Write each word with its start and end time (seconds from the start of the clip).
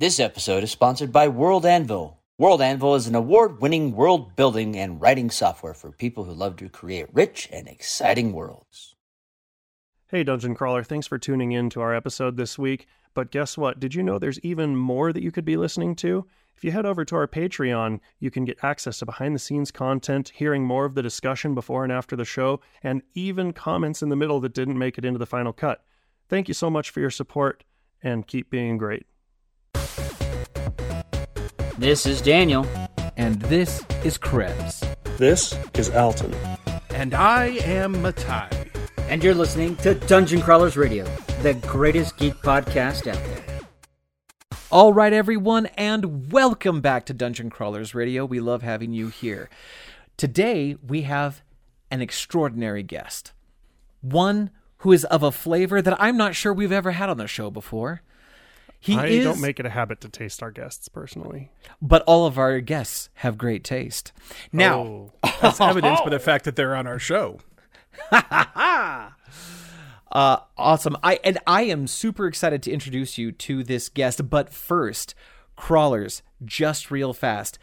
This 0.00 0.20
episode 0.20 0.62
is 0.62 0.70
sponsored 0.70 1.10
by 1.10 1.26
World 1.26 1.66
Anvil. 1.66 2.20
World 2.38 2.62
Anvil 2.62 2.94
is 2.94 3.08
an 3.08 3.16
award 3.16 3.60
winning 3.60 3.96
world 3.96 4.36
building 4.36 4.76
and 4.76 5.00
writing 5.00 5.28
software 5.28 5.74
for 5.74 5.90
people 5.90 6.22
who 6.22 6.32
love 6.32 6.54
to 6.58 6.68
create 6.68 7.12
rich 7.12 7.48
and 7.52 7.66
exciting 7.66 8.32
worlds. 8.32 8.94
Hey, 10.06 10.22
Dungeon 10.22 10.54
Crawler, 10.54 10.84
thanks 10.84 11.08
for 11.08 11.18
tuning 11.18 11.50
in 11.50 11.68
to 11.70 11.80
our 11.80 11.92
episode 11.92 12.36
this 12.36 12.56
week. 12.56 12.86
But 13.12 13.32
guess 13.32 13.58
what? 13.58 13.80
Did 13.80 13.92
you 13.92 14.04
know 14.04 14.20
there's 14.20 14.38
even 14.38 14.76
more 14.76 15.12
that 15.12 15.24
you 15.24 15.32
could 15.32 15.44
be 15.44 15.56
listening 15.56 15.96
to? 15.96 16.28
If 16.56 16.62
you 16.62 16.70
head 16.70 16.86
over 16.86 17.04
to 17.04 17.16
our 17.16 17.26
Patreon, 17.26 17.98
you 18.20 18.30
can 18.30 18.44
get 18.44 18.62
access 18.62 19.00
to 19.00 19.06
behind 19.06 19.34
the 19.34 19.40
scenes 19.40 19.72
content, 19.72 20.30
hearing 20.32 20.62
more 20.62 20.84
of 20.84 20.94
the 20.94 21.02
discussion 21.02 21.56
before 21.56 21.82
and 21.82 21.92
after 21.92 22.14
the 22.14 22.24
show, 22.24 22.60
and 22.84 23.02
even 23.14 23.52
comments 23.52 24.00
in 24.00 24.10
the 24.10 24.16
middle 24.16 24.38
that 24.42 24.54
didn't 24.54 24.78
make 24.78 24.96
it 24.96 25.04
into 25.04 25.18
the 25.18 25.26
final 25.26 25.52
cut. 25.52 25.82
Thank 26.28 26.46
you 26.46 26.54
so 26.54 26.70
much 26.70 26.90
for 26.90 27.00
your 27.00 27.10
support, 27.10 27.64
and 28.00 28.28
keep 28.28 28.48
being 28.48 28.78
great. 28.78 29.04
This 31.78 32.06
is 32.06 32.20
Daniel. 32.20 32.66
And 33.16 33.40
this 33.42 33.86
is 34.02 34.18
Krebs. 34.18 34.82
This 35.16 35.56
is 35.74 35.88
Alton. 35.90 36.34
And 36.90 37.14
I 37.14 37.50
am 37.62 38.02
Matai. 38.02 38.48
And 39.08 39.22
you're 39.22 39.32
listening 39.32 39.76
to 39.76 39.94
Dungeon 39.94 40.42
Crawlers 40.42 40.76
Radio, 40.76 41.04
the 41.40 41.54
greatest 41.54 42.16
geek 42.16 42.34
podcast 42.42 43.06
out 43.06 43.24
there. 43.24 43.60
All 44.72 44.92
right, 44.92 45.12
everyone, 45.12 45.66
and 45.76 46.32
welcome 46.32 46.80
back 46.80 47.06
to 47.06 47.14
Dungeon 47.14 47.48
Crawlers 47.48 47.94
Radio. 47.94 48.24
We 48.24 48.40
love 48.40 48.62
having 48.62 48.92
you 48.92 49.06
here. 49.06 49.48
Today, 50.16 50.76
we 50.84 51.02
have 51.02 51.42
an 51.92 52.02
extraordinary 52.02 52.82
guest. 52.82 53.30
One 54.00 54.50
who 54.78 54.90
is 54.90 55.04
of 55.04 55.22
a 55.22 55.30
flavor 55.30 55.80
that 55.80 55.96
I'm 56.02 56.16
not 56.16 56.34
sure 56.34 56.52
we've 56.52 56.72
ever 56.72 56.90
had 56.90 57.08
on 57.08 57.18
the 57.18 57.28
show 57.28 57.52
before. 57.52 58.02
He 58.80 58.96
I 58.96 59.06
is, 59.06 59.24
don't 59.24 59.40
make 59.40 59.58
it 59.58 59.66
a 59.66 59.70
habit 59.70 60.00
to 60.02 60.08
taste 60.08 60.42
our 60.42 60.50
guests 60.50 60.88
personally. 60.88 61.50
But 61.82 62.02
all 62.02 62.26
of 62.26 62.38
our 62.38 62.60
guests 62.60 63.08
have 63.14 63.36
great 63.36 63.64
taste. 63.64 64.12
Now, 64.52 64.80
oh, 64.80 65.12
that's 65.40 65.60
evidenced 65.60 66.04
by 66.04 66.10
the 66.10 66.18
fact 66.20 66.44
that 66.44 66.54
they're 66.54 66.76
on 66.76 66.86
our 66.86 66.98
show. 66.98 67.40
uh, 68.12 69.10
awesome. 70.12 70.96
I 71.02 71.18
and 71.24 71.38
I 71.46 71.62
am 71.62 71.88
super 71.88 72.26
excited 72.26 72.62
to 72.64 72.70
introduce 72.70 73.18
you 73.18 73.32
to 73.32 73.64
this 73.64 73.88
guest. 73.88 74.30
But 74.30 74.52
first, 74.52 75.14
crawlers, 75.56 76.22
just 76.44 76.90
real 76.90 77.12
fast. 77.12 77.58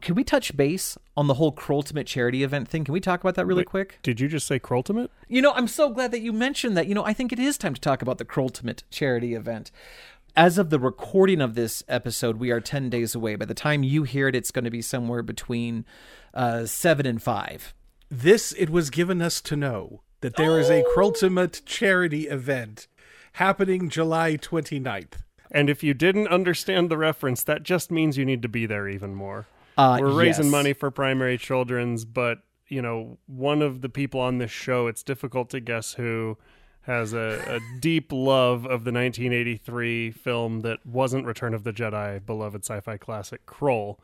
Can 0.00 0.14
we 0.14 0.24
touch 0.24 0.54
base 0.56 0.98
on 1.16 1.26
the 1.26 1.34
whole 1.34 1.52
Krulltimate 1.52 2.04
charity 2.04 2.42
event 2.42 2.68
thing? 2.68 2.84
Can 2.84 2.92
we 2.92 3.00
talk 3.00 3.20
about 3.20 3.34
that 3.36 3.46
really 3.46 3.60
Wait, 3.60 3.68
quick? 3.68 3.98
Did 4.02 4.20
you 4.20 4.28
just 4.28 4.46
say 4.46 4.58
Krulltimate? 4.58 5.08
You 5.26 5.40
know, 5.40 5.52
I'm 5.52 5.68
so 5.68 5.88
glad 5.88 6.10
that 6.10 6.20
you 6.20 6.34
mentioned 6.34 6.76
that. 6.76 6.86
You 6.86 6.94
know, 6.94 7.04
I 7.04 7.14
think 7.14 7.32
it 7.32 7.38
is 7.38 7.56
time 7.56 7.72
to 7.72 7.80
talk 7.80 8.02
about 8.02 8.18
the 8.18 8.26
Krulltimate 8.26 8.82
charity 8.90 9.32
event 9.32 9.70
as 10.36 10.58
of 10.58 10.70
the 10.70 10.78
recording 10.78 11.40
of 11.40 11.54
this 11.54 11.82
episode, 11.88 12.36
we 12.36 12.50
are 12.50 12.60
10 12.60 12.90
days 12.90 13.14
away. 13.14 13.36
By 13.36 13.46
the 13.46 13.54
time 13.54 13.82
you 13.82 14.02
hear 14.02 14.28
it, 14.28 14.34
it's 14.34 14.50
going 14.50 14.66
to 14.66 14.70
be 14.70 14.82
somewhere 14.82 15.22
between 15.22 15.86
uh, 16.34 16.66
seven 16.66 17.06
and 17.06 17.22
five. 17.22 17.74
This, 18.10 18.52
it 18.52 18.68
was 18.68 18.90
given 18.90 19.22
us 19.22 19.40
to 19.42 19.56
know 19.56 20.02
that 20.20 20.36
there 20.36 20.52
oh. 20.52 20.56
is 20.56 20.68
a 20.68 20.84
Krulltimate 20.94 21.62
charity 21.64 22.28
event 22.28 22.86
happening 23.34 23.88
July 23.88 24.36
29th. 24.36 25.22
And 25.50 25.70
if 25.70 25.82
you 25.82 25.94
didn't 25.94 26.28
understand 26.28 26.90
the 26.90 26.98
reference, 26.98 27.42
that 27.44 27.62
just 27.62 27.90
means 27.90 28.18
you 28.18 28.24
need 28.24 28.42
to 28.42 28.48
be 28.48 28.66
there 28.66 28.88
even 28.88 29.14
more. 29.14 29.46
Uh, 29.78 29.98
We're 30.00 30.10
raising 30.10 30.46
yes. 30.46 30.52
money 30.52 30.72
for 30.72 30.90
primary 30.90 31.38
children's, 31.38 32.04
but 32.04 32.38
you 32.68 32.82
know, 32.82 33.18
one 33.26 33.62
of 33.62 33.80
the 33.80 33.88
people 33.88 34.20
on 34.20 34.38
this 34.38 34.50
show, 34.50 34.86
it's 34.86 35.02
difficult 35.02 35.50
to 35.50 35.60
guess 35.60 35.94
who 35.94 36.36
has 36.86 37.12
a, 37.12 37.42
a, 37.48 37.80
deep 37.80 38.12
love 38.12 38.64
of 38.64 38.84
the 38.84 38.92
1983 38.92 40.12
film 40.12 40.60
that 40.60 40.86
wasn't 40.86 41.26
Return 41.26 41.52
of 41.52 41.64
the 41.64 41.72
Jedi, 41.72 42.24
beloved 42.24 42.64
sci-fi 42.64 42.96
classic 42.96 43.44
Krull. 43.44 43.98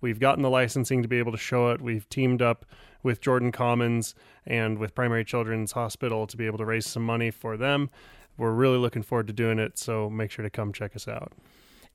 We've 0.00 0.18
gotten 0.18 0.42
the 0.42 0.48
licensing 0.48 1.02
to 1.02 1.08
be 1.08 1.18
able 1.18 1.32
to 1.32 1.38
show 1.38 1.70
it. 1.70 1.82
We've 1.82 2.08
teamed 2.08 2.40
up 2.40 2.64
with 3.02 3.20
Jordan 3.20 3.52
Commons 3.52 4.14
and 4.46 4.78
with 4.78 4.94
Primary 4.94 5.26
Children's 5.26 5.72
Hospital 5.72 6.26
to 6.26 6.36
be 6.36 6.46
able 6.46 6.58
to 6.58 6.64
raise 6.64 6.86
some 6.86 7.04
money 7.04 7.30
for 7.30 7.58
them. 7.58 7.90
We're 8.38 8.52
really 8.52 8.78
looking 8.78 9.02
forward 9.02 9.26
to 9.26 9.34
doing 9.34 9.58
it, 9.58 9.76
so 9.76 10.08
make 10.08 10.30
sure 10.30 10.42
to 10.42 10.50
come 10.50 10.72
check 10.72 10.96
us 10.96 11.06
out. 11.06 11.32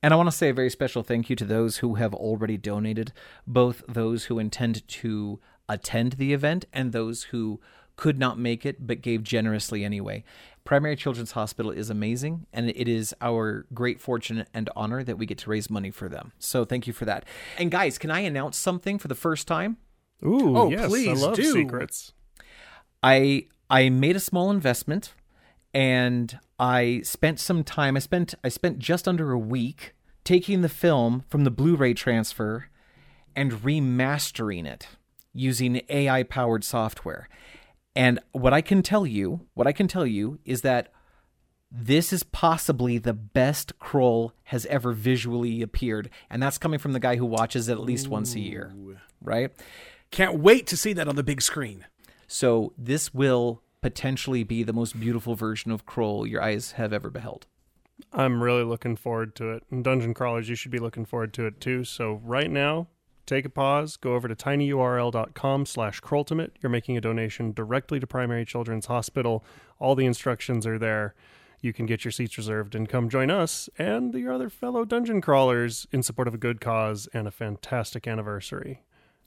And 0.03 0.13
I 0.13 0.17
want 0.17 0.29
to 0.29 0.35
say 0.35 0.49
a 0.49 0.53
very 0.53 0.69
special 0.69 1.01
thank 1.01 1.31
you 1.31 1.35
to 1.35 1.45
those 1.45 1.77
who 1.77 1.95
have 1.95 2.13
already 2.13 2.57
donated, 2.57 3.11
both 3.47 3.81
those 3.87 4.25
who 4.25 4.37
intend 4.37 4.87
to 4.87 5.39
attend 5.67 6.13
the 6.13 6.31
event 6.33 6.65
and 6.71 6.91
those 6.91 7.23
who 7.23 7.59
could 7.97 8.17
not 8.17 8.39
make 8.39 8.65
it 8.65 8.87
but 8.87 9.01
gave 9.01 9.23
generously 9.23 9.83
anyway. 9.83 10.23
Primary 10.63 10.95
Children's 10.95 11.31
Hospital 11.31 11.71
is 11.71 11.89
amazing, 11.89 12.45
and 12.51 12.69
it 12.69 12.89
is 12.89 13.15
our 13.21 13.65
great 13.73 14.01
fortune 14.01 14.45
and 14.53 14.69
honor 14.75 15.01
that 15.01 15.17
we 15.17 15.25
get 15.25 15.37
to 15.39 15.49
raise 15.49 15.69
money 15.69 15.91
for 15.91 16.09
them. 16.09 16.33
So 16.39 16.65
thank 16.65 16.87
you 16.87 16.93
for 16.93 17.05
that. 17.05 17.23
And 17.57 17.71
guys, 17.71 17.97
can 17.97 18.11
I 18.11 18.19
announce 18.19 18.57
something 18.57 18.97
for 18.99 19.07
the 19.07 19.15
first 19.15 19.47
time? 19.47 19.77
Ooh, 20.25 20.57
oh, 20.57 20.69
yes, 20.69 20.87
please 20.87 21.23
I 21.23 21.25
love 21.25 21.35
do. 21.35 21.53
secrets. 21.53 22.13
I 23.01 23.45
I 23.69 23.89
made 23.89 24.15
a 24.15 24.19
small 24.19 24.51
investment, 24.51 25.13
and 25.73 26.37
I 26.59 27.01
spent 27.03 27.39
some 27.39 27.63
time. 27.63 27.95
I 27.95 27.99
spent 27.99 28.35
I 28.43 28.49
spent 28.49 28.79
just 28.79 29.07
under 29.07 29.31
a 29.31 29.39
week 29.39 29.93
taking 30.23 30.61
the 30.61 30.69
film 30.69 31.23
from 31.29 31.45
the 31.45 31.51
Blu-ray 31.51 31.93
transfer 31.93 32.67
and 33.37 33.53
remastering 33.53 34.65
it 34.65 34.87
using 35.33 35.81
AI 35.87 36.23
powered 36.23 36.65
software. 36.65 37.29
And 37.97 38.19
what 38.31 38.53
I 38.53 38.61
can 38.61 38.83
tell 38.83 39.07
you, 39.07 39.47
what 39.55 39.65
I 39.65 39.71
can 39.71 39.87
tell 39.87 40.05
you 40.05 40.37
is 40.45 40.61
that 40.61 40.93
this 41.71 42.13
is 42.13 42.21
possibly 42.21 42.99
the 42.99 43.11
best 43.11 43.79
Krull 43.79 44.33
has 44.43 44.67
ever 44.67 44.93
visually 44.93 45.63
appeared, 45.63 46.11
and 46.29 46.41
that's 46.41 46.59
coming 46.59 46.77
from 46.77 46.93
the 46.93 46.99
guy 46.99 47.15
who 47.15 47.25
watches 47.25 47.69
it 47.69 47.71
at 47.71 47.79
least 47.79 48.05
Ooh. 48.05 48.11
once 48.11 48.35
a 48.35 48.39
year, 48.39 48.71
right? 49.19 49.51
Can't 50.11 50.39
wait 50.39 50.67
to 50.67 50.77
see 50.77 50.93
that 50.93 51.07
on 51.07 51.15
the 51.15 51.23
big 51.23 51.41
screen. 51.41 51.87
So 52.27 52.71
this 52.77 53.15
will 53.15 53.63
potentially 53.81 54.43
be 54.43 54.61
the 54.61 54.73
most 54.73 54.99
beautiful 54.99 55.33
version 55.33 55.71
of 55.71 55.87
Krull 55.87 56.29
your 56.29 56.43
eyes 56.43 56.73
have 56.73 56.93
ever 56.93 57.09
beheld. 57.09 57.47
I'm 58.13 58.43
really 58.43 58.63
looking 58.63 58.95
forward 58.95 59.33
to 59.37 59.53
it. 59.53 59.63
And 59.71 59.83
Dungeon 59.83 60.13
Crawlers, 60.13 60.49
you 60.49 60.55
should 60.55 60.71
be 60.71 60.77
looking 60.77 61.05
forward 61.05 61.33
to 61.33 61.47
it 61.47 61.59
too. 61.59 61.83
So 61.83 62.21
right 62.23 62.51
now, 62.51 62.89
take 63.27 63.45
a 63.45 63.49
pause, 63.49 63.97
go 63.97 64.15
over 64.15 64.27
to 64.27 64.35
tinyurl.com 64.35 65.65
slash 65.65 66.01
Krulltimate. 66.01 66.51
You're 66.61 66.69
making 66.69 66.97
a 66.97 67.01
donation 67.01 67.51
directly 67.51 67.99
to 67.99 68.07
Primary 68.07 68.45
Children's 68.45 68.87
Hospital. 68.87 69.43
All 69.79 69.93
the 69.95 70.05
instructions 70.05 70.65
are 70.65 70.79
there. 70.79 71.13
You 71.61 71.73
can 71.73 71.85
get 71.85 72.05
your 72.05 72.11
seats 72.11 72.37
reserved 72.37 72.75
and 72.75 72.87
come 72.87 73.09
join 73.09 73.29
us 73.29 73.69
and 73.77 74.13
your 74.13 74.33
other 74.33 74.49
fellow 74.49 74.85
dungeon 74.85 75.21
crawlers 75.21 75.87
in 75.91 76.03
support 76.03 76.27
of 76.27 76.33
a 76.33 76.37
good 76.37 76.61
cause 76.61 77.07
and 77.13 77.27
a 77.27 77.31
fantastic 77.31 78.07
anniversary. 78.07 78.83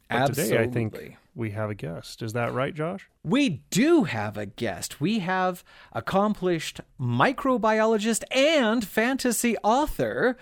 But 0.09 0.31
Absolutely. 0.31 0.57
today, 0.57 0.63
I 0.65 0.73
think 0.73 1.19
we 1.37 1.51
have 1.53 1.71
a 1.71 1.75
guest. 1.75 2.21
Is 2.21 2.33
that 2.33 2.53
right, 2.53 2.75
Josh? 2.75 3.09
We 3.23 3.63
do 3.71 4.05
have 4.05 4.37
a 4.37 4.47
guest. 4.47 5.01
We 5.01 5.21
have 5.21 5.63
accomplished 5.93 6.81
microbiologist 7.01 8.25
and 8.33 8.85
fantasy 8.85 9.57
author, 9.59 10.37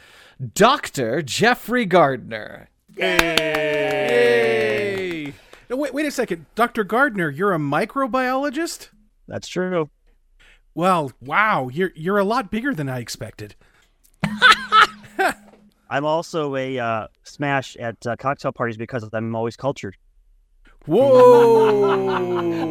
Dr. 0.54 1.20
Jeffrey 1.20 1.84
Gardner. 1.84 2.70
Yay! 2.98 4.08
Yay! 4.08 5.32
No, 5.70 5.76
wait, 5.76 5.92
wait 5.94 6.06
a 6.06 6.10
second. 6.10 6.46
Dr. 6.54 6.82
Gardner, 6.84 7.30
you're 7.30 7.52
a 7.54 7.58
microbiologist? 7.58 8.88
That's 9.26 9.46
true. 9.48 9.90
Well, 10.74 11.12
wow, 11.20 11.68
you're 11.68 11.92
you're 11.94 12.18
a 12.18 12.24
lot 12.24 12.50
bigger 12.50 12.74
than 12.74 12.88
I 12.88 13.00
expected. 13.00 13.54
I'm 15.90 16.04
also 16.04 16.54
a 16.56 16.78
uh, 16.78 17.06
smash 17.24 17.76
at 17.76 18.06
uh, 18.06 18.16
cocktail 18.16 18.52
parties 18.52 18.76
because 18.76 19.08
I'm 19.12 19.34
always 19.34 19.56
cultured. 19.56 19.96
Whoa! 20.86 22.70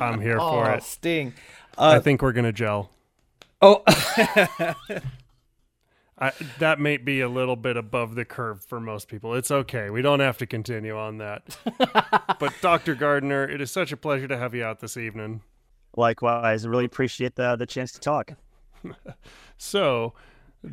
I'm 0.00 0.20
here 0.20 0.38
oh, 0.40 0.50
for 0.50 0.70
it. 0.72 0.82
Sting. 0.82 1.32
Uh, 1.78 1.94
I 1.96 2.00
think 2.00 2.22
we're 2.22 2.32
gonna 2.32 2.52
gel. 2.52 2.90
Oh. 3.62 3.82
I, 6.18 6.32
that 6.58 6.80
may 6.80 6.96
be 6.96 7.20
a 7.20 7.28
little 7.28 7.56
bit 7.56 7.76
above 7.76 8.14
the 8.14 8.24
curve 8.24 8.64
for 8.64 8.80
most 8.80 9.08
people. 9.08 9.34
It's 9.34 9.50
okay. 9.50 9.90
We 9.90 10.00
don't 10.00 10.20
have 10.20 10.38
to 10.38 10.46
continue 10.46 10.96
on 10.96 11.18
that. 11.18 11.58
but 12.38 12.54
Dr. 12.62 12.94
Gardner, 12.94 13.44
it 13.44 13.60
is 13.60 13.70
such 13.70 13.92
a 13.92 13.96
pleasure 13.98 14.26
to 14.26 14.38
have 14.38 14.54
you 14.54 14.64
out 14.64 14.80
this 14.80 14.96
evening. 14.96 15.42
Likewise, 15.94 16.64
I 16.64 16.68
really 16.68 16.84
appreciate 16.86 17.36
the 17.36 17.56
the 17.56 17.66
chance 17.66 17.92
to 17.92 18.00
talk. 18.00 18.32
so, 19.58 20.14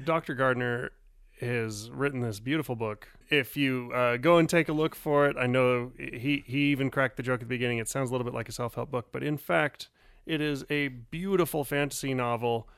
Dr. 0.04 0.34
Gardner 0.34 0.92
has 1.40 1.90
written 1.92 2.22
this 2.22 2.40
beautiful 2.40 2.76
book. 2.76 3.08
If 3.30 3.58
you 3.58 3.92
uh, 3.94 4.18
go 4.18 4.38
and 4.38 4.50
take 4.50 4.70
a 4.70 4.74
look 4.74 4.96
for 4.96 5.28
it, 5.28 5.36
I 5.38 5.48
know 5.48 5.92
he 5.98 6.44
he 6.46 6.72
even 6.72 6.90
cracked 6.90 7.18
the 7.18 7.24
joke 7.24 7.36
at 7.36 7.40
the 7.42 7.46
beginning. 7.46 7.80
It 7.80 7.90
sounds 7.90 8.10
a 8.10 8.14
little 8.14 8.26
bit 8.26 8.34
like 8.34 8.50
a 8.50 8.54
self 8.54 8.76
help 8.76 8.92
book, 8.92 9.08
but 9.12 9.24
in 9.24 9.38
fact, 9.38 9.90
it 10.26 10.40
is 10.40 10.64
a 10.70 10.88
beautiful 10.90 11.64
fantasy 11.64 12.14
novel. 12.14 12.70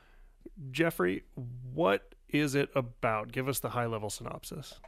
Jeffrey, 0.70 1.24
what 1.72 2.14
is 2.28 2.54
it 2.54 2.68
about? 2.74 3.32
Give 3.32 3.48
us 3.48 3.60
the 3.60 3.70
high 3.70 3.86
level 3.86 4.10
synopsis. 4.10 4.80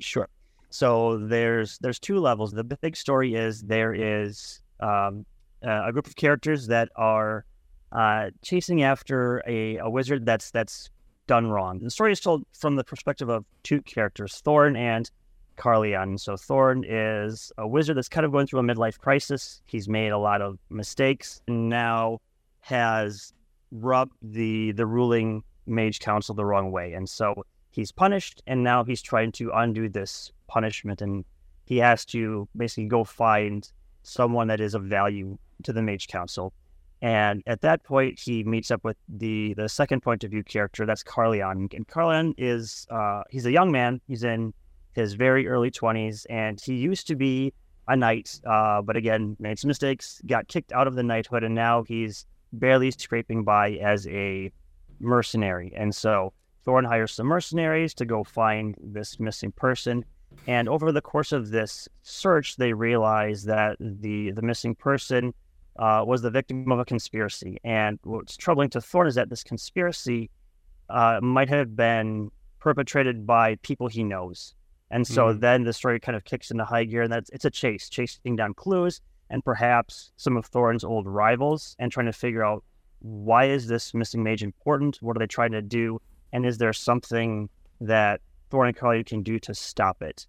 Sure. 0.00 0.28
So 0.70 1.18
there's 1.18 1.78
there's 1.78 1.98
two 1.98 2.18
levels. 2.18 2.52
The 2.52 2.64
big 2.64 2.96
story 2.96 3.34
is 3.34 3.62
there 3.62 3.92
is 3.92 4.60
um, 4.80 5.26
a 5.62 5.92
group 5.92 6.06
of 6.06 6.16
characters 6.16 6.66
that 6.68 6.88
are 6.96 7.44
uh, 7.92 8.30
chasing 8.42 8.82
after 8.82 9.42
a, 9.46 9.76
a 9.78 9.90
wizard 9.90 10.24
that's 10.24 10.50
that's 10.50 10.90
done 11.26 11.48
wrong. 11.48 11.78
The 11.78 11.90
story 11.90 12.12
is 12.12 12.20
told 12.20 12.44
from 12.52 12.76
the 12.76 12.84
perspective 12.84 13.28
of 13.28 13.44
two 13.62 13.82
characters, 13.82 14.40
Thorn 14.44 14.76
and 14.76 15.10
Carleon. 15.56 16.18
So 16.18 16.36
Thorn 16.36 16.84
is 16.88 17.52
a 17.58 17.68
wizard 17.68 17.96
that's 17.96 18.08
kind 18.08 18.24
of 18.24 18.32
going 18.32 18.46
through 18.46 18.60
a 18.60 18.62
midlife 18.62 18.98
crisis. 18.98 19.60
He's 19.66 19.88
made 19.88 20.08
a 20.10 20.18
lot 20.18 20.40
of 20.40 20.58
mistakes 20.70 21.42
and 21.46 21.68
now 21.68 22.18
has 22.60 23.32
rubbed 23.70 24.14
the 24.22 24.72
the 24.72 24.86
ruling 24.86 25.42
mage 25.66 26.00
council 26.00 26.34
the 26.34 26.44
wrong 26.44 26.70
way. 26.70 26.92
And 26.92 27.08
so 27.08 27.44
he's 27.70 27.92
punished 27.92 28.42
and 28.46 28.62
now 28.62 28.84
he's 28.84 29.02
trying 29.02 29.32
to 29.32 29.50
undo 29.54 29.88
this 29.88 30.30
punishment 30.48 31.02
and 31.02 31.24
he 31.64 31.78
has 31.78 32.04
to 32.06 32.48
basically 32.56 32.86
go 32.86 33.04
find 33.04 33.70
someone 34.02 34.48
that 34.48 34.60
is 34.60 34.74
of 34.74 34.84
value 34.84 35.38
to 35.62 35.72
the 35.72 35.82
mage 35.82 36.08
council. 36.08 36.52
And 37.00 37.42
at 37.46 37.62
that 37.62 37.82
point, 37.82 38.20
he 38.20 38.44
meets 38.44 38.70
up 38.70 38.84
with 38.84 38.96
the 39.08 39.54
the 39.54 39.68
second 39.68 40.02
point 40.02 40.22
of 40.22 40.30
view 40.30 40.44
character. 40.44 40.86
That's 40.86 41.02
Carleon. 41.02 41.68
And 41.74 41.86
Carleon 41.88 42.32
is 42.38 42.86
uh, 42.90 43.22
he's 43.28 43.44
a 43.44 43.50
young 43.50 43.72
man. 43.72 44.00
He's 44.06 44.22
in 44.22 44.54
his 44.92 45.14
very 45.14 45.48
early 45.48 45.70
twenties, 45.70 46.26
and 46.30 46.60
he 46.60 46.74
used 46.74 47.08
to 47.08 47.16
be 47.16 47.52
a 47.88 47.96
knight, 47.96 48.40
uh, 48.46 48.82
but 48.82 48.96
again 48.96 49.36
made 49.40 49.58
some 49.58 49.66
mistakes, 49.68 50.20
got 50.26 50.46
kicked 50.46 50.72
out 50.72 50.86
of 50.86 50.94
the 50.94 51.02
knighthood, 51.02 51.42
and 51.42 51.56
now 51.56 51.82
he's 51.82 52.24
barely 52.52 52.92
scraping 52.92 53.42
by 53.42 53.72
as 53.72 54.06
a 54.06 54.52
mercenary. 55.02 55.72
And 55.76 55.94
so 55.94 56.32
Thorn 56.64 56.84
hires 56.84 57.12
some 57.12 57.26
mercenaries 57.26 57.94
to 57.94 58.04
go 58.04 58.24
find 58.24 58.76
this 58.80 59.18
missing 59.18 59.52
person. 59.52 60.04
And 60.46 60.68
over 60.68 60.92
the 60.92 61.02
course 61.02 61.32
of 61.32 61.50
this 61.50 61.88
search, 62.02 62.56
they 62.56 62.72
realize 62.72 63.44
that 63.44 63.76
the 63.80 64.30
the 64.30 64.42
missing 64.42 64.74
person 64.74 65.34
uh, 65.78 66.04
was 66.06 66.22
the 66.22 66.30
victim 66.30 66.70
of 66.72 66.78
a 66.78 66.84
conspiracy. 66.84 67.58
And 67.64 67.98
what's 68.04 68.36
troubling 68.36 68.70
to 68.70 68.80
Thorn 68.80 69.08
is 69.08 69.14
that 69.16 69.28
this 69.28 69.42
conspiracy 69.42 70.30
uh, 70.88 71.20
might 71.22 71.48
have 71.48 71.76
been 71.76 72.30
perpetrated 72.60 73.26
by 73.26 73.56
people 73.56 73.88
he 73.88 74.04
knows. 74.04 74.54
And 74.90 75.06
so 75.06 75.26
mm-hmm. 75.26 75.40
then 75.40 75.64
the 75.64 75.72
story 75.72 75.98
kind 75.98 76.16
of 76.16 76.24
kicks 76.24 76.50
into 76.50 76.64
high 76.64 76.84
gear, 76.84 77.02
and 77.02 77.12
that's 77.12 77.30
it's 77.30 77.44
a 77.44 77.50
chase, 77.50 77.88
chasing 77.88 78.36
down 78.36 78.54
clues 78.54 79.00
and 79.30 79.42
perhaps 79.42 80.12
some 80.16 80.36
of 80.36 80.44
Thorn's 80.44 80.84
old 80.84 81.06
rivals, 81.06 81.74
and 81.78 81.90
trying 81.90 82.06
to 82.06 82.12
figure 82.12 82.44
out 82.44 82.62
why 83.02 83.46
is 83.46 83.66
this 83.66 83.94
missing 83.94 84.22
mage 84.22 84.42
important? 84.42 84.98
What 85.02 85.16
are 85.16 85.20
they 85.20 85.26
trying 85.26 85.52
to 85.52 85.62
do? 85.62 86.00
And 86.32 86.46
is 86.46 86.58
there 86.58 86.72
something 86.72 87.48
that 87.80 88.20
Thorn 88.50 88.68
and 88.68 88.76
Carly 88.76 89.04
can 89.04 89.22
do 89.22 89.38
to 89.40 89.54
stop 89.54 90.02
it? 90.02 90.26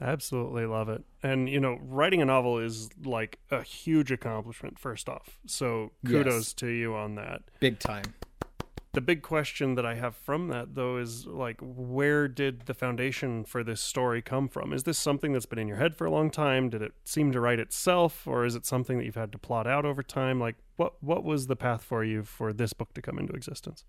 Absolutely 0.00 0.64
love 0.66 0.88
it. 0.88 1.02
And, 1.22 1.48
you 1.48 1.58
know, 1.58 1.78
writing 1.82 2.22
a 2.22 2.24
novel 2.24 2.58
is 2.58 2.88
like 3.04 3.38
a 3.50 3.62
huge 3.62 4.12
accomplishment, 4.12 4.78
first 4.78 5.08
off. 5.08 5.40
So 5.46 5.90
kudos 6.06 6.48
yes. 6.48 6.52
to 6.54 6.68
you 6.68 6.94
on 6.94 7.16
that. 7.16 7.42
Big 7.58 7.78
time. 7.80 8.04
The 8.92 9.00
big 9.02 9.22
question 9.22 9.74
that 9.74 9.84
I 9.84 9.94
have 9.94 10.16
from 10.16 10.48
that, 10.48 10.74
though, 10.74 10.96
is 10.96 11.26
like, 11.26 11.58
where 11.60 12.26
did 12.26 12.62
the 12.62 12.74
foundation 12.74 13.44
for 13.44 13.62
this 13.62 13.80
story 13.80 14.22
come 14.22 14.48
from? 14.48 14.72
Is 14.72 14.84
this 14.84 14.98
something 14.98 15.32
that's 15.32 15.46
been 15.46 15.58
in 15.58 15.68
your 15.68 15.76
head 15.76 15.94
for 15.94 16.06
a 16.06 16.10
long 16.10 16.30
time? 16.30 16.70
Did 16.70 16.82
it 16.82 16.92
seem 17.04 17.30
to 17.32 17.40
write 17.40 17.60
itself, 17.60 18.26
or 18.26 18.44
is 18.46 18.54
it 18.54 18.64
something 18.64 18.98
that 18.98 19.04
you've 19.04 19.14
had 19.14 19.32
to 19.32 19.38
plot 19.38 19.66
out 19.66 19.84
over 19.84 20.02
time? 20.02 20.40
Like, 20.40 20.56
what 20.76 20.94
what 21.02 21.22
was 21.22 21.46
the 21.46 21.56
path 21.56 21.84
for 21.84 22.02
you 22.02 22.22
for 22.24 22.52
this 22.52 22.72
book 22.72 22.94
to 22.94 23.02
come 23.02 23.18
into 23.18 23.34
existence? 23.34 23.84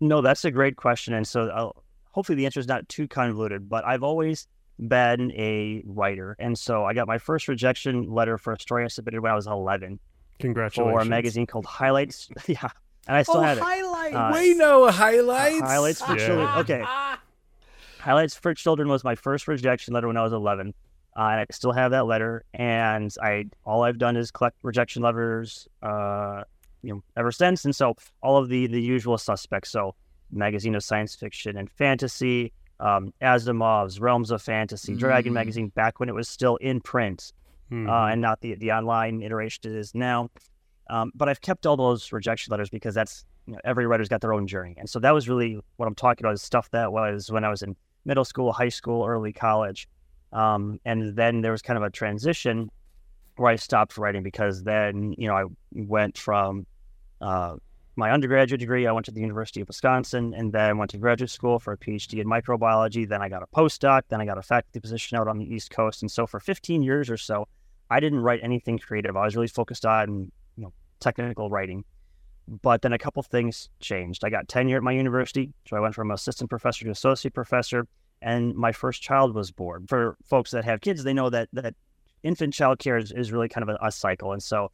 No, 0.00 0.20
that's 0.20 0.44
a 0.44 0.50
great 0.50 0.76
question, 0.76 1.14
and 1.14 1.26
so 1.26 1.48
I'll, 1.48 1.84
hopefully 2.12 2.36
the 2.36 2.46
answer 2.46 2.60
is 2.60 2.68
not 2.68 2.88
too 2.88 3.08
convoluted. 3.08 3.68
But 3.68 3.84
I've 3.84 4.04
always 4.04 4.46
been 4.78 5.32
a 5.32 5.82
writer. 5.84 6.36
And 6.38 6.58
so 6.58 6.84
I 6.84 6.94
got 6.94 7.06
my 7.06 7.18
first 7.18 7.48
rejection 7.48 8.10
letter 8.10 8.38
for 8.38 8.52
a 8.52 8.60
story 8.60 8.84
I 8.84 8.88
submitted 8.88 9.20
when 9.20 9.32
I 9.32 9.34
was 9.34 9.46
11. 9.46 9.98
Congratulations. 10.40 10.94
For 10.94 11.00
a 11.00 11.04
magazine 11.04 11.46
called 11.46 11.64
Highlights. 11.64 12.28
yeah. 12.46 12.68
And 13.06 13.16
I 13.16 13.22
still 13.22 13.38
oh, 13.38 13.42
have 13.42 13.58
it. 13.58 13.62
Highlights. 13.62 14.14
Uh, 14.14 14.30
we 14.34 14.54
know 14.54 14.90
highlights. 14.90 15.62
Uh, 15.62 15.66
highlights 15.66 16.02
for 16.02 16.18
yeah. 16.18 16.26
children. 16.26 16.48
Okay. 16.58 16.84
highlights 17.98 18.34
for 18.34 18.54
children 18.54 18.88
was 18.88 19.04
my 19.04 19.14
first 19.14 19.46
rejection 19.48 19.94
letter 19.94 20.06
when 20.06 20.16
I 20.16 20.22
was 20.22 20.32
11. 20.32 20.74
Uh, 21.16 21.20
and 21.20 21.40
I 21.40 21.46
still 21.50 21.72
have 21.72 21.90
that 21.92 22.06
letter. 22.06 22.44
And 22.54 23.14
I 23.22 23.46
all 23.64 23.82
I've 23.82 23.98
done 23.98 24.16
is 24.16 24.30
collect 24.30 24.56
rejection 24.62 25.02
letters, 25.02 25.68
uh, 25.82 26.42
you 26.82 26.94
know, 26.94 27.02
ever 27.16 27.30
since. 27.30 27.64
And 27.64 27.74
so 27.74 27.94
all 28.22 28.36
of 28.36 28.48
the 28.48 28.66
the 28.66 28.80
usual 28.80 29.18
suspects. 29.18 29.70
So 29.70 29.94
magazine 30.32 30.74
of 30.74 30.82
science 30.82 31.14
fiction 31.14 31.56
and 31.56 31.70
fantasy, 31.70 32.52
um, 32.80 33.12
Asimov's 33.22 34.00
Realms 34.00 34.30
of 34.30 34.42
Fantasy, 34.42 34.92
mm-hmm. 34.92 34.98
Dragon 34.98 35.32
Magazine, 35.32 35.68
back 35.68 36.00
when 36.00 36.08
it 36.08 36.14
was 36.14 36.28
still 36.28 36.56
in 36.56 36.80
print 36.80 37.32
mm-hmm. 37.70 37.88
uh, 37.88 38.08
and 38.08 38.20
not 38.20 38.40
the 38.40 38.54
the 38.54 38.72
online 38.72 39.22
iteration 39.22 39.72
it 39.72 39.76
is 39.76 39.94
now. 39.94 40.30
Um, 40.90 41.12
but 41.14 41.28
I've 41.28 41.40
kept 41.40 41.66
all 41.66 41.76
those 41.76 42.12
rejection 42.12 42.50
letters 42.50 42.70
because 42.70 42.94
that's 42.94 43.24
you 43.46 43.54
know, 43.54 43.60
every 43.64 43.86
writer's 43.86 44.08
got 44.08 44.20
their 44.20 44.32
own 44.32 44.46
journey, 44.46 44.74
and 44.78 44.88
so 44.88 44.98
that 45.00 45.12
was 45.12 45.28
really 45.28 45.58
what 45.76 45.86
I'm 45.86 45.94
talking 45.94 46.24
about 46.24 46.34
is 46.34 46.42
stuff 46.42 46.70
that 46.70 46.92
was 46.92 47.30
when 47.30 47.44
I 47.44 47.50
was 47.50 47.62
in 47.62 47.76
middle 48.04 48.24
school, 48.24 48.52
high 48.52 48.68
school, 48.68 49.06
early 49.06 49.32
college, 49.32 49.88
um, 50.32 50.78
and 50.84 51.16
then 51.16 51.40
there 51.40 51.52
was 51.52 51.62
kind 51.62 51.76
of 51.76 51.82
a 51.82 51.90
transition 51.90 52.70
where 53.36 53.50
I 53.50 53.56
stopped 53.56 53.98
writing 53.98 54.22
because 54.22 54.62
then 54.62 55.14
you 55.18 55.26
know 55.26 55.36
I 55.36 55.44
went 55.72 56.18
from 56.18 56.66
uh, 57.20 57.56
my 57.96 58.10
undergraduate 58.10 58.58
degree, 58.58 58.86
I 58.86 58.92
went 58.92 59.06
to 59.06 59.12
the 59.12 59.20
University 59.20 59.60
of 59.60 59.68
Wisconsin 59.68 60.34
and 60.34 60.52
then 60.52 60.78
went 60.78 60.90
to 60.90 60.98
graduate 60.98 61.30
school 61.30 61.58
for 61.58 61.72
a 61.72 61.78
PhD 61.78 62.20
in 62.20 62.26
microbiology. 62.26 63.08
Then 63.08 63.22
I 63.22 63.28
got 63.28 63.42
a 63.42 63.46
postdoc. 63.46 64.02
Then 64.08 64.20
I 64.20 64.24
got 64.24 64.38
a 64.38 64.42
faculty 64.42 64.80
position 64.80 65.16
out 65.16 65.28
on 65.28 65.38
the 65.38 65.44
East 65.44 65.70
Coast. 65.70 66.02
And 66.02 66.10
so 66.10 66.26
for 66.26 66.40
15 66.40 66.82
years 66.82 67.08
or 67.08 67.16
so, 67.16 67.46
I 67.90 68.00
didn't 68.00 68.20
write 68.20 68.40
anything 68.42 68.78
creative. 68.78 69.16
I 69.16 69.24
was 69.24 69.36
really 69.36 69.48
focused 69.48 69.86
on 69.86 70.32
technical 71.00 71.50
writing. 71.50 71.84
But 72.46 72.82
then 72.82 72.92
a 72.92 72.98
couple 72.98 73.22
things 73.22 73.70
changed. 73.80 74.22
I 74.24 74.30
got 74.30 74.48
tenure 74.48 74.76
at 74.76 74.82
my 74.82 74.92
university, 74.92 75.52
so 75.66 75.76
I 75.76 75.80
went 75.80 75.94
from 75.94 76.10
assistant 76.10 76.50
professor 76.50 76.84
to 76.84 76.90
associate 76.90 77.32
professor, 77.32 77.86
and 78.20 78.54
my 78.54 78.72
first 78.72 79.00
child 79.00 79.34
was 79.34 79.50
born. 79.50 79.86
For 79.86 80.16
folks 80.24 80.50
that 80.50 80.64
have 80.64 80.82
kids, 80.82 81.04
they 81.04 81.14
know 81.14 81.30
that 81.30 81.48
that 81.54 81.74
infant 82.22 82.52
child 82.52 82.78
care 82.78 82.98
is, 82.98 83.12
is 83.12 83.32
really 83.32 83.48
kind 83.48 83.68
of 83.68 83.76
a, 83.80 83.86
a 83.86 83.90
cycle. 83.90 84.32
And 84.32 84.42
so, 84.42 84.70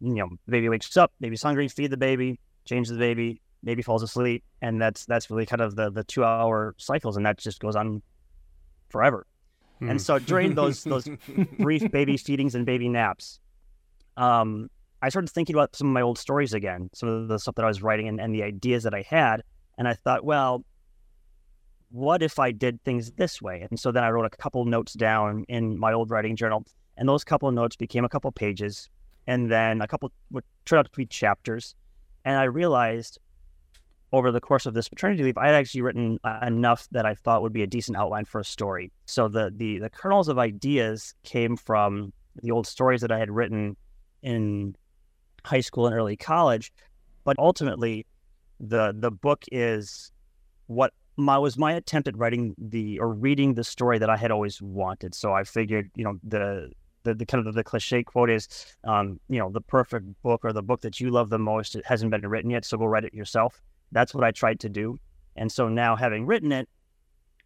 you 0.00 0.14
know, 0.14 0.28
baby 0.46 0.68
wakes 0.68 0.94
up, 0.96 1.12
baby's 1.20 1.42
hungry, 1.42 1.68
feed 1.68 1.90
the 1.90 1.96
baby, 1.96 2.38
change 2.66 2.88
the 2.88 2.98
baby, 2.98 3.40
baby 3.64 3.82
falls 3.82 4.02
asleep, 4.02 4.44
and 4.62 4.80
that's 4.80 5.06
that's 5.06 5.30
really 5.30 5.46
kind 5.46 5.60
of 5.60 5.76
the 5.76 5.90
the 5.90 6.04
two 6.04 6.24
hour 6.24 6.74
cycles, 6.78 7.16
and 7.16 7.26
that 7.26 7.38
just 7.38 7.60
goes 7.60 7.76
on 7.76 8.02
forever. 8.88 9.26
Hmm. 9.78 9.90
And 9.90 10.02
so 10.02 10.18
during 10.18 10.54
those 10.54 10.84
those 10.84 11.08
brief 11.58 11.90
baby 11.90 12.16
feedings 12.16 12.54
and 12.54 12.64
baby 12.64 12.88
naps, 12.88 13.40
um, 14.16 14.70
I 15.06 15.08
started 15.08 15.30
thinking 15.30 15.54
about 15.54 15.76
some 15.76 15.86
of 15.86 15.92
my 15.92 16.00
old 16.00 16.18
stories 16.18 16.52
again, 16.52 16.90
some 16.92 17.08
of 17.08 17.28
the 17.28 17.38
stuff 17.38 17.54
that 17.54 17.64
I 17.64 17.68
was 17.68 17.80
writing 17.80 18.08
and, 18.08 18.20
and 18.20 18.34
the 18.34 18.42
ideas 18.42 18.82
that 18.82 18.92
I 18.92 19.02
had, 19.08 19.44
and 19.78 19.86
I 19.86 19.94
thought, 19.94 20.24
well, 20.24 20.64
what 21.92 22.24
if 22.24 22.40
I 22.40 22.50
did 22.50 22.82
things 22.82 23.12
this 23.12 23.40
way? 23.40 23.64
And 23.70 23.78
so 23.78 23.92
then 23.92 24.02
I 24.02 24.10
wrote 24.10 24.26
a 24.26 24.36
couple 24.36 24.64
notes 24.64 24.94
down 24.94 25.44
in 25.48 25.78
my 25.78 25.92
old 25.92 26.10
writing 26.10 26.34
journal, 26.34 26.66
and 26.96 27.08
those 27.08 27.22
couple 27.22 27.48
notes 27.52 27.76
became 27.76 28.04
a 28.04 28.08
couple 28.08 28.32
pages, 28.32 28.90
and 29.28 29.48
then 29.48 29.80
a 29.80 29.86
couple 29.86 30.10
would 30.32 30.42
turn 30.64 30.80
out 30.80 30.86
to 30.86 30.96
be 30.96 31.06
chapters. 31.06 31.76
And 32.24 32.36
I 32.36 32.44
realized 32.44 33.20
over 34.10 34.32
the 34.32 34.40
course 34.40 34.66
of 34.66 34.74
this 34.74 34.90
maternity 34.90 35.22
leave, 35.22 35.38
I 35.38 35.46
had 35.46 35.54
actually 35.54 35.82
written 35.82 36.18
uh, 36.24 36.40
enough 36.42 36.88
that 36.90 37.06
I 37.06 37.14
thought 37.14 37.42
would 37.42 37.52
be 37.52 37.62
a 37.62 37.68
decent 37.68 37.96
outline 37.96 38.24
for 38.24 38.40
a 38.40 38.44
story. 38.44 38.90
So 39.04 39.28
the 39.28 39.52
the 39.54 39.78
the 39.78 39.90
kernels 39.90 40.26
of 40.26 40.36
ideas 40.40 41.14
came 41.22 41.56
from 41.56 42.12
the 42.42 42.50
old 42.50 42.66
stories 42.66 43.02
that 43.02 43.12
I 43.12 43.20
had 43.20 43.30
written 43.30 43.76
in 44.22 44.74
high 45.46 45.60
school 45.60 45.86
and 45.86 45.94
early 45.94 46.16
college, 46.16 46.72
but 47.24 47.36
ultimately, 47.38 48.06
the 48.60 48.94
the 48.98 49.10
book 49.10 49.44
is 49.52 50.12
what 50.66 50.92
my 51.16 51.38
was 51.38 51.56
my 51.56 51.72
attempt 51.72 52.08
at 52.08 52.16
writing 52.16 52.54
the 52.58 52.98
or 52.98 53.08
reading 53.12 53.54
the 53.54 53.64
story 53.64 53.98
that 53.98 54.10
I 54.10 54.16
had 54.16 54.30
always 54.30 54.60
wanted. 54.60 55.14
So 55.14 55.32
I 55.32 55.44
figured, 55.44 55.90
you 55.94 56.04
know, 56.04 56.18
the 56.22 56.70
the, 57.04 57.14
the 57.14 57.24
kind 57.24 57.46
of 57.46 57.54
the 57.54 57.64
cliche 57.64 58.02
quote 58.02 58.30
is, 58.30 58.48
um, 58.84 59.20
you 59.28 59.38
know, 59.38 59.48
the 59.50 59.60
perfect 59.60 60.06
book 60.22 60.44
or 60.44 60.52
the 60.52 60.62
book 60.62 60.80
that 60.80 61.00
you 61.00 61.10
love 61.10 61.30
the 61.30 61.38
most 61.38 61.76
it 61.76 61.86
hasn't 61.86 62.10
been 62.10 62.26
written 62.26 62.50
yet, 62.50 62.64
so 62.64 62.76
go 62.76 62.84
write 62.84 63.04
it 63.04 63.14
yourself. 63.14 63.62
That's 63.92 64.12
what 64.12 64.24
I 64.24 64.32
tried 64.32 64.60
to 64.60 64.68
do, 64.68 64.98
and 65.36 65.50
so 65.50 65.68
now 65.68 65.96
having 65.96 66.26
written 66.26 66.52
it, 66.52 66.68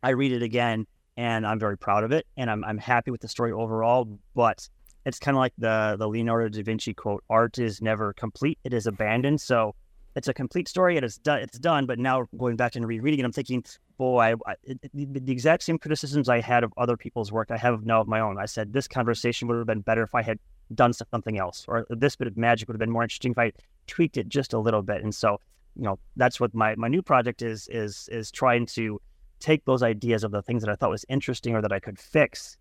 I 0.02 0.10
read 0.10 0.32
it 0.32 0.42
again, 0.42 0.86
and 1.16 1.46
I'm 1.46 1.58
very 1.58 1.76
proud 1.76 2.04
of 2.04 2.12
it, 2.12 2.26
and 2.36 2.50
I'm 2.50 2.64
I'm 2.64 2.78
happy 2.78 3.10
with 3.10 3.20
the 3.20 3.28
story 3.28 3.52
overall. 3.52 4.18
But 4.34 4.68
it's 5.04 5.18
kind 5.18 5.36
of 5.36 5.40
like 5.40 5.54
the 5.58 5.96
the 5.98 6.08
Leonardo 6.08 6.48
da 6.48 6.62
Vinci 6.62 6.94
quote: 6.94 7.24
"Art 7.30 7.58
is 7.58 7.80
never 7.80 8.12
complete; 8.12 8.58
it 8.64 8.72
is 8.72 8.86
abandoned." 8.86 9.40
So 9.40 9.74
it's 10.16 10.28
a 10.28 10.34
complete 10.34 10.68
story. 10.68 10.96
It 10.96 11.04
is 11.04 11.18
done. 11.18 11.40
It's 11.40 11.58
done. 11.58 11.86
But 11.86 11.98
now 11.98 12.26
going 12.36 12.56
back 12.56 12.76
and 12.76 12.86
rereading 12.86 13.20
it, 13.20 13.24
I'm 13.24 13.32
thinking, 13.32 13.64
boy, 13.96 14.34
I, 14.46 14.54
the, 14.92 15.06
the 15.06 15.32
exact 15.32 15.62
same 15.62 15.78
criticisms 15.78 16.28
I 16.28 16.40
had 16.40 16.64
of 16.64 16.72
other 16.76 16.96
people's 16.96 17.30
work, 17.30 17.50
I 17.50 17.56
have 17.56 17.84
now 17.84 18.00
of 18.00 18.08
my 18.08 18.20
own. 18.20 18.38
I 18.38 18.46
said 18.46 18.72
this 18.72 18.88
conversation 18.88 19.48
would 19.48 19.56
have 19.56 19.66
been 19.66 19.80
better 19.80 20.02
if 20.02 20.14
I 20.14 20.22
had 20.22 20.38
done 20.74 20.92
something 20.92 21.38
else, 21.38 21.64
or 21.68 21.86
this 21.90 22.16
bit 22.16 22.28
of 22.28 22.36
magic 22.36 22.68
would 22.68 22.74
have 22.74 22.80
been 22.80 22.90
more 22.90 23.02
interesting 23.02 23.32
if 23.32 23.38
I 23.38 23.52
tweaked 23.86 24.16
it 24.16 24.28
just 24.28 24.52
a 24.52 24.58
little 24.58 24.82
bit. 24.82 25.02
And 25.02 25.14
so, 25.14 25.40
you 25.76 25.84
know, 25.84 25.98
that's 26.16 26.40
what 26.40 26.54
my 26.54 26.74
my 26.76 26.88
new 26.88 27.02
project 27.02 27.42
is 27.42 27.68
is 27.68 28.08
is 28.12 28.30
trying 28.30 28.66
to 28.66 29.00
take 29.38 29.64
those 29.64 29.82
ideas 29.82 30.22
of 30.24 30.32
the 30.32 30.42
things 30.42 30.62
that 30.62 30.70
I 30.70 30.74
thought 30.74 30.90
was 30.90 31.04
interesting 31.08 31.54
or 31.54 31.62
that 31.62 31.72
I 31.72 31.80
could 31.80 31.98
fix 31.98 32.58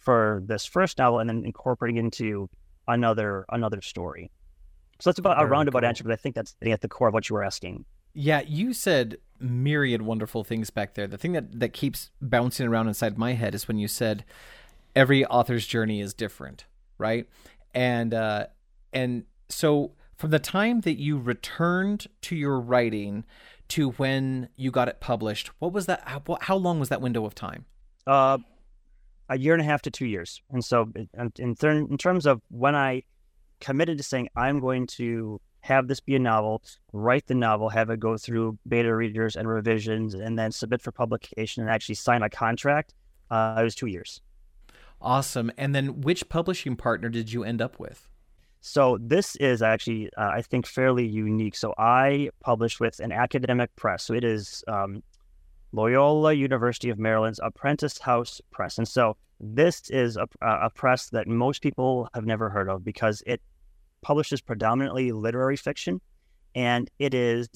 for 0.00 0.42
this 0.44 0.66
first 0.66 0.98
novel, 0.98 1.20
and 1.20 1.28
then 1.28 1.44
incorporating 1.44 1.98
into 1.98 2.48
another 2.88 3.44
another 3.50 3.80
story. 3.80 4.30
So 4.98 5.10
that's 5.10 5.18
about 5.18 5.36
Very 5.36 5.48
a 5.48 5.50
roundabout 5.50 5.80
cool. 5.80 5.88
answer, 5.88 6.04
but 6.04 6.12
I 6.12 6.16
think 6.16 6.34
that's 6.34 6.56
at 6.60 6.80
the 6.80 6.88
core 6.88 7.08
of 7.08 7.14
what 7.14 7.28
you 7.28 7.34
were 7.34 7.44
asking. 7.44 7.84
Yeah, 8.12 8.40
you 8.40 8.72
said 8.72 9.18
myriad 9.38 10.02
wonderful 10.02 10.44
things 10.44 10.70
back 10.70 10.94
there. 10.94 11.06
The 11.06 11.16
thing 11.16 11.32
that, 11.32 11.60
that 11.60 11.72
keeps 11.72 12.10
bouncing 12.20 12.66
around 12.66 12.88
inside 12.88 13.16
my 13.16 13.32
head 13.32 13.54
is 13.54 13.68
when 13.68 13.78
you 13.78 13.88
said 13.88 14.24
every 14.96 15.24
author's 15.26 15.66
journey 15.66 16.00
is 16.00 16.12
different, 16.12 16.64
right? 16.98 17.28
And 17.72 18.12
uh, 18.12 18.46
and 18.92 19.24
so 19.48 19.92
from 20.16 20.30
the 20.30 20.38
time 20.38 20.80
that 20.82 20.98
you 20.98 21.18
returned 21.18 22.06
to 22.22 22.36
your 22.36 22.60
writing 22.60 23.24
to 23.68 23.90
when 23.92 24.48
you 24.56 24.70
got 24.70 24.88
it 24.88 25.00
published, 25.00 25.50
what 25.60 25.72
was 25.72 25.86
that? 25.86 26.02
How, 26.04 26.22
how 26.40 26.56
long 26.56 26.80
was 26.80 26.88
that 26.88 27.00
window 27.00 27.24
of 27.24 27.34
time? 27.34 27.64
Uh, 28.06 28.38
a 29.30 29.38
year 29.38 29.54
and 29.54 29.62
a 29.62 29.64
half 29.64 29.80
to 29.82 29.90
two 29.90 30.06
years. 30.06 30.42
And 30.50 30.62
so, 30.62 30.90
in, 30.94 31.32
in, 31.38 31.56
in 31.62 31.96
terms 31.96 32.26
of 32.26 32.42
when 32.50 32.74
I 32.74 33.04
committed 33.60 33.96
to 33.98 34.04
saying 34.04 34.28
I'm 34.36 34.60
going 34.60 34.86
to 34.98 35.40
have 35.60 35.88
this 35.88 36.00
be 36.00 36.16
a 36.16 36.18
novel, 36.18 36.62
write 36.92 37.26
the 37.26 37.34
novel, 37.34 37.68
have 37.68 37.90
it 37.90 38.00
go 38.00 38.16
through 38.16 38.58
beta 38.66 38.94
readers 38.94 39.36
and 39.36 39.48
revisions, 39.48 40.14
and 40.14 40.38
then 40.38 40.50
submit 40.50 40.82
for 40.82 40.90
publication 40.90 41.62
and 41.62 41.70
actually 41.70 41.94
sign 41.94 42.22
a 42.22 42.30
contract, 42.30 42.94
uh, 43.30 43.56
it 43.58 43.62
was 43.62 43.74
two 43.74 43.86
years. 43.86 44.20
Awesome. 45.00 45.50
And 45.56 45.74
then, 45.74 46.00
which 46.00 46.28
publishing 46.28 46.76
partner 46.76 47.08
did 47.08 47.32
you 47.32 47.44
end 47.44 47.62
up 47.62 47.78
with? 47.78 48.08
So 48.62 48.98
this 49.00 49.36
is 49.36 49.62
actually, 49.62 50.10
uh, 50.18 50.30
I 50.34 50.42
think, 50.42 50.66
fairly 50.66 51.06
unique. 51.06 51.56
So 51.56 51.72
I 51.78 52.28
published 52.40 52.80
with 52.80 52.98
an 53.00 53.10
academic 53.10 53.74
press. 53.76 54.04
So 54.04 54.12
it 54.12 54.24
is 54.24 54.62
um, 54.68 55.02
Loyola 55.72 56.32
University 56.32 56.90
of 56.90 56.98
Maryland's 56.98 57.40
Apprentice 57.42 57.98
House 57.98 58.40
Press. 58.50 58.78
And 58.78 58.88
so 58.88 59.16
this 59.40 59.88
is 59.90 60.16
a, 60.16 60.28
a 60.42 60.70
press 60.70 61.10
that 61.10 61.26
most 61.26 61.62
people 61.62 62.08
have 62.14 62.26
never 62.26 62.50
heard 62.50 62.68
of 62.68 62.84
because 62.84 63.22
it 63.26 63.40
publishes 64.02 64.40
predominantly 64.40 65.12
literary 65.12 65.56
fiction, 65.56 66.00
and 66.54 66.90
it 66.98 67.14
is 67.14 67.48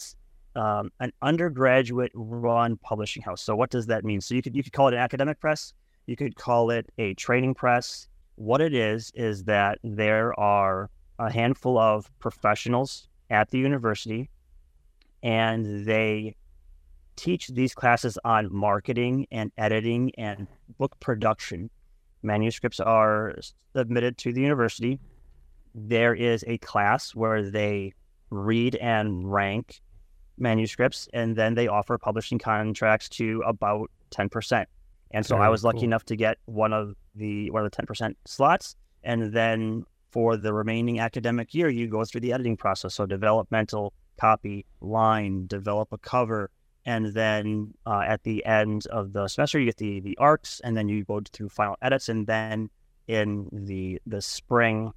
um, 0.56 0.90
an 1.00 1.12
undergraduate 1.23 2.12
run 2.14 2.76
publishing 2.76 3.23
house. 3.23 3.42
So 3.42 3.56
what 3.56 3.71
does 3.71 3.87
that 3.87 4.04
mean? 4.04 4.21
So 4.21 4.35
you 4.35 4.42
could 4.42 4.54
you 4.54 4.62
could 4.62 4.73
call 4.73 4.88
it 4.88 4.94
an 4.94 5.00
academic 5.00 5.40
press, 5.40 5.73
you 6.06 6.16
could 6.16 6.37
call 6.37 6.71
it 6.71 6.90
a 6.99 7.14
training 7.14 7.54
press. 7.54 8.09
What 8.37 8.61
it 8.61 8.75
is 8.75 9.12
is 9.14 9.44
that 9.44 9.78
there 9.85 10.38
are 10.38 10.90
a 11.18 11.30
handful 11.30 11.78
of 11.78 12.11
professionals 12.18 13.09
at 13.30 13.50
the 13.50 13.59
university, 13.59 14.30
and 15.23 15.87
they 15.87 16.37
teach 17.16 17.49
these 17.49 17.75
classes 17.75 18.18
on 18.25 18.54
marketing 18.54 19.26
and 19.30 19.52
editing 19.59 20.12
and 20.16 20.47
book 20.78 20.99
production. 21.00 21.71
Manuscripts 22.23 22.80
are 22.80 23.35
submitted 23.75 24.18
to 24.18 24.33
the 24.33 24.40
university. 24.40 24.99
There 25.75 26.14
is 26.14 26.44
a 26.47 26.59
class 26.59 27.14
where 27.14 27.50
they 27.50 27.92
read 28.30 28.76
and 28.76 29.30
rank 29.30 29.80
manuscripts, 30.38 31.09
and 31.12 31.37
then 31.37 31.54
they 31.54 31.68
offer 31.68 31.99
publishing 31.99 32.38
contracts 32.38 33.09
to 33.11 33.42
about 33.47 33.90
10%. 34.11 34.64
And 35.11 35.25
so 35.25 35.37
Very 35.37 35.47
I 35.47 35.49
was 35.49 35.64
lucky 35.64 35.78
cool. 35.78 35.85
enough 35.85 36.04
to 36.06 36.16
get 36.16 36.38
one 36.47 36.73
of 36.73 36.94
the 37.14 37.50
one 37.50 37.64
of 37.64 37.71
the 37.71 37.76
10% 37.76 38.14
slots. 38.26 38.76
And 39.04 39.33
then 39.33 39.85
for 40.11 40.37
the 40.37 40.52
remaining 40.52 40.99
academic 40.99 41.54
year, 41.54 41.68
you 41.68 41.87
go 41.87 42.04
through 42.04 42.23
the 42.23 42.33
editing 42.33 42.56
process. 42.56 42.94
So 42.94 43.06
developmental 43.06 43.92
copy, 44.18 44.64
line, 44.80 45.47
develop 45.47 45.92
a 45.92 45.99
cover, 45.99 46.50
and 46.87 47.07
then 47.07 47.73
uh, 47.87 48.03
at 48.07 48.23
the 48.25 48.45
end 48.45 48.87
of 48.88 49.12
the 49.12 49.26
semester 49.29 49.59
you 49.59 49.67
get 49.67 49.76
the 49.76 50.00
the 50.00 50.17
arcs 50.19 50.61
and 50.64 50.76
then 50.76 50.88
you 50.88 51.05
go 51.05 51.21
through 51.33 51.49
final 51.49 51.76
edits 51.83 52.09
and 52.09 52.26
then 52.26 52.69
in 53.09 53.49
the 53.53 54.00
the 54.07 54.21
spring 54.21 54.93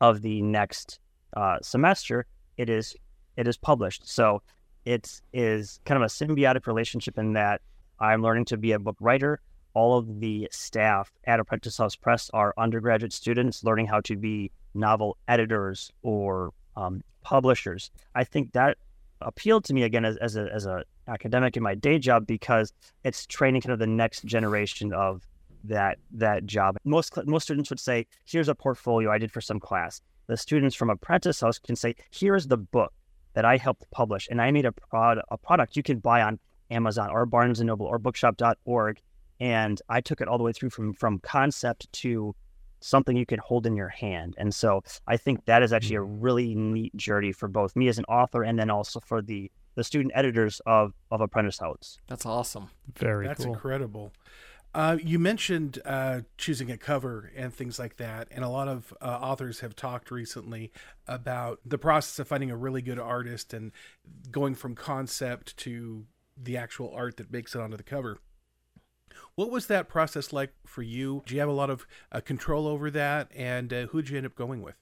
of 0.00 0.22
the 0.22 0.42
next 0.42 0.98
uh, 1.36 1.58
semester 1.62 2.26
it 2.56 2.68
is 2.68 2.94
it 3.36 3.48
is 3.48 3.56
published. 3.56 4.06
So 4.06 4.42
it 4.84 5.20
is 5.32 5.80
kind 5.86 5.96
of 5.96 6.02
a 6.02 6.12
symbiotic 6.12 6.66
relationship 6.66 7.18
in 7.18 7.34
that 7.34 7.60
i'm 7.98 8.22
learning 8.22 8.46
to 8.46 8.56
be 8.56 8.72
a 8.72 8.78
book 8.78 8.96
writer. 9.00 9.40
All 9.74 9.96
of 9.96 10.20
the 10.20 10.48
staff 10.50 11.12
at 11.24 11.38
apprentice 11.38 11.78
house 11.78 11.96
press 11.96 12.30
are 12.34 12.54
undergraduate 12.58 13.12
students 13.12 13.62
learning 13.62 13.86
how 13.86 14.00
to 14.00 14.16
be 14.16 14.50
novel 14.74 15.16
editors 15.28 15.92
or 16.02 16.52
um, 16.76 17.02
publishers. 17.22 17.90
I 18.14 18.24
think 18.24 18.52
that 18.52 18.78
appealed 19.20 19.64
to 19.64 19.74
me 19.74 19.82
again 19.82 20.04
as, 20.04 20.16
as 20.16 20.36
a 20.36 20.52
as 20.52 20.66
a 20.66 20.84
academic 21.08 21.56
in 21.56 21.62
my 21.62 21.74
day 21.74 21.98
job 21.98 22.26
because 22.26 22.72
it's 23.04 23.26
training 23.26 23.62
kind 23.62 23.72
of 23.72 23.78
the 23.78 23.86
next 23.86 24.24
generation 24.24 24.92
of 24.92 25.26
that 25.64 25.98
that 26.12 26.46
job. 26.46 26.76
Most 26.84 27.16
most 27.26 27.44
students 27.44 27.70
would 27.70 27.80
say, 27.80 28.06
"Here's 28.24 28.48
a 28.48 28.54
portfolio 28.54 29.10
I 29.10 29.18
did 29.18 29.32
for 29.32 29.40
some 29.40 29.60
class." 29.60 30.00
The 30.26 30.36
students 30.36 30.76
from 30.76 30.90
Apprentice 30.90 31.40
House 31.40 31.58
can 31.58 31.76
say, 31.76 31.94
"Here's 32.10 32.46
the 32.46 32.56
book 32.56 32.92
that 33.34 33.44
I 33.44 33.56
helped 33.56 33.90
publish, 33.90 34.28
and 34.30 34.40
I 34.40 34.50
made 34.50 34.64
a 34.64 34.72
prod 34.72 35.18
a 35.30 35.36
product 35.36 35.76
you 35.76 35.82
can 35.82 35.98
buy 35.98 36.22
on 36.22 36.38
Amazon 36.70 37.10
or 37.10 37.26
Barnes 37.26 37.60
and 37.60 37.66
Noble 37.66 37.86
or 37.86 37.98
Bookshop.org." 37.98 39.00
And 39.38 39.80
I 39.88 40.00
took 40.00 40.20
it 40.20 40.28
all 40.28 40.38
the 40.38 40.44
way 40.44 40.52
through 40.52 40.70
from 40.70 40.92
from 40.94 41.18
concept 41.18 41.92
to 41.94 42.34
something 42.80 43.16
you 43.16 43.26
can 43.26 43.38
hold 43.38 43.66
in 43.66 43.76
your 43.76 43.88
hand. 43.88 44.34
And 44.38 44.54
so 44.54 44.82
I 45.06 45.16
think 45.16 45.44
that 45.46 45.62
is 45.62 45.72
actually 45.72 45.96
a 45.96 46.00
mm. 46.00 46.16
really 46.20 46.54
neat 46.54 46.96
journey 46.96 47.32
for 47.32 47.48
both 47.48 47.76
me 47.76 47.88
as 47.88 47.98
an 47.98 48.04
author 48.06 48.42
and 48.42 48.58
then 48.58 48.70
also 48.70 49.00
for 49.00 49.22
the 49.22 49.50
the 49.76 49.84
student 49.84 50.12
editors 50.14 50.60
of 50.66 50.92
of 51.10 51.20
Apprentice 51.20 51.58
House. 51.58 51.98
That's 52.08 52.26
awesome. 52.26 52.70
Very 52.96 53.26
That's 53.26 53.44
cool. 53.44 53.54
incredible. 53.54 54.12
Uh, 54.72 54.96
you 55.02 55.18
mentioned 55.18 55.80
uh, 55.84 56.20
choosing 56.38 56.70
a 56.70 56.76
cover 56.76 57.32
and 57.34 57.52
things 57.52 57.78
like 57.78 57.96
that, 57.96 58.28
and 58.30 58.44
a 58.44 58.48
lot 58.48 58.68
of 58.68 58.94
uh, 59.00 59.18
authors 59.20 59.60
have 59.60 59.74
talked 59.74 60.12
recently 60.12 60.70
about 61.08 61.58
the 61.64 61.78
process 61.78 62.20
of 62.20 62.28
finding 62.28 62.52
a 62.52 62.56
really 62.56 62.80
good 62.80 62.98
artist 62.98 63.52
and 63.52 63.72
going 64.30 64.54
from 64.54 64.76
concept 64.76 65.56
to 65.56 66.06
the 66.36 66.56
actual 66.56 66.92
art 66.94 67.16
that 67.16 67.32
makes 67.32 67.54
it 67.54 67.60
onto 67.60 67.76
the 67.76 67.82
cover. 67.82 68.18
What 69.34 69.50
was 69.50 69.66
that 69.68 69.88
process 69.88 70.32
like 70.32 70.52
for 70.66 70.82
you? 70.82 71.22
Do 71.26 71.34
you 71.34 71.40
have 71.40 71.48
a 71.48 71.52
lot 71.52 71.70
of 71.70 71.86
uh, 72.12 72.20
control 72.20 72.66
over 72.66 72.90
that, 72.90 73.30
and 73.34 73.72
uh, 73.72 73.86
who'd 73.86 74.08
you 74.08 74.16
end 74.16 74.26
up 74.26 74.34
going 74.34 74.62
with? 74.62 74.76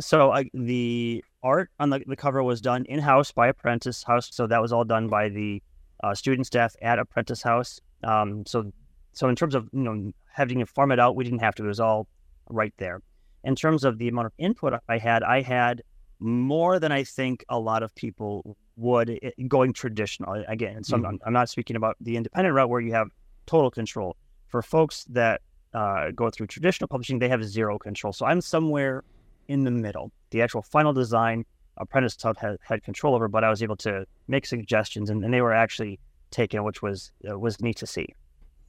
So 0.00 0.30
uh, 0.30 0.44
the 0.52 1.24
art 1.42 1.70
on 1.78 1.90
the, 1.90 2.02
the 2.06 2.16
cover 2.16 2.42
was 2.42 2.60
done 2.60 2.84
in 2.86 2.98
house 2.98 3.30
by 3.32 3.48
Apprentice 3.48 4.02
House. 4.02 4.28
So 4.32 4.46
that 4.46 4.60
was 4.60 4.72
all 4.72 4.84
done 4.84 5.08
by 5.08 5.28
the 5.28 5.62
uh, 6.02 6.14
student 6.14 6.46
staff 6.46 6.74
at 6.82 6.98
Apprentice 6.98 7.42
House. 7.42 7.80
Um, 8.02 8.44
so 8.46 8.72
so 9.12 9.28
in 9.28 9.36
terms 9.36 9.54
of 9.54 9.68
you 9.72 9.82
know 9.82 10.12
having 10.32 10.58
to 10.58 10.66
farm 10.66 10.92
it 10.92 10.98
out, 10.98 11.16
we 11.16 11.24
didn't 11.24 11.40
have 11.40 11.54
to. 11.56 11.64
It 11.64 11.68
was 11.68 11.80
all 11.80 12.08
right 12.50 12.74
there. 12.78 13.00
In 13.44 13.54
terms 13.54 13.84
of 13.84 13.98
the 13.98 14.08
amount 14.08 14.26
of 14.26 14.32
input 14.38 14.74
I 14.88 14.98
had, 14.98 15.22
I 15.22 15.42
had 15.42 15.82
more 16.18 16.78
than 16.78 16.92
I 16.92 17.04
think 17.04 17.44
a 17.48 17.58
lot 17.58 17.82
of 17.82 17.94
people 17.94 18.56
would 18.76 19.18
going 19.46 19.72
traditional. 19.72 20.44
Again, 20.48 20.82
so 20.82 20.96
mm-hmm. 20.96 21.06
I'm, 21.06 21.20
I'm 21.26 21.32
not 21.32 21.48
speaking 21.48 21.76
about 21.76 21.96
the 22.00 22.16
independent 22.16 22.54
route 22.54 22.68
where 22.68 22.80
you 22.80 22.92
have 22.94 23.08
total 23.46 23.70
control. 23.70 24.16
For 24.48 24.62
folks 24.62 25.04
that 25.04 25.40
uh, 25.72 26.10
go 26.12 26.30
through 26.30 26.46
traditional 26.46 26.88
publishing, 26.88 27.18
they 27.18 27.28
have 27.28 27.44
zero 27.44 27.78
control. 27.78 28.12
So 28.12 28.26
I'm 28.26 28.40
somewhere 28.40 29.04
in 29.48 29.64
the 29.64 29.70
middle. 29.70 30.12
The 30.30 30.42
actual 30.42 30.62
final 30.62 30.92
design, 30.92 31.44
Apprentice 31.76 32.16
House 32.22 32.36
had, 32.38 32.58
had 32.62 32.82
control 32.82 33.14
over, 33.14 33.28
but 33.28 33.44
I 33.44 33.50
was 33.50 33.62
able 33.62 33.76
to 33.76 34.06
make 34.28 34.46
suggestions, 34.46 35.10
and, 35.10 35.24
and 35.24 35.34
they 35.34 35.40
were 35.40 35.52
actually 35.52 35.98
taken, 36.30 36.64
which 36.64 36.82
was 36.82 37.12
uh, 37.28 37.38
was 37.38 37.60
neat 37.60 37.76
to 37.78 37.86
see. 37.86 38.06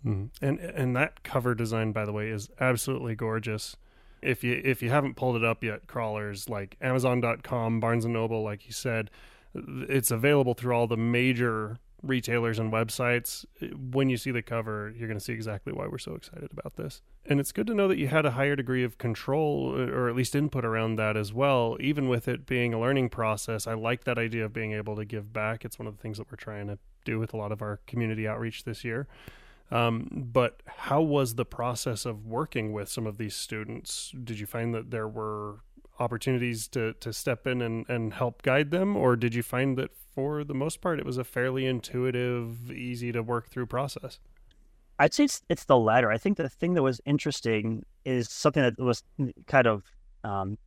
Mm. 0.05 0.29
And 0.41 0.59
and 0.59 0.95
that 0.95 1.23
cover 1.23 1.55
design, 1.55 1.91
by 1.91 2.05
the 2.05 2.13
way, 2.13 2.29
is 2.29 2.49
absolutely 2.59 3.15
gorgeous. 3.15 3.75
If 4.21 4.43
you 4.43 4.61
if 4.63 4.81
you 4.81 4.89
haven't 4.89 5.15
pulled 5.15 5.35
it 5.35 5.43
up 5.43 5.63
yet, 5.63 5.87
crawlers 5.87 6.49
like 6.49 6.77
Amazon.com, 6.81 7.79
Barnes 7.79 8.05
and 8.05 8.13
Noble, 8.13 8.43
like 8.43 8.65
you 8.65 8.71
said, 8.71 9.11
it's 9.55 10.11
available 10.11 10.53
through 10.53 10.75
all 10.75 10.87
the 10.87 10.97
major 10.97 11.79
retailers 12.05 12.59
and 12.59 12.71
websites, 12.71 13.45
when 13.91 14.09
you 14.09 14.17
see 14.17 14.31
the 14.31 14.41
cover, 14.41 14.93
you're 14.95 15.07
going 15.07 15.19
to 15.19 15.23
see 15.23 15.33
exactly 15.33 15.73
why 15.73 15.87
we're 15.87 15.97
so 15.97 16.13
excited 16.13 16.49
about 16.51 16.75
this. 16.75 17.01
And 17.25 17.39
it's 17.39 17.51
good 17.51 17.67
to 17.67 17.73
know 17.73 17.87
that 17.87 17.97
you 17.97 18.07
had 18.07 18.25
a 18.25 18.31
higher 18.31 18.55
degree 18.55 18.83
of 18.83 18.97
control 18.97 19.75
or 19.75 20.09
at 20.09 20.15
least 20.15 20.35
input 20.35 20.63
around 20.63 20.97
that 20.97 21.17
as 21.17 21.33
well, 21.33 21.77
even 21.79 22.07
with 22.07 22.27
it 22.27 22.45
being 22.45 22.73
a 22.73 22.79
learning 22.79 23.09
process. 23.09 23.67
I 23.67 23.73
like 23.73 24.03
that 24.03 24.17
idea 24.17 24.45
of 24.45 24.53
being 24.53 24.73
able 24.73 24.95
to 24.95 25.05
give 25.05 25.33
back. 25.33 25.65
It's 25.65 25.79
one 25.79 25.87
of 25.87 25.95
the 25.95 26.01
things 26.01 26.17
that 26.17 26.31
we're 26.31 26.37
trying 26.37 26.67
to 26.67 26.77
do 27.03 27.19
with 27.19 27.33
a 27.33 27.37
lot 27.37 27.51
of 27.51 27.61
our 27.61 27.79
community 27.87 28.27
outreach 28.27 28.63
this 28.63 28.83
year. 28.83 29.07
Um, 29.71 30.07
but 30.31 30.61
how 30.67 31.01
was 31.01 31.35
the 31.35 31.45
process 31.45 32.05
of 32.05 32.25
working 32.25 32.71
with 32.71 32.87
some 32.89 33.07
of 33.07 33.17
these 33.17 33.35
students? 33.35 34.13
Did 34.23 34.39
you 34.39 34.45
find 34.45 34.75
that 34.75 34.91
there 34.91 35.07
were 35.07 35.61
opportunities 35.99 36.67
to, 36.67 36.93
to 36.93 37.11
step 37.13 37.47
in 37.47 37.61
and, 37.61 37.89
and 37.89 38.13
help 38.13 38.41
guide 38.41 38.69
them, 38.71 38.95
or 38.95 39.15
did 39.15 39.33
you 39.33 39.41
find 39.41 39.77
that 39.77 39.91
for 40.15 40.45
the 40.45 40.53
most 40.53 40.81
part, 40.81 40.97
it 40.99 41.05
was 41.05 41.17
a 41.17 41.23
fairly 41.25 41.65
intuitive, 41.65 42.71
easy 42.71 43.11
to 43.11 43.21
work 43.21 43.49
through 43.49 43.65
process. 43.67 44.19
I'd 44.97 45.13
say 45.13 45.25
it's, 45.25 45.41
it's 45.49 45.65
the 45.65 45.77
latter. 45.77 46.09
I 46.09 46.17
think 46.17 46.37
the 46.37 46.47
thing 46.47 46.73
that 46.75 46.81
was 46.81 47.01
interesting 47.05 47.85
is 48.05 48.29
something 48.29 48.63
that 48.63 48.79
was 48.79 49.03
kind 49.45 49.67
of 49.67 49.83
um, 50.23 50.57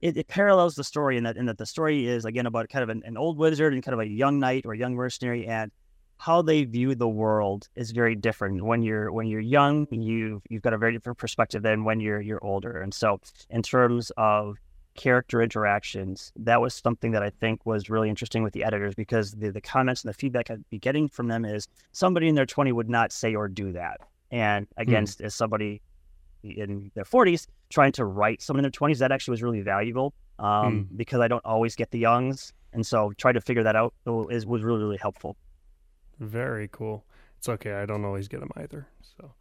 it, 0.00 0.16
it, 0.16 0.28
parallels 0.28 0.74
the 0.74 0.84
story 0.84 1.16
in 1.16 1.24
that 1.24 1.36
in 1.36 1.46
that 1.46 1.58
the 1.58 1.66
story 1.66 2.06
is 2.06 2.24
again 2.24 2.46
about 2.46 2.68
kind 2.68 2.82
of 2.82 2.88
an, 2.88 3.02
an, 3.04 3.16
old 3.16 3.38
wizard 3.38 3.72
and 3.72 3.82
kind 3.82 3.92
of 3.92 4.00
a 4.00 4.06
young 4.06 4.40
knight 4.40 4.64
or 4.66 4.74
young 4.74 4.94
mercenary 4.94 5.46
and 5.46 5.70
how 6.18 6.42
they 6.42 6.64
view 6.64 6.94
the 6.94 7.08
world 7.08 7.68
is 7.76 7.90
very 7.92 8.14
different 8.14 8.64
when 8.64 8.82
you're 8.82 9.12
when 9.12 9.26
you're 9.26 9.40
young 9.40 9.86
you've 9.90 10.42
you've 10.48 10.62
got 10.62 10.72
a 10.72 10.78
very 10.78 10.92
different 10.92 11.18
perspective 11.18 11.62
than 11.62 11.84
when 11.84 12.00
you're 12.00 12.20
you're 12.20 12.44
older 12.44 12.80
and 12.80 12.92
so 12.92 13.20
in 13.50 13.62
terms 13.62 14.10
of 14.16 14.56
character 14.96 15.42
interactions. 15.42 16.32
That 16.36 16.60
was 16.60 16.74
something 16.74 17.12
that 17.12 17.22
I 17.22 17.30
think 17.30 17.64
was 17.64 17.88
really 17.88 18.08
interesting 18.08 18.42
with 18.42 18.52
the 18.52 18.64
editors 18.64 18.94
because 18.94 19.32
the, 19.32 19.50
the 19.50 19.60
comments 19.60 20.02
and 20.02 20.08
the 20.08 20.16
feedback 20.16 20.50
I'd 20.50 20.68
be 20.70 20.78
getting 20.78 21.08
from 21.08 21.28
them 21.28 21.44
is 21.44 21.68
somebody 21.92 22.28
in 22.28 22.34
their 22.34 22.46
20 22.46 22.72
would 22.72 22.88
not 22.88 23.12
say 23.12 23.34
or 23.34 23.48
do 23.48 23.72
that. 23.72 24.00
And 24.30 24.66
against 24.76 25.20
as 25.20 25.34
somebody 25.34 25.80
in 26.42 26.90
their 26.94 27.04
40s 27.04 27.46
trying 27.70 27.92
to 27.92 28.04
write 28.04 28.42
someone 28.42 28.64
in 28.64 28.70
their 28.70 28.88
20s, 28.88 28.98
that 28.98 29.12
actually 29.12 29.32
was 29.32 29.42
really 29.42 29.60
valuable 29.60 30.14
um, 30.38 30.88
because 30.96 31.20
I 31.20 31.28
don't 31.28 31.44
always 31.44 31.76
get 31.76 31.90
the 31.90 31.98
youngs. 31.98 32.52
And 32.72 32.84
so 32.86 33.12
trying 33.16 33.34
to 33.34 33.40
figure 33.40 33.62
that 33.62 33.76
out 33.76 33.94
is, 34.30 34.46
was 34.46 34.62
really, 34.62 34.80
really 34.80 34.98
helpful. 34.98 35.36
Very 36.18 36.68
cool. 36.72 37.04
It's 37.38 37.48
okay. 37.48 37.74
I 37.74 37.86
don't 37.86 38.04
always 38.04 38.28
get 38.28 38.40
them 38.40 38.50
either. 38.56 38.86
So, 39.16 39.32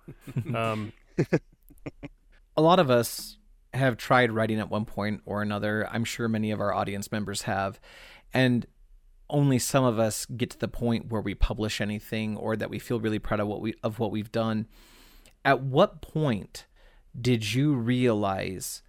um, 0.57 0.93
a 2.57 2.61
lot 2.61 2.79
of 2.79 2.89
us 2.89 3.37
have 3.75 3.97
tried 3.97 4.31
writing 4.31 4.59
at 4.59 4.69
one 4.69 4.85
point 4.85 5.21
or 5.25 5.41
another. 5.41 5.87
I'm 5.91 6.03
sure 6.03 6.27
many 6.27 6.51
of 6.51 6.59
our 6.59 6.73
audience 6.73 7.11
members 7.11 7.43
have. 7.43 7.79
And 8.33 8.65
only 9.29 9.59
some 9.59 9.83
of 9.83 9.99
us 9.99 10.25
get 10.25 10.51
to 10.51 10.59
the 10.59 10.67
point 10.67 11.11
where 11.11 11.21
we 11.21 11.33
publish 11.33 11.81
anything 11.81 12.37
or 12.37 12.55
that 12.55 12.69
we 12.69 12.79
feel 12.79 12.99
really 12.99 13.19
proud 13.19 13.39
of 13.39 13.47
what 13.47 13.61
we 13.61 13.73
of 13.83 13.99
what 13.99 14.11
we've 14.11 14.31
done. 14.31 14.67
At 15.43 15.61
what 15.61 16.01
point 16.01 16.65
did 17.19 17.53
you 17.53 17.73
realize 17.73 18.81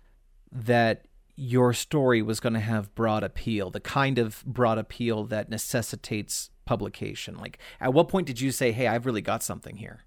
that 0.51 1.07
your 1.37 1.73
story 1.73 2.23
was 2.23 2.41
going 2.41 2.55
to 2.55 2.61
have 2.61 2.95
broad 2.95 3.23
appeal, 3.23 3.71
the 3.71 3.81
kind 3.81 4.19
of 4.19 4.43
broad 4.47 4.79
appeal 4.79 5.25
that 5.25 5.49
necessitates 5.49 6.51
publication? 6.65 7.37
Like, 7.37 7.59
at 7.81 7.93
what 7.93 8.09
point 8.09 8.27
did 8.27 8.41
you 8.41 8.53
say, 8.53 8.73
"Hey, 8.73 8.87
I've 8.87 9.07
really 9.07 9.23
got 9.23 9.43
something 9.43 9.77
here"? 9.77 10.05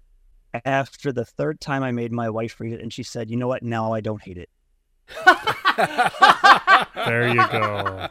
After 0.64 1.12
the 1.12 1.24
third 1.24 1.60
time, 1.60 1.82
I 1.82 1.92
made 1.92 2.12
my 2.12 2.28
wife 2.28 2.60
read 2.60 2.72
it, 2.72 2.80
and 2.80 2.92
she 2.92 3.02
said, 3.02 3.30
"You 3.30 3.36
know 3.36 3.48
what? 3.48 3.62
Now 3.62 3.92
I 3.92 4.00
don't 4.00 4.22
hate 4.22 4.38
it." 4.38 4.50
there 6.94 7.28
you 7.28 7.46
go. 7.48 8.08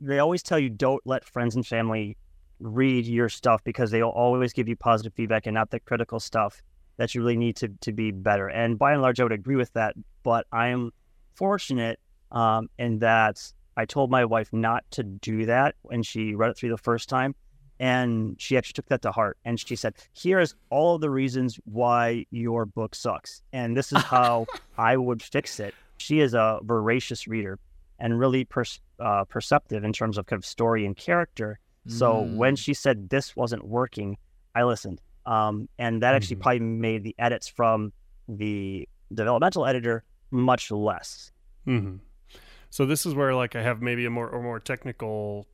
They 0.00 0.18
always 0.18 0.42
tell 0.42 0.58
you 0.58 0.70
don't 0.70 1.00
let 1.04 1.24
friends 1.24 1.54
and 1.54 1.66
family 1.66 2.16
read 2.58 3.06
your 3.06 3.28
stuff 3.28 3.62
because 3.64 3.90
they'll 3.90 4.08
always 4.08 4.52
give 4.52 4.68
you 4.68 4.76
positive 4.76 5.12
feedback 5.14 5.46
and 5.46 5.54
not 5.54 5.70
the 5.70 5.80
critical 5.80 6.20
stuff 6.20 6.62
that 6.96 7.14
you 7.14 7.20
really 7.20 7.36
need 7.36 7.56
to 7.56 7.68
to 7.80 7.92
be 7.92 8.10
better. 8.10 8.48
And 8.48 8.78
by 8.78 8.92
and 8.92 9.02
large, 9.02 9.20
I 9.20 9.24
would 9.24 9.32
agree 9.32 9.56
with 9.56 9.72
that. 9.74 9.94
But 10.22 10.46
I 10.52 10.68
am 10.68 10.92
fortunate 11.34 11.98
um, 12.30 12.68
in 12.78 12.98
that 13.00 13.52
I 13.76 13.84
told 13.84 14.10
my 14.10 14.24
wife 14.24 14.52
not 14.52 14.84
to 14.92 15.02
do 15.02 15.46
that 15.46 15.74
when 15.82 16.02
she 16.02 16.34
read 16.34 16.50
it 16.50 16.56
through 16.56 16.70
the 16.70 16.78
first 16.78 17.08
time. 17.08 17.34
And 17.82 18.40
she 18.40 18.56
actually 18.56 18.74
took 18.74 18.86
that 18.90 19.02
to 19.02 19.10
heart. 19.10 19.38
And 19.44 19.58
she 19.58 19.74
said, 19.74 19.94
Here's 20.14 20.54
all 20.70 20.94
of 20.94 21.00
the 21.00 21.10
reasons 21.10 21.58
why 21.64 22.26
your 22.30 22.64
book 22.64 22.94
sucks. 22.94 23.42
And 23.52 23.76
this 23.76 23.92
is 23.92 24.00
how 24.04 24.46
I 24.78 24.96
would 24.96 25.20
fix 25.20 25.58
it. 25.58 25.74
She 25.98 26.20
is 26.20 26.32
a 26.32 26.60
voracious 26.62 27.26
reader 27.26 27.58
and 27.98 28.20
really 28.20 28.44
per- 28.44 28.64
uh, 29.00 29.24
perceptive 29.24 29.82
in 29.82 29.92
terms 29.92 30.16
of 30.16 30.26
kind 30.26 30.38
of 30.38 30.46
story 30.46 30.86
and 30.86 30.96
character. 30.96 31.58
So 31.88 32.22
mm. 32.22 32.36
when 32.36 32.54
she 32.54 32.72
said 32.72 33.10
this 33.10 33.34
wasn't 33.34 33.66
working, 33.66 34.16
I 34.54 34.62
listened. 34.62 35.00
Um, 35.26 35.68
and 35.76 36.02
that 36.04 36.14
actually 36.14 36.36
mm-hmm. 36.36 36.42
probably 36.42 36.60
made 36.60 37.02
the 37.02 37.16
edits 37.18 37.48
from 37.48 37.92
the 38.28 38.88
developmental 39.12 39.66
editor 39.66 40.04
much 40.30 40.70
less. 40.70 41.32
Mm-hmm. 41.66 41.96
So 42.70 42.86
this 42.86 43.06
is 43.06 43.14
where 43.14 43.34
like 43.34 43.56
I 43.56 43.62
have 43.62 43.82
maybe 43.82 44.06
a 44.06 44.10
more 44.10 44.28
or 44.28 44.40
more 44.40 44.60
technical 44.60 45.48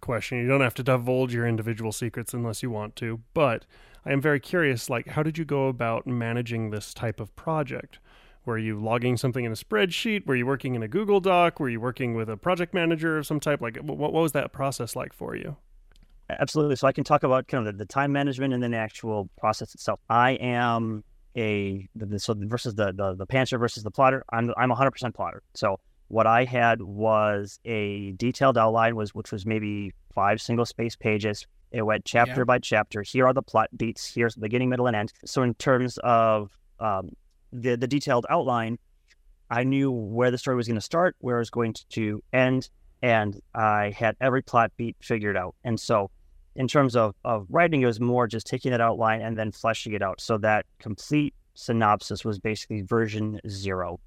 question. 0.00 0.38
You 0.38 0.48
don't 0.48 0.60
have 0.60 0.74
to 0.74 0.82
divulge 0.82 1.34
your 1.34 1.46
individual 1.46 1.92
secrets 1.92 2.34
unless 2.34 2.62
you 2.62 2.70
want 2.70 2.96
to, 2.96 3.20
but 3.34 3.66
I 4.04 4.12
am 4.12 4.20
very 4.20 4.40
curious 4.40 4.88
like 4.88 5.08
how 5.08 5.22
did 5.22 5.38
you 5.38 5.44
go 5.44 5.68
about 5.68 6.06
managing 6.06 6.70
this 6.70 6.94
type 6.94 7.20
of 7.20 7.34
project? 7.36 7.98
Were 8.44 8.58
you 8.58 8.78
logging 8.80 9.16
something 9.16 9.44
in 9.44 9.50
a 9.50 9.56
spreadsheet? 9.56 10.26
Were 10.26 10.36
you 10.36 10.46
working 10.46 10.76
in 10.76 10.82
a 10.82 10.88
Google 10.88 11.18
Doc? 11.18 11.58
Were 11.58 11.68
you 11.68 11.80
working 11.80 12.14
with 12.14 12.30
a 12.30 12.36
project 12.36 12.72
manager 12.72 13.18
of 13.18 13.26
some 13.26 13.40
type? 13.40 13.60
Like 13.60 13.76
what, 13.78 13.98
what 13.98 14.12
was 14.12 14.32
that 14.32 14.52
process 14.52 14.94
like 14.94 15.12
for 15.12 15.34
you? 15.34 15.56
Absolutely. 16.30 16.76
So 16.76 16.86
I 16.86 16.92
can 16.92 17.04
talk 17.04 17.22
about 17.22 17.48
kind 17.48 17.66
of 17.66 17.78
the, 17.78 17.84
time 17.84 18.12
management 18.12 18.54
and 18.54 18.62
then 18.62 18.72
the 18.72 18.76
actual 18.76 19.28
process 19.38 19.74
itself. 19.74 20.00
I 20.08 20.32
am 20.32 21.04
a 21.36 21.88
the, 21.94 22.18
so 22.18 22.34
versus 22.36 22.74
the, 22.74 22.92
the 22.92 23.14
the 23.14 23.26
pantser 23.26 23.58
versus 23.58 23.82
the 23.82 23.90
plotter. 23.90 24.24
I'm 24.32 24.52
I'm 24.56 24.70
100% 24.70 25.14
plotter. 25.14 25.42
So 25.54 25.78
what 26.08 26.26
I 26.26 26.44
had 26.44 26.82
was 26.82 27.58
a 27.64 28.12
detailed 28.12 28.56
outline, 28.56 28.96
was 28.96 29.14
which 29.14 29.32
was 29.32 29.44
maybe 29.44 29.92
five 30.14 30.40
single 30.40 30.66
space 30.66 30.96
pages. 30.96 31.46
It 31.72 31.82
went 31.82 32.04
chapter 32.04 32.40
yeah. 32.40 32.44
by 32.44 32.58
chapter. 32.58 33.02
Here 33.02 33.26
are 33.26 33.34
the 33.34 33.42
plot 33.42 33.68
beats. 33.76 34.06
Here's 34.06 34.34
the 34.34 34.40
beginning, 34.40 34.68
middle, 34.68 34.86
and 34.86 34.96
end. 34.96 35.12
So 35.24 35.42
in 35.42 35.54
terms 35.54 35.98
of 35.98 36.56
um, 36.80 37.10
the 37.52 37.76
the 37.76 37.88
detailed 37.88 38.26
outline, 38.30 38.78
I 39.50 39.64
knew 39.64 39.90
where 39.90 40.30
the 40.30 40.38
story 40.38 40.56
was 40.56 40.66
going 40.66 40.76
to 40.76 40.80
start, 40.80 41.16
where 41.18 41.36
it 41.36 41.40
was 41.40 41.50
going 41.50 41.74
to 41.90 42.22
end, 42.32 42.70
and 43.02 43.40
I 43.54 43.90
had 43.96 44.16
every 44.20 44.42
plot 44.42 44.72
beat 44.76 44.96
figured 45.00 45.36
out. 45.36 45.54
And 45.64 45.78
so, 45.78 46.10
in 46.54 46.68
terms 46.68 46.96
of 46.96 47.14
of 47.24 47.46
writing, 47.50 47.82
it 47.82 47.86
was 47.86 48.00
more 48.00 48.26
just 48.26 48.46
taking 48.46 48.70
that 48.70 48.80
outline 48.80 49.22
and 49.22 49.36
then 49.36 49.52
fleshing 49.52 49.92
it 49.92 50.02
out. 50.02 50.20
So 50.20 50.38
that 50.38 50.66
complete 50.78 51.34
synopsis 51.54 52.24
was 52.24 52.38
basically 52.38 52.82
version 52.82 53.40
zero, 53.48 53.98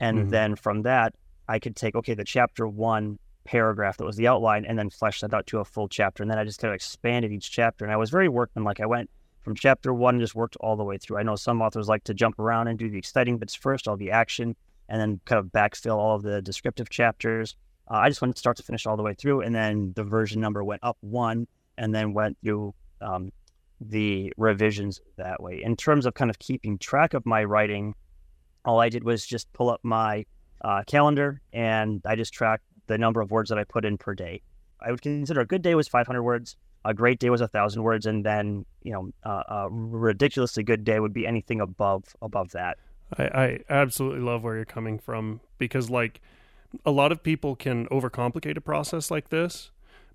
and 0.00 0.18
mm-hmm. 0.18 0.30
then 0.30 0.56
from 0.56 0.82
that, 0.82 1.14
I 1.48 1.58
could 1.58 1.76
take, 1.76 1.94
okay, 1.94 2.14
the 2.14 2.24
chapter 2.24 2.66
one 2.66 3.18
paragraph 3.44 3.96
that 3.96 4.04
was 4.04 4.16
the 4.16 4.26
outline 4.26 4.64
and 4.64 4.78
then 4.78 4.90
flesh 4.90 5.20
that 5.20 5.32
out 5.32 5.46
to 5.46 5.60
a 5.60 5.64
full 5.64 5.88
chapter. 5.88 6.22
And 6.22 6.30
then 6.30 6.38
I 6.38 6.44
just 6.44 6.60
kind 6.60 6.70
of 6.70 6.74
expanded 6.74 7.32
each 7.32 7.50
chapter. 7.50 7.84
And 7.84 7.92
I 7.92 7.96
was 7.96 8.10
very 8.10 8.28
workmanlike. 8.28 8.80
I 8.80 8.86
went 8.86 9.08
from 9.42 9.54
chapter 9.54 9.94
one, 9.94 10.18
just 10.18 10.34
worked 10.34 10.56
all 10.60 10.76
the 10.76 10.84
way 10.84 10.98
through. 10.98 11.18
I 11.18 11.22
know 11.22 11.36
some 11.36 11.62
authors 11.62 11.88
like 11.88 12.04
to 12.04 12.14
jump 12.14 12.38
around 12.38 12.66
and 12.66 12.78
do 12.78 12.90
the 12.90 12.98
exciting 12.98 13.38
bits 13.38 13.54
first, 13.54 13.86
all 13.86 13.96
the 13.96 14.10
action, 14.10 14.56
and 14.88 15.00
then 15.00 15.20
kind 15.24 15.38
of 15.38 15.46
backfill 15.46 15.96
all 15.96 16.16
of 16.16 16.22
the 16.22 16.42
descriptive 16.42 16.90
chapters. 16.90 17.54
Uh, 17.88 17.94
I 17.98 18.08
just 18.08 18.20
went 18.20 18.36
start 18.36 18.56
to 18.56 18.64
finish 18.64 18.86
all 18.86 18.96
the 18.96 19.04
way 19.04 19.14
through. 19.14 19.42
And 19.42 19.54
then 19.54 19.92
the 19.94 20.04
version 20.04 20.40
number 20.40 20.64
went 20.64 20.82
up 20.82 20.98
one 21.00 21.46
and 21.78 21.94
then 21.94 22.12
went 22.12 22.36
through 22.42 22.74
um, 23.00 23.30
the 23.80 24.32
revisions 24.36 25.00
that 25.16 25.40
way. 25.40 25.62
In 25.62 25.76
terms 25.76 26.06
of 26.06 26.14
kind 26.14 26.30
of 26.30 26.38
keeping 26.38 26.78
track 26.78 27.14
of 27.14 27.24
my 27.24 27.44
writing, 27.44 27.94
all 28.64 28.80
I 28.80 28.88
did 28.88 29.04
was 29.04 29.24
just 29.24 29.52
pull 29.52 29.70
up 29.70 29.80
my 29.84 30.24
uh, 30.62 30.82
calendar, 30.86 31.40
and 31.52 32.02
I 32.06 32.16
just 32.16 32.32
track 32.32 32.60
the 32.86 32.98
number 32.98 33.20
of 33.20 33.30
words 33.30 33.50
that 33.50 33.58
I 33.58 33.64
put 33.64 33.84
in 33.84 33.98
per 33.98 34.14
day. 34.14 34.42
I 34.80 34.90
would 34.90 35.02
consider 35.02 35.40
a 35.40 35.46
good 35.46 35.62
day 35.62 35.74
was 35.74 35.88
500 35.88 36.22
words, 36.22 36.56
a 36.84 36.94
great 36.94 37.18
day 37.18 37.30
was 37.30 37.40
a 37.40 37.48
thousand 37.48 37.82
words, 37.82 38.06
and 38.06 38.24
then 38.24 38.64
you 38.82 38.92
know 38.92 39.10
uh, 39.24 39.42
a 39.48 39.68
ridiculously 39.70 40.62
good 40.62 40.84
day 40.84 41.00
would 41.00 41.12
be 41.12 41.26
anything 41.26 41.60
above 41.60 42.04
above 42.22 42.52
that. 42.52 42.78
I, 43.16 43.24
I 43.24 43.58
absolutely 43.68 44.20
love 44.20 44.42
where 44.42 44.56
you're 44.56 44.64
coming 44.64 44.98
from 44.98 45.40
because 45.58 45.90
like 45.90 46.20
a 46.84 46.90
lot 46.90 47.12
of 47.12 47.22
people 47.22 47.56
can 47.56 47.86
overcomplicate 47.86 48.56
a 48.56 48.60
process 48.60 49.10
like 49.10 49.28
this 49.28 49.70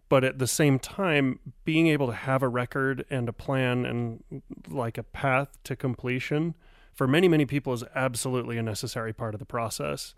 but 0.09 0.25
at 0.25 0.39
the 0.39 0.47
same 0.47 0.77
time 0.77 1.39
being 1.63 1.87
able 1.87 2.07
to 2.07 2.13
have 2.13 2.43
a 2.43 2.47
record 2.49 3.05
and 3.09 3.29
a 3.29 3.33
plan 3.33 3.85
and 3.85 4.21
like 4.67 4.97
a 4.97 5.03
path 5.03 5.57
to 5.63 5.73
completion 5.73 6.53
for 6.93 7.07
many 7.07 7.29
many 7.29 7.45
people 7.45 7.71
is 7.71 7.83
absolutely 7.95 8.57
a 8.57 8.63
necessary 8.63 9.13
part 9.13 9.33
of 9.33 9.39
the 9.39 9.45
process 9.45 10.13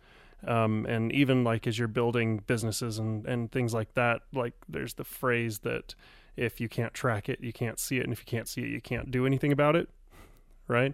um, 0.47 0.85
and 0.87 1.11
even 1.11 1.43
like 1.43 1.67
as 1.67 1.77
you're 1.79 1.87
building 1.87 2.41
businesses 2.47 2.99
and, 2.99 3.25
and 3.25 3.51
things 3.51 3.73
like 3.73 3.93
that 3.93 4.21
like 4.33 4.53
there's 4.67 4.95
the 4.95 5.03
phrase 5.03 5.59
that 5.59 5.95
if 6.35 6.59
you 6.59 6.67
can't 6.67 6.93
track 6.93 7.29
it 7.29 7.39
you 7.41 7.53
can't 7.53 7.79
see 7.79 7.97
it 7.97 8.03
and 8.03 8.13
if 8.13 8.19
you 8.19 8.25
can't 8.25 8.47
see 8.47 8.61
it 8.61 8.69
you 8.69 8.81
can't 8.81 9.11
do 9.11 9.25
anything 9.25 9.51
about 9.51 9.75
it 9.75 9.89
right? 10.67 10.93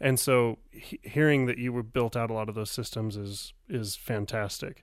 And 0.00 0.18
so 0.18 0.58
he- 0.70 1.00
hearing 1.02 1.46
that 1.46 1.58
you 1.58 1.72
were 1.72 1.82
built 1.82 2.16
out 2.16 2.30
a 2.30 2.34
lot 2.34 2.48
of 2.48 2.54
those 2.54 2.70
systems 2.70 3.16
is 3.16 3.52
is 3.68 3.96
fantastic 3.96 4.82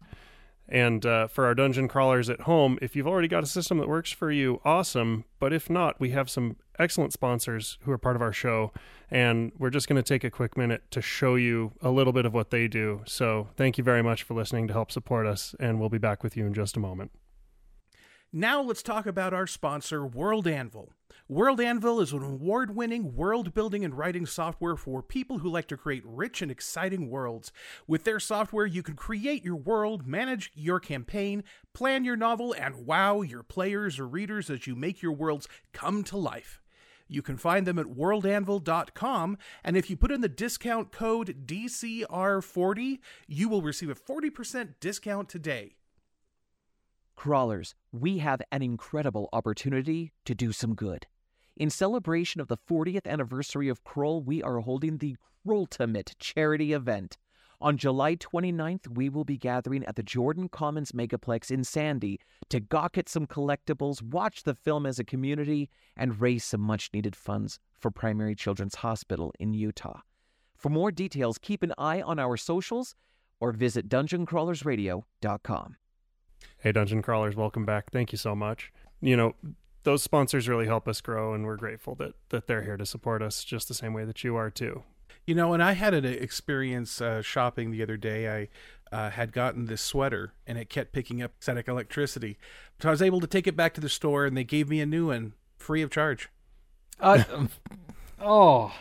and 0.69 1.05
uh, 1.05 1.27
for 1.27 1.45
our 1.45 1.55
dungeon 1.55 1.87
crawlers 1.87 2.29
at 2.29 2.41
home, 2.41 2.77
if 2.81 2.95
you've 2.95 3.07
already 3.07 3.27
got 3.27 3.43
a 3.43 3.47
system 3.47 3.77
that 3.77 3.87
works 3.87 4.11
for 4.11 4.31
you, 4.31 4.59
awesome. 4.65 5.23
But 5.39 5.53
if 5.53 5.69
not, 5.69 5.99
we 5.99 6.09
have 6.11 6.29
some 6.29 6.57
excellent 6.77 7.13
sponsors 7.13 7.77
who 7.81 7.91
are 7.91 7.97
part 7.97 8.15
of 8.15 8.21
our 8.21 8.33
show. 8.33 8.71
And 9.09 9.51
we're 9.57 9.69
just 9.69 9.87
going 9.87 10.01
to 10.01 10.07
take 10.07 10.23
a 10.23 10.29
quick 10.29 10.57
minute 10.57 10.83
to 10.91 11.01
show 11.01 11.35
you 11.35 11.71
a 11.81 11.89
little 11.89 12.13
bit 12.13 12.25
of 12.25 12.33
what 12.33 12.51
they 12.51 12.67
do. 12.67 13.01
So 13.05 13.47
thank 13.55 13.77
you 13.77 13.83
very 13.83 14.01
much 14.01 14.23
for 14.23 14.33
listening 14.33 14.67
to 14.67 14.73
help 14.73 14.91
support 14.91 15.25
us. 15.25 15.55
And 15.59 15.79
we'll 15.79 15.89
be 15.89 15.97
back 15.97 16.23
with 16.23 16.35
you 16.35 16.45
in 16.45 16.53
just 16.53 16.75
a 16.75 16.79
moment. 16.79 17.11
Now 18.39 18.61
let's 18.61 18.83
talk 18.83 19.07
about 19.07 19.33
our 19.33 19.47
sponsor, 19.47 20.05
World 20.05 20.45
Anvil. 20.45 20.93
World 21.27 21.59
Anvil 21.59 21.99
is 21.99 22.13
an 22.13 22.21
award 22.21 22.75
winning 22.75 23.15
world 23.15 23.51
building 23.55 23.83
and 23.83 23.97
writing 23.97 24.27
software 24.27 24.75
for 24.75 25.01
people 25.01 25.39
who 25.39 25.49
like 25.49 25.67
to 25.69 25.75
create 25.75 26.03
rich 26.05 26.43
and 26.43 26.51
exciting 26.51 27.09
worlds. 27.09 27.51
With 27.87 28.03
their 28.03 28.19
software, 28.19 28.67
you 28.67 28.83
can 28.83 28.95
create 28.95 29.43
your 29.43 29.55
world, 29.55 30.05
manage 30.05 30.51
your 30.53 30.79
campaign, 30.79 31.43
plan 31.73 32.03
your 32.03 32.15
novel, 32.15 32.53
and 32.53 32.85
wow 32.85 33.23
your 33.23 33.41
players 33.41 33.97
or 33.97 34.07
readers 34.07 34.51
as 34.51 34.67
you 34.67 34.75
make 34.75 35.01
your 35.01 35.13
worlds 35.13 35.47
come 35.73 36.03
to 36.03 36.15
life. 36.15 36.61
You 37.07 37.23
can 37.23 37.37
find 37.37 37.65
them 37.65 37.79
at 37.79 37.87
worldanvil.com, 37.87 39.37
and 39.63 39.75
if 39.75 39.89
you 39.89 39.97
put 39.97 40.11
in 40.11 40.21
the 40.21 40.29
discount 40.29 40.91
code 40.91 41.47
DCR40, 41.47 42.99
you 43.25 43.49
will 43.49 43.63
receive 43.63 43.89
a 43.89 43.95
40% 43.95 44.75
discount 44.79 45.27
today. 45.27 45.76
Crawlers, 47.17 47.73
we 47.91 48.19
have 48.19 48.41
an 48.51 48.61
incredible 48.61 49.27
opportunity 49.33 50.13
to 50.23 50.35
do 50.35 50.51
some 50.53 50.75
good. 50.75 51.07
In 51.57 51.71
celebration 51.71 52.39
of 52.39 52.47
the 52.47 52.57
40th 52.57 53.07
anniversary 53.07 53.67
of 53.69 53.83
Krull, 53.83 54.23
we 54.23 54.43
are 54.43 54.59
holding 54.59 54.99
the 54.99 55.17
Krulltimate 55.45 56.13
charity 56.19 56.73
event. 56.73 57.17
On 57.59 57.75
July 57.75 58.15
29th, 58.15 58.87
we 58.95 59.09
will 59.09 59.23
be 59.23 59.35
gathering 59.35 59.83
at 59.85 59.95
the 59.95 60.03
Jordan 60.03 60.47
Commons 60.47 60.91
Megaplex 60.91 61.49
in 61.49 61.63
Sandy 61.63 62.19
to 62.49 62.59
gawk 62.59 62.99
at 62.99 63.09
some 63.09 63.25
collectibles, 63.25 64.03
watch 64.03 64.43
the 64.43 64.53
film 64.53 64.85
as 64.85 64.99
a 64.99 65.03
community, 65.03 65.71
and 65.95 66.21
raise 66.21 66.43
some 66.43 66.61
much 66.61 66.91
needed 66.93 67.15
funds 67.15 67.59
for 67.79 67.89
Primary 67.89 68.35
Children's 68.35 68.75
Hospital 68.75 69.33
in 69.39 69.55
Utah. 69.55 70.01
For 70.55 70.69
more 70.69 70.91
details, 70.91 71.39
keep 71.39 71.63
an 71.63 71.73
eye 71.79 72.03
on 72.03 72.19
our 72.19 72.37
socials 72.37 72.93
or 73.39 73.51
visit 73.51 73.89
dungeoncrawlersradio.com. 73.89 75.77
Hey, 76.59 76.71
Dungeon 76.71 77.01
Crawlers, 77.01 77.35
welcome 77.35 77.65
back. 77.65 77.91
Thank 77.91 78.11
you 78.11 78.17
so 78.17 78.35
much. 78.35 78.71
You 79.01 79.15
know, 79.15 79.35
those 79.83 80.03
sponsors 80.03 80.49
really 80.49 80.65
help 80.65 80.87
us 80.87 81.01
grow, 81.01 81.33
and 81.33 81.45
we're 81.45 81.55
grateful 81.55 81.95
that, 81.95 82.13
that 82.29 82.47
they're 82.47 82.63
here 82.63 82.77
to 82.77 82.85
support 82.85 83.21
us 83.21 83.43
just 83.43 83.67
the 83.67 83.73
same 83.73 83.93
way 83.93 84.05
that 84.05 84.23
you 84.23 84.35
are, 84.35 84.49
too. 84.49 84.83
You 85.25 85.35
know, 85.35 85.53
and 85.53 85.61
I 85.61 85.73
had 85.73 85.93
an 85.93 86.05
experience 86.05 87.01
uh, 87.01 87.21
shopping 87.21 87.71
the 87.71 87.83
other 87.83 87.97
day. 87.97 88.29
I 88.29 88.47
uh, 88.95 89.09
had 89.09 89.31
gotten 89.31 89.65
this 89.65 89.81
sweater 89.81 90.33
and 90.45 90.57
it 90.57 90.69
kept 90.69 90.93
picking 90.93 91.21
up 91.21 91.33
static 91.39 91.67
electricity. 91.67 92.37
So 92.81 92.89
I 92.89 92.91
was 92.91 93.01
able 93.01 93.19
to 93.19 93.27
take 93.27 93.47
it 93.47 93.55
back 93.55 93.73
to 93.73 93.81
the 93.81 93.89
store 93.89 94.25
and 94.25 94.37
they 94.37 94.43
gave 94.43 94.69
me 94.69 94.79
a 94.79 94.85
new 94.85 95.07
one 95.07 95.33
free 95.57 95.81
of 95.81 95.89
charge. 95.89 96.29
Uh, 96.99 97.23
oh, 98.21 98.73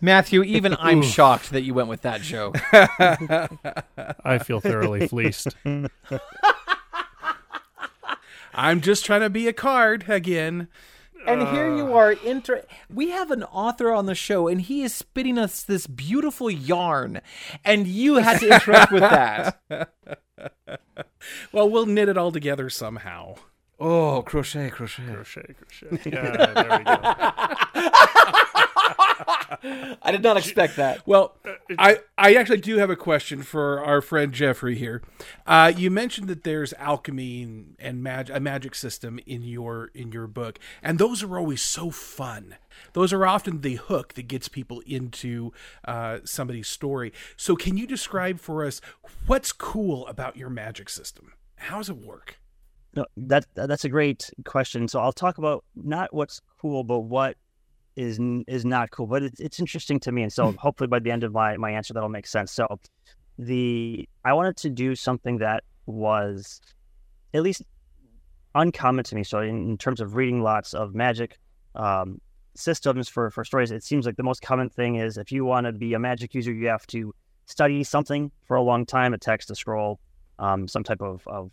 Matthew, 0.00 0.42
even 0.42 0.76
I'm 0.78 1.02
shocked 1.02 1.50
that 1.50 1.62
you 1.62 1.74
went 1.74 1.88
with 1.88 2.02
that 2.02 2.22
joke. 2.22 2.56
I 2.72 4.38
feel 4.38 4.60
thoroughly 4.60 5.06
fleeced. 5.06 5.54
I'm 8.54 8.80
just 8.80 9.04
trying 9.04 9.20
to 9.22 9.30
be 9.30 9.48
a 9.48 9.52
card 9.52 10.04
again. 10.08 10.68
And 11.26 11.48
here 11.48 11.74
you 11.74 11.94
are. 11.94 12.12
Inter- 12.12 12.64
we 12.92 13.10
have 13.10 13.30
an 13.30 13.44
author 13.44 13.90
on 13.92 14.04
the 14.06 14.14
show, 14.14 14.46
and 14.46 14.60
he 14.60 14.82
is 14.82 14.94
spitting 14.94 15.38
us 15.38 15.62
this 15.62 15.86
beautiful 15.86 16.50
yarn, 16.50 17.22
and 17.64 17.86
you 17.86 18.16
had 18.16 18.40
to 18.40 18.54
interrupt 18.54 18.92
with 18.92 19.00
that. 19.02 19.60
Well, 21.52 21.70
we'll 21.70 21.86
knit 21.86 22.10
it 22.10 22.18
all 22.18 22.32
together 22.32 22.68
somehow. 22.68 23.36
Oh, 23.80 24.22
crochet, 24.22 24.70
crochet. 24.70 25.02
crochet, 25.04 25.54
crochet. 25.58 26.10
Yeah, 26.10 26.52
there 26.52 26.78
we 26.78 26.84
go. 26.84 27.00
I 30.02 30.10
did 30.10 30.22
not 30.22 30.36
expect 30.36 30.76
that. 30.76 31.06
Well, 31.06 31.36
I, 31.78 31.98
I 32.18 32.34
actually 32.34 32.60
do 32.60 32.78
have 32.78 32.90
a 32.90 32.96
question 32.96 33.42
for 33.42 33.82
our 33.82 34.00
friend 34.00 34.32
Jeffrey 34.32 34.76
here. 34.76 35.02
Uh, 35.46 35.72
you 35.74 35.90
mentioned 35.90 36.28
that 36.28 36.44
there's 36.44 36.72
alchemy 36.74 37.42
and, 37.42 37.76
and 37.78 38.02
mag- 38.02 38.30
a 38.30 38.40
magic 38.40 38.74
system 38.74 39.18
in 39.26 39.42
your 39.42 39.90
in 39.94 40.12
your 40.12 40.26
book, 40.26 40.58
and 40.82 40.98
those 40.98 41.22
are 41.22 41.38
always 41.38 41.62
so 41.62 41.90
fun. 41.90 42.56
Those 42.92 43.12
are 43.12 43.26
often 43.26 43.60
the 43.60 43.76
hook 43.76 44.14
that 44.14 44.28
gets 44.28 44.48
people 44.48 44.82
into 44.86 45.52
uh, 45.84 46.18
somebody's 46.24 46.68
story. 46.68 47.12
So, 47.36 47.56
can 47.56 47.76
you 47.76 47.86
describe 47.86 48.40
for 48.40 48.64
us 48.64 48.80
what's 49.26 49.52
cool 49.52 50.06
about 50.06 50.36
your 50.36 50.50
magic 50.50 50.88
system? 50.88 51.32
How 51.56 51.78
does 51.78 51.88
it 51.88 51.96
work? 51.96 52.38
No, 52.96 53.06
that 53.16 53.46
that's 53.54 53.84
a 53.84 53.88
great 53.88 54.30
question. 54.44 54.86
So 54.88 55.00
I'll 55.00 55.12
talk 55.12 55.38
about 55.38 55.64
not 55.74 56.14
what's 56.14 56.40
cool, 56.60 56.84
but 56.84 57.00
what 57.00 57.36
is 57.96 58.20
is 58.46 58.64
not 58.64 58.90
cool. 58.90 59.06
But 59.06 59.24
it's 59.24 59.40
it's 59.40 59.58
interesting 59.58 59.98
to 60.00 60.12
me, 60.12 60.22
and 60.22 60.32
so 60.32 60.52
hopefully 60.58 60.88
by 60.88 61.00
the 61.00 61.10
end 61.10 61.24
of 61.24 61.32
my 61.32 61.56
my 61.56 61.72
answer 61.72 61.92
that'll 61.94 62.08
make 62.08 62.26
sense. 62.26 62.52
So 62.52 62.66
the 63.38 64.08
I 64.24 64.32
wanted 64.32 64.56
to 64.58 64.70
do 64.70 64.94
something 64.94 65.38
that 65.38 65.64
was 65.86 66.60
at 67.32 67.42
least 67.42 67.62
uncommon 68.54 69.04
to 69.04 69.14
me. 69.16 69.24
So 69.24 69.40
in, 69.40 69.70
in 69.70 69.78
terms 69.78 70.00
of 70.00 70.14
reading 70.14 70.42
lots 70.42 70.72
of 70.72 70.94
magic 70.94 71.38
um, 71.74 72.20
systems 72.54 73.08
for 73.08 73.30
for 73.30 73.44
stories, 73.44 73.72
it 73.72 73.82
seems 73.82 74.06
like 74.06 74.16
the 74.16 74.22
most 74.22 74.40
common 74.40 74.70
thing 74.70 74.96
is 74.96 75.18
if 75.18 75.32
you 75.32 75.44
want 75.44 75.66
to 75.66 75.72
be 75.72 75.94
a 75.94 75.98
magic 75.98 76.32
user, 76.34 76.52
you 76.52 76.68
have 76.68 76.86
to 76.88 77.12
study 77.46 77.82
something 77.82 78.30
for 78.46 78.56
a 78.56 78.62
long 78.62 78.86
time, 78.86 79.14
a 79.14 79.18
text, 79.18 79.50
a 79.50 79.54
scroll, 79.54 80.00
um, 80.38 80.68
some 80.68 80.84
type 80.84 81.02
of, 81.02 81.26
of 81.26 81.50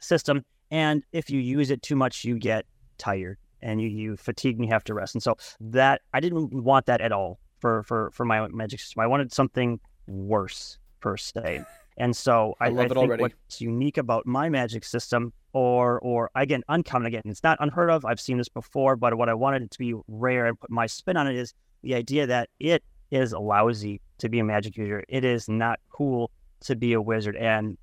system. 0.00 0.44
And 0.70 1.02
if 1.12 1.30
you 1.30 1.40
use 1.40 1.70
it 1.70 1.82
too 1.82 1.96
much, 1.96 2.24
you 2.24 2.38
get 2.38 2.66
tired 2.98 3.38
and 3.62 3.80
you, 3.80 3.88
you 3.88 4.16
fatigue 4.16 4.56
and 4.56 4.64
you 4.64 4.70
have 4.72 4.84
to 4.84 4.94
rest. 4.94 5.14
And 5.14 5.22
so 5.22 5.36
that 5.60 6.02
I 6.12 6.20
didn't 6.20 6.52
want 6.52 6.86
that 6.86 7.00
at 7.00 7.12
all 7.12 7.38
for, 7.58 7.82
for, 7.84 8.10
for 8.12 8.24
my 8.24 8.46
magic 8.48 8.80
system. 8.80 9.00
I 9.00 9.06
wanted 9.06 9.32
something 9.32 9.80
worse 10.06 10.78
per 11.00 11.16
se. 11.16 11.64
And 11.96 12.16
so 12.16 12.54
I, 12.60 12.66
I 12.66 12.68
love 12.68 12.78
I 12.78 12.84
it 12.84 12.88
think 12.88 12.98
already. 12.98 13.22
what's 13.22 13.60
unique 13.60 13.98
about 13.98 14.26
my 14.26 14.48
magic 14.48 14.84
system 14.84 15.32
or 15.52 15.98
or 16.00 16.30
again 16.34 16.62
uncommon 16.68 17.06
again, 17.06 17.22
it's 17.24 17.42
not 17.42 17.58
unheard 17.60 17.90
of. 17.90 18.04
I've 18.04 18.20
seen 18.20 18.38
this 18.38 18.48
before, 18.48 18.94
but 18.96 19.16
what 19.16 19.28
I 19.28 19.34
wanted 19.34 19.62
it 19.62 19.70
to 19.72 19.78
be 19.78 19.94
rare 20.06 20.46
and 20.46 20.58
put 20.60 20.70
my 20.70 20.86
spin 20.86 21.16
on 21.16 21.26
it 21.26 21.34
is 21.34 21.54
the 21.82 21.94
idea 21.94 22.26
that 22.26 22.50
it 22.60 22.84
is 23.10 23.32
lousy 23.32 24.00
to 24.18 24.28
be 24.28 24.38
a 24.38 24.44
magic 24.44 24.76
user. 24.76 25.02
It 25.08 25.24
is 25.24 25.48
not 25.48 25.80
cool 25.90 26.30
to 26.60 26.76
be 26.76 26.92
a 26.92 27.00
wizard. 27.00 27.36
And 27.36 27.78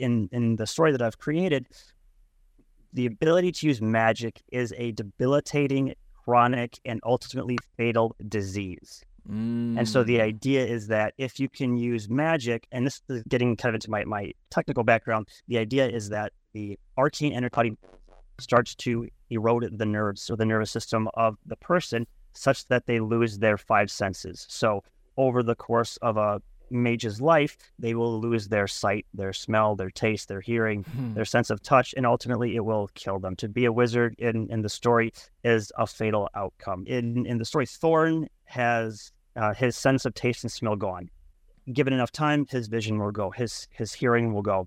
in 0.00 0.28
in 0.32 0.56
the 0.56 0.66
story 0.66 0.92
that 0.92 1.02
I've 1.02 1.18
created, 1.18 1.66
the 2.92 3.06
ability 3.06 3.52
to 3.52 3.66
use 3.66 3.80
magic 3.80 4.42
is 4.50 4.74
a 4.76 4.92
debilitating, 4.92 5.94
chronic, 6.24 6.78
and 6.84 7.00
ultimately 7.04 7.58
fatal 7.76 8.16
disease. 8.28 9.04
And 9.78 9.88
so 9.88 10.02
the 10.02 10.16
mm. 10.16 10.22
idea 10.22 10.66
is 10.66 10.88
that 10.88 11.14
if 11.18 11.38
you 11.38 11.48
can 11.48 11.76
use 11.76 12.08
magic, 12.08 12.66
and 12.72 12.86
this 12.86 13.00
is 13.08 13.22
getting 13.28 13.56
kind 13.56 13.70
of 13.70 13.74
into 13.76 13.90
my, 13.90 14.04
my 14.04 14.32
technical 14.50 14.82
background, 14.82 15.28
the 15.46 15.58
idea 15.58 15.88
is 15.88 16.08
that 16.08 16.32
the 16.52 16.78
arcane 16.98 17.32
intercutting 17.32 17.76
starts 18.40 18.74
to 18.74 19.06
erode 19.28 19.78
the 19.78 19.86
nerves 19.86 20.30
or 20.30 20.36
the 20.36 20.44
nervous 20.44 20.70
system 20.70 21.08
of 21.14 21.36
the 21.46 21.56
person 21.56 22.06
such 22.32 22.66
that 22.68 22.86
they 22.86 22.98
lose 22.98 23.38
their 23.38 23.58
five 23.58 23.90
senses. 23.90 24.46
So 24.48 24.82
over 25.16 25.42
the 25.42 25.54
course 25.54 25.96
of 25.98 26.16
a 26.16 26.40
mage's 26.70 27.20
life, 27.20 27.56
they 27.78 27.94
will 27.94 28.20
lose 28.20 28.48
their 28.48 28.66
sight, 28.66 29.06
their 29.14 29.32
smell, 29.32 29.76
their 29.76 29.90
taste, 29.90 30.28
their 30.28 30.40
hearing, 30.40 30.84
their 31.14 31.24
sense 31.24 31.50
of 31.50 31.62
touch, 31.62 31.94
and 31.96 32.06
ultimately 32.06 32.56
it 32.56 32.64
will 32.64 32.88
kill 32.94 33.18
them. 33.18 33.36
To 33.36 33.48
be 33.48 33.64
a 33.64 33.72
wizard 33.72 34.14
in, 34.18 34.50
in 34.50 34.62
the 34.62 34.68
story 34.68 35.12
is 35.44 35.72
a 35.76 35.86
fatal 35.86 36.28
outcome. 36.34 36.84
In 36.86 37.26
in 37.26 37.38
the 37.38 37.44
story, 37.44 37.66
Thorn 37.66 38.28
has 38.44 39.12
uh, 39.36 39.54
his 39.54 39.76
sense 39.76 40.04
of 40.04 40.14
taste 40.14 40.44
and 40.44 40.52
smell 40.52 40.76
gone. 40.76 41.10
Given 41.72 41.92
enough 41.92 42.12
time, 42.12 42.46
his 42.50 42.68
vision 42.68 42.98
will 42.98 43.12
go, 43.12 43.30
his 43.30 43.68
his 43.70 43.92
hearing 43.92 44.32
will 44.32 44.42
go, 44.42 44.66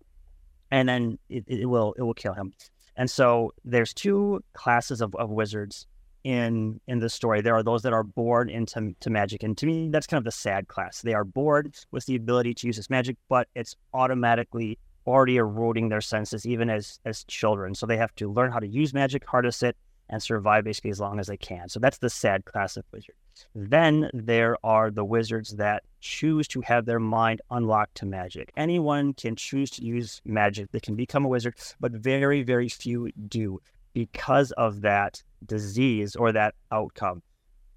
and 0.71 0.87
then 0.87 1.19
it, 1.29 1.43
it 1.47 1.65
will 1.65 1.93
it 1.97 2.01
will 2.01 2.13
kill 2.13 2.33
him. 2.33 2.53
And 2.95 3.09
so 3.09 3.53
there's 3.65 3.93
two 3.93 4.43
classes 4.53 5.01
of, 5.01 5.15
of 5.15 5.29
wizards 5.29 5.87
in 6.23 6.79
in 6.87 6.99
the 6.99 7.09
story. 7.09 7.41
There 7.41 7.55
are 7.55 7.63
those 7.63 7.81
that 7.83 7.93
are 7.93 8.03
born 8.03 8.49
into 8.49 8.95
to 8.99 9.09
magic, 9.09 9.43
and 9.43 9.57
to 9.57 9.65
me, 9.65 9.89
that's 9.89 10.07
kind 10.07 10.19
of 10.19 10.25
the 10.25 10.31
sad 10.31 10.67
class. 10.67 11.01
They 11.01 11.13
are 11.13 11.25
bored 11.25 11.75
with 11.91 12.05
the 12.05 12.15
ability 12.15 12.53
to 12.55 12.67
use 12.67 12.77
this 12.77 12.89
magic, 12.89 13.17
but 13.29 13.47
it's 13.55 13.75
automatically 13.93 14.79
already 15.05 15.37
eroding 15.37 15.89
their 15.89 16.01
senses, 16.01 16.45
even 16.45 16.69
as 16.69 16.99
as 17.05 17.23
children. 17.25 17.75
So 17.75 17.85
they 17.85 17.97
have 17.97 18.15
to 18.15 18.31
learn 18.31 18.51
how 18.51 18.59
to 18.59 18.67
use 18.67 18.93
magic, 18.93 19.25
harness 19.25 19.63
it, 19.63 19.75
and 20.09 20.21
survive 20.21 20.63
basically 20.63 20.91
as 20.91 20.99
long 20.99 21.19
as 21.19 21.27
they 21.27 21.37
can. 21.37 21.69
So 21.69 21.79
that's 21.79 21.97
the 21.97 22.09
sad 22.09 22.45
class 22.45 22.77
of 22.77 22.85
wizard. 22.91 23.15
Then 23.55 24.09
there 24.13 24.57
are 24.63 24.91
the 24.91 25.03
wizards 25.03 25.55
that 25.55 25.83
choose 26.01 26.47
to 26.49 26.61
have 26.61 26.85
their 26.85 26.99
mind 26.99 27.41
unlocked 27.49 27.95
to 27.95 28.05
magic. 28.05 28.51
Anyone 28.55 29.13
can 29.13 29.35
choose 29.35 29.71
to 29.71 29.83
use 29.83 30.21
magic. 30.23 30.71
They 30.71 30.79
can 30.79 30.95
become 30.95 31.25
a 31.25 31.29
wizard, 31.29 31.55
but 31.79 31.91
very, 31.93 32.43
very 32.43 32.69
few 32.69 33.09
do 33.27 33.59
because 33.93 34.51
of 34.53 34.81
that 34.81 35.21
disease 35.45 36.15
or 36.15 36.31
that 36.31 36.55
outcome. 36.71 37.21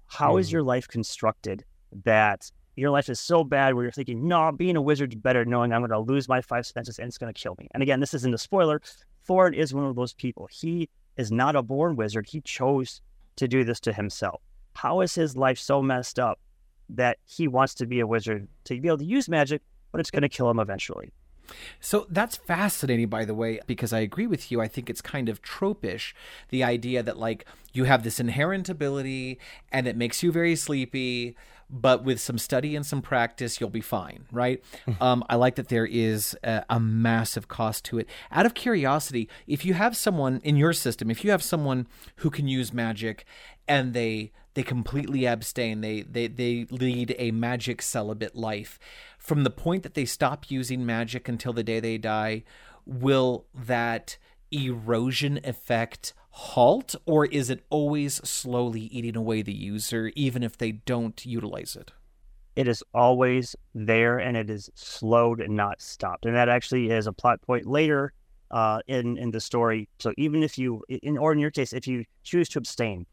How 0.07 0.37
is 0.37 0.49
Mhm. 0.49 0.51
your 0.53 0.63
life 0.63 0.87
constructed 0.87 1.63
that 2.03 2.51
your 2.75 2.91
life 2.91 3.09
is 3.09 3.19
so 3.19 3.43
bad 3.43 3.73
where 3.73 3.83
you're 3.83 3.91
thinking, 3.91 4.27
no, 4.27 4.51
being 4.51 4.75
a 4.75 4.81
wizard's 4.81 5.15
better 5.15 5.43
knowing 5.45 5.73
I'm 5.73 5.81
going 5.81 5.89
to 5.91 5.99
lose 5.99 6.29
my 6.29 6.41
five 6.41 6.65
senses 6.65 6.99
and 6.99 7.07
it's 7.07 7.17
going 7.17 7.33
to 7.33 7.39
kill 7.39 7.55
me. 7.57 7.67
And 7.71 7.81
again, 7.81 7.99
this 7.99 8.13
isn't 8.13 8.33
a 8.33 8.37
spoiler. 8.37 8.81
Thorn 9.25 9.53
is 9.53 9.73
one 9.73 9.85
of 9.85 9.95
those 9.95 10.13
people. 10.13 10.47
He 10.51 10.89
is 11.17 11.31
not 11.31 11.55
a 11.55 11.63
born 11.63 11.95
wizard. 11.95 12.27
He 12.27 12.41
chose 12.41 13.01
to 13.35 13.47
do 13.47 13.63
this 13.63 13.79
to 13.81 13.93
himself. 13.93 14.41
How 14.73 15.01
is 15.01 15.15
his 15.15 15.35
life 15.35 15.57
so 15.57 15.81
messed 15.81 16.19
up 16.19 16.39
that 16.89 17.17
he 17.25 17.47
wants 17.47 17.73
to 17.75 17.87
be 17.87 17.99
a 17.99 18.07
wizard 18.07 18.47
to 18.65 18.79
be 18.79 18.87
able 18.87 18.99
to 18.99 19.05
use 19.05 19.27
magic, 19.27 19.61
but 19.91 19.99
it's 19.99 20.11
going 20.11 20.21
to 20.21 20.29
kill 20.29 20.49
him 20.49 20.59
eventually? 20.59 21.11
So 21.79 22.05
that's 22.09 22.37
fascinating, 22.37 23.07
by 23.07 23.25
the 23.25 23.33
way, 23.33 23.59
because 23.67 23.93
I 23.93 23.99
agree 23.99 24.27
with 24.27 24.51
you. 24.51 24.61
I 24.61 24.67
think 24.67 24.89
it's 24.89 25.01
kind 25.01 25.29
of 25.29 25.41
tropish, 25.41 26.13
the 26.49 26.63
idea 26.63 27.03
that, 27.03 27.17
like, 27.17 27.45
you 27.73 27.85
have 27.85 28.03
this 28.03 28.19
inherent 28.19 28.69
ability 28.69 29.39
and 29.71 29.87
it 29.87 29.95
makes 29.95 30.23
you 30.23 30.31
very 30.31 30.55
sleepy, 30.55 31.35
but 31.69 32.03
with 32.03 32.19
some 32.19 32.37
study 32.37 32.75
and 32.75 32.85
some 32.85 33.01
practice, 33.01 33.59
you'll 33.59 33.69
be 33.69 33.81
fine, 33.81 34.25
right? 34.31 34.63
um, 35.01 35.23
I 35.29 35.35
like 35.35 35.55
that 35.55 35.67
there 35.67 35.85
is 35.85 36.35
a, 36.43 36.63
a 36.69 36.79
massive 36.79 37.47
cost 37.47 37.85
to 37.85 37.99
it. 37.99 38.07
Out 38.31 38.45
of 38.45 38.53
curiosity, 38.53 39.29
if 39.47 39.65
you 39.65 39.73
have 39.73 39.97
someone 39.97 40.39
in 40.43 40.55
your 40.55 40.73
system, 40.73 41.11
if 41.11 41.23
you 41.23 41.31
have 41.31 41.43
someone 41.43 41.87
who 42.17 42.29
can 42.29 42.47
use 42.47 42.73
magic 42.73 43.25
and 43.67 43.93
they 43.93 44.31
they 44.53 44.63
completely 44.63 45.25
abstain 45.25 45.81
they 45.81 46.01
they 46.01 46.25
they 46.27 46.65
lead 46.71 47.15
a 47.19 47.29
magic 47.29 47.79
celibate 47.79 48.35
life 48.35 48.79
from 49.27 49.43
the 49.43 49.49
point 49.49 49.83
that 49.83 49.93
they 49.93 50.05
stop 50.05 50.49
using 50.49 50.85
magic 50.85 51.27
until 51.27 51.53
the 51.53 51.63
day 51.63 51.79
they 51.79 51.97
die 51.97 52.43
will 52.85 53.45
that 53.53 54.17
erosion 54.51 55.39
effect 55.43 56.13
halt 56.29 56.95
or 57.05 57.25
is 57.25 57.49
it 57.49 57.65
always 57.69 58.15
slowly 58.27 58.81
eating 58.81 59.17
away 59.17 59.41
the 59.41 59.53
user 59.53 60.11
even 60.15 60.41
if 60.43 60.57
they 60.57 60.71
don't 60.71 61.25
utilize 61.25 61.75
it 61.75 61.91
it 62.57 62.67
is 62.67 62.83
always 62.91 63.55
there 63.75 64.17
and 64.17 64.35
it 64.35 64.49
is 64.49 64.71
slowed 64.73 65.39
and 65.39 65.55
not 65.55 65.79
stopped. 65.79 66.25
And 66.25 66.35
that 66.35 66.49
actually 66.49 66.89
is 66.89 67.05
a 67.05 67.13
plot 67.13 67.39
point 67.43 67.67
later 67.67 68.13
uh, 68.49 68.79
in 68.87 69.15
in 69.19 69.29
the 69.29 69.39
story. 69.39 69.87
So 69.99 70.11
even 70.17 70.41
if 70.41 70.57
you, 70.57 70.83
in 70.89 71.19
or 71.19 71.31
in 71.31 71.37
your 71.37 71.51
case, 71.51 71.71
if 71.71 71.85
you 71.85 72.03
choose 72.23 72.49
to 72.49 72.57
abstain, 72.57 73.05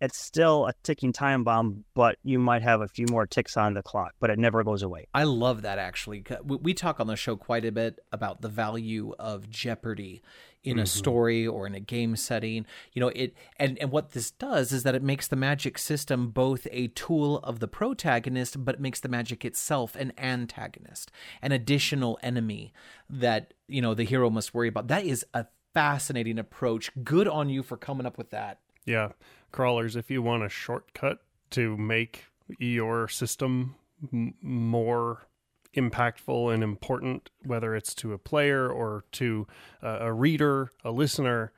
it's 0.00 0.18
still 0.18 0.66
a 0.66 0.72
ticking 0.82 1.12
time 1.12 1.44
bomb, 1.44 1.84
but 1.94 2.18
you 2.22 2.38
might 2.38 2.62
have 2.62 2.80
a 2.80 2.88
few 2.88 3.06
more 3.10 3.26
ticks 3.26 3.56
on 3.56 3.74
the 3.74 3.82
clock, 3.82 4.14
but 4.20 4.30
it 4.30 4.38
never 4.38 4.62
goes 4.62 4.82
away. 4.82 5.06
I 5.14 5.24
love 5.24 5.62
that 5.62 5.78
actually. 5.78 6.24
We 6.44 6.74
talk 6.74 7.00
on 7.00 7.06
the 7.06 7.16
show 7.16 7.36
quite 7.36 7.64
a 7.64 7.72
bit 7.72 7.98
about 8.12 8.40
the 8.40 8.48
value 8.48 9.14
of 9.18 9.50
jeopardy 9.50 10.22
in 10.62 10.74
mm-hmm. 10.74 10.82
a 10.82 10.86
story 10.86 11.46
or 11.46 11.66
in 11.66 11.74
a 11.74 11.80
game 11.80 12.16
setting. 12.16 12.66
You 12.92 13.00
know, 13.00 13.08
it 13.08 13.34
and 13.56 13.78
and 13.78 13.90
what 13.90 14.12
this 14.12 14.30
does 14.30 14.72
is 14.72 14.82
that 14.84 14.94
it 14.94 15.02
makes 15.02 15.26
the 15.26 15.36
magic 15.36 15.78
system 15.78 16.30
both 16.30 16.66
a 16.70 16.88
tool 16.88 17.38
of 17.38 17.58
the 17.58 17.68
protagonist, 17.68 18.64
but 18.64 18.76
it 18.76 18.80
makes 18.80 19.00
the 19.00 19.08
magic 19.08 19.44
itself 19.44 19.96
an 19.96 20.12
antagonist, 20.16 21.10
an 21.42 21.52
additional 21.52 22.18
enemy 22.22 22.72
that, 23.10 23.54
you 23.66 23.82
know, 23.82 23.94
the 23.94 24.04
hero 24.04 24.30
must 24.30 24.54
worry 24.54 24.68
about. 24.68 24.88
That 24.88 25.04
is 25.04 25.24
a 25.34 25.46
fascinating 25.74 26.38
approach. 26.38 26.90
Good 27.02 27.26
on 27.26 27.48
you 27.48 27.62
for 27.62 27.76
coming 27.76 28.06
up 28.06 28.16
with 28.16 28.30
that. 28.30 28.60
Yeah 28.86 29.12
crawlers 29.52 29.96
if 29.96 30.10
you 30.10 30.22
want 30.22 30.44
a 30.44 30.48
shortcut 30.48 31.18
to 31.50 31.76
make 31.76 32.26
your 32.58 33.08
system 33.08 33.74
m- 34.12 34.34
more 34.40 35.26
impactful 35.74 36.52
and 36.52 36.62
important, 36.62 37.30
whether 37.44 37.74
it's 37.74 37.94
to 37.94 38.12
a 38.12 38.18
player 38.18 38.68
or 38.68 39.04
to 39.12 39.46
uh, 39.82 39.98
a 40.00 40.12
reader, 40.12 40.70
a 40.84 40.90
listener, 40.90 41.52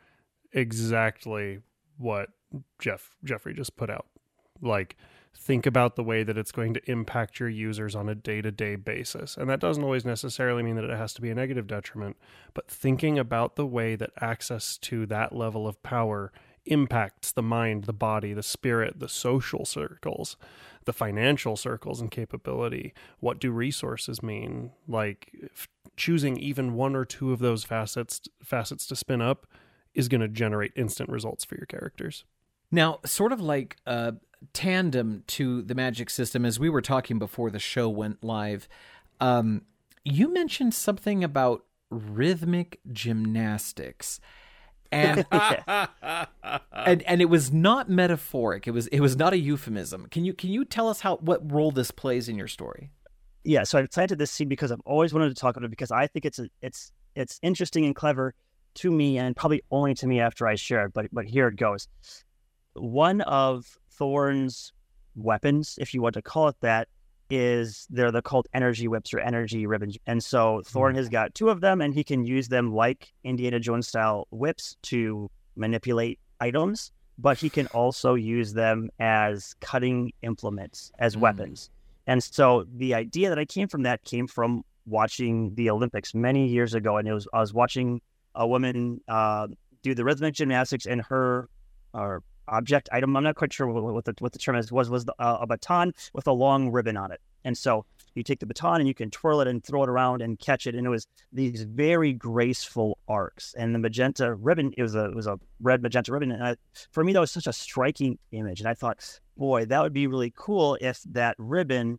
exactly 0.53 1.61
what 1.97 2.31
Jeff 2.79 3.11
Jeffrey 3.25 3.55
just 3.55 3.77
put 3.77 3.91
out. 3.91 4.07
Like 4.61 4.97
think 5.37 5.65
about 5.65 5.97
the 5.97 6.03
way 6.03 6.23
that 6.25 6.37
it's 6.37 6.53
going 6.53 6.75
to 6.75 6.91
impact 6.91 7.39
your 7.39 7.49
users 7.49 7.95
on 7.95 8.09
a 8.09 8.15
day-to-day 8.15 8.77
basis. 8.77 9.37
And 9.37 9.49
that 9.49 9.61
doesn't 9.61 9.83
always 9.83 10.05
necessarily 10.05 10.63
mean 10.63 10.75
that 10.77 10.85
it 10.85 10.97
has 10.97 11.15
to 11.15 11.23
be 11.23 11.31
a 11.31 11.35
negative 11.35 11.67
detriment, 11.67 12.17
but 12.53 12.69
thinking 12.69 13.19
about 13.19 13.55
the 13.55 13.67
way 13.67 13.95
that 13.97 14.11
access 14.21 14.77
to 14.79 15.07
that 15.07 15.35
level 15.35 15.69
of 15.69 15.83
power 15.83 16.33
impacts 16.67 17.33
the 17.33 17.43
mind, 17.43 17.85
the 17.85 17.93
body, 17.93 18.33
the 18.33 18.43
spirit, 18.43 18.99
the 19.01 19.09
social 19.09 19.65
circles, 19.65 20.37
the 20.85 20.93
financial 20.93 21.57
circles 21.57 22.01
and 22.01 22.11
capability. 22.11 22.93
What 23.19 23.41
do 23.41 23.51
resources 23.51 24.23
mean? 24.23 24.73
Like 24.89 25.51
choosing 25.97 26.37
even 26.39 26.75
one 26.75 26.97
or 26.97 27.05
two 27.05 27.33
of 27.33 27.39
those 27.39 27.65
facets 27.65 28.23
facets 28.43 28.87
to 28.87 28.97
spin 28.97 29.21
up 29.21 29.47
is 29.95 30.09
going 30.09 30.21
to 30.21 30.29
generate 30.29 30.73
instant 30.77 31.11
results 31.11 31.45
for 31.45 31.57
your 31.57 31.67
characters. 31.67 32.25
Now, 32.71 33.01
sort 33.05 33.33
of 33.33 33.41
like 33.41 33.77
a 33.87 34.15
tandem 34.53 35.25
to 35.29 35.63
the 35.63 35.75
magic 35.75 36.09
system, 36.09 36.45
as 36.45 36.59
we 36.61 36.71
were 36.71 36.83
talking 36.83 37.19
before 37.19 37.51
the 37.51 37.59
show 37.59 37.89
went 37.89 38.23
live, 38.23 38.69
um, 39.21 39.63
you 40.05 40.33
mentioned 40.33 40.75
something 40.75 41.25
about 41.25 41.65
rhythmic 41.91 42.79
gymnastics 42.93 44.21
and 44.93 45.27
and 45.33 47.03
and 47.03 47.21
it 47.21 47.29
was 47.29 47.53
not 47.53 47.89
metaphoric. 47.89 48.67
It 48.67 48.73
was 48.73 48.87
it 48.89 49.01
was 49.01 49.17
not 49.17 49.33
a 49.33 49.39
euphemism. 49.39 50.07
Can 50.11 50.25
you 50.25 50.35
can 50.35 50.51
you 50.51 50.65
tell 50.65 50.89
us 50.89 51.01
how 51.01 51.17
what 51.17 51.51
role 51.51 51.71
this 51.71 51.91
plays 51.91 52.29
in 52.29 52.37
your 52.37 52.49
story? 52.49 52.91
Yeah, 53.45 53.65
so 53.65 53.79
I 53.79 53.87
planted 53.87 54.19
this 54.19 54.31
seed 54.31 54.49
because 54.49 54.71
I've 54.71 54.83
always 54.85 55.15
wanted 55.15 55.31
to 55.31 55.35
talk 55.35 55.57
about 55.57 55.67
it 55.67 55.71
because 55.71 55.91
I 55.91 56.07
think 56.07 56.25
it's 56.25 56.39
a, 56.39 56.49
it's 56.61 56.93
it's 57.15 57.39
interesting 57.43 57.85
and 57.85 57.95
clever 57.95 58.35
to 58.75 58.91
me 58.91 59.19
and 59.19 59.35
probably 59.35 59.63
only 59.71 59.95
to 59.95 60.07
me 60.07 60.21
after 60.21 60.47
I 60.47 60.55
share 60.57 60.87
it. 60.87 60.93
But 60.93 61.07
but 61.13 61.25
here 61.25 61.49
it 61.49 61.57
goes. 61.57 61.89
One 62.75 63.21
of 63.23 63.79
Thorn's 63.93 64.73
weapons, 65.17 65.79
if 65.81 65.95
you 65.95 66.03
want 66.03 66.15
to 66.15 66.23
call 66.23 66.49
it 66.49 66.57
that, 66.61 66.89
is 67.31 67.87
they're 67.91 68.11
the 68.11 68.23
called 68.23 68.49
energy 68.53 68.89
whips 68.89 69.15
or 69.15 69.21
energy 69.21 69.67
ribbons. 69.67 69.97
And 70.07 70.23
so 70.23 70.63
Thorn 70.67 70.93
hmm. 70.95 70.99
has 70.99 71.09
got 71.09 71.35
two 71.35 71.49
of 71.49 71.61
them 71.61 71.81
and 71.81 71.95
he 71.95 72.05
can 72.05 72.25
use 72.25 72.49
them 72.49 72.75
like 72.75 73.13
Indiana 73.25 73.61
Jones 73.61 73.89
style 73.89 74.27
whips 74.31 74.77
to 74.83 75.31
manipulate 75.57 76.19
items, 76.41 76.93
but 77.19 77.39
he 77.39 77.51
can 77.51 77.67
also 77.69 78.15
use 78.15 78.53
them 78.53 78.91
as 78.99 79.55
cutting 79.61 80.13
implements, 80.23 80.91
as 80.99 81.17
mm. 81.17 81.21
weapons. 81.21 81.71
And 82.07 82.23
so 82.23 82.65
the 82.77 82.95
idea 82.95 83.29
that 83.29 83.39
I 83.39 83.45
came 83.45 83.69
from 83.69 83.83
that 83.83 84.03
came 84.05 84.27
from 84.27 84.65
watching 84.87 85.55
the 85.55 85.71
Olympics 85.71 86.15
many 86.15 86.49
years 86.49 86.75
ago. 86.75 86.97
And 86.97 87.07
it 87.07 87.13
was 87.13 87.29
I 87.33 87.41
was 87.41 87.55
watching 87.55 88.01
a 88.35 88.47
woman 88.47 89.01
uh, 89.07 89.49
do 89.83 89.95
the 89.95 90.05
rhythmic 90.05 90.35
gymnastics 90.35 90.87
and 90.87 91.03
her 91.03 91.49
or 91.93 92.23
object 92.51 92.89
item. 92.93 93.17
I'm 93.17 93.25
not 93.25 93.37
quite 93.37 93.53
sure 93.53 93.67
what, 93.67 94.05
the 94.05 94.15
what 94.19 94.33
the 94.33 94.39
term 94.39 94.57
is. 94.57 94.71
Was 94.71 94.91
was 94.91 95.05
the, 95.05 95.15
uh, 95.19 95.39
a 95.41 95.47
baton 95.47 95.93
with 96.13 96.27
a 96.27 96.33
long 96.33 96.71
ribbon 96.71 96.97
on 96.97 97.13
it, 97.13 97.21
and 97.45 97.57
so 97.57 97.85
you 98.15 98.23
take 98.23 98.41
the 98.41 98.47
baton 98.47 98.81
and 98.81 98.89
you 98.89 98.95
can 98.95 99.11
twirl 99.11 99.41
it 99.41 99.49
and 99.49 99.65
throw 99.65 99.83
it 99.85 99.89
around 99.89 100.21
and 100.21 100.39
catch 100.39 100.67
it, 100.67 100.75
and 100.75 100.87
it 100.87 100.91
was 100.91 101.07
these 101.33 101.63
very 101.63 102.13
graceful 102.13 102.99
arcs. 103.09 103.55
And 103.57 103.75
the 103.75 103.79
magenta 103.79 104.35
ribbon, 104.35 104.75
it 104.77 104.83
was 104.83 104.95
a 104.95 105.07
it 105.07 105.15
was 105.15 105.27
a 105.27 105.39
red 105.61 105.83
magenta 105.83 106.13
ribbon, 106.13 106.33
and 106.33 106.43
I, 106.43 106.57
for 106.91 107.05
me 107.05 107.13
that 107.13 107.21
was 107.21 107.31
such 107.31 107.47
a 107.47 107.53
striking 107.53 108.19
image. 108.33 108.61
And 108.61 108.69
I 108.69 108.75
thought, 108.75 109.21
boy, 109.37 109.65
that 109.67 109.83
would 109.83 109.93
be 109.93 110.07
really 110.07 110.33
cool 110.37 110.77
if 110.81 111.03
that 111.05 111.37
ribbon 111.39 111.99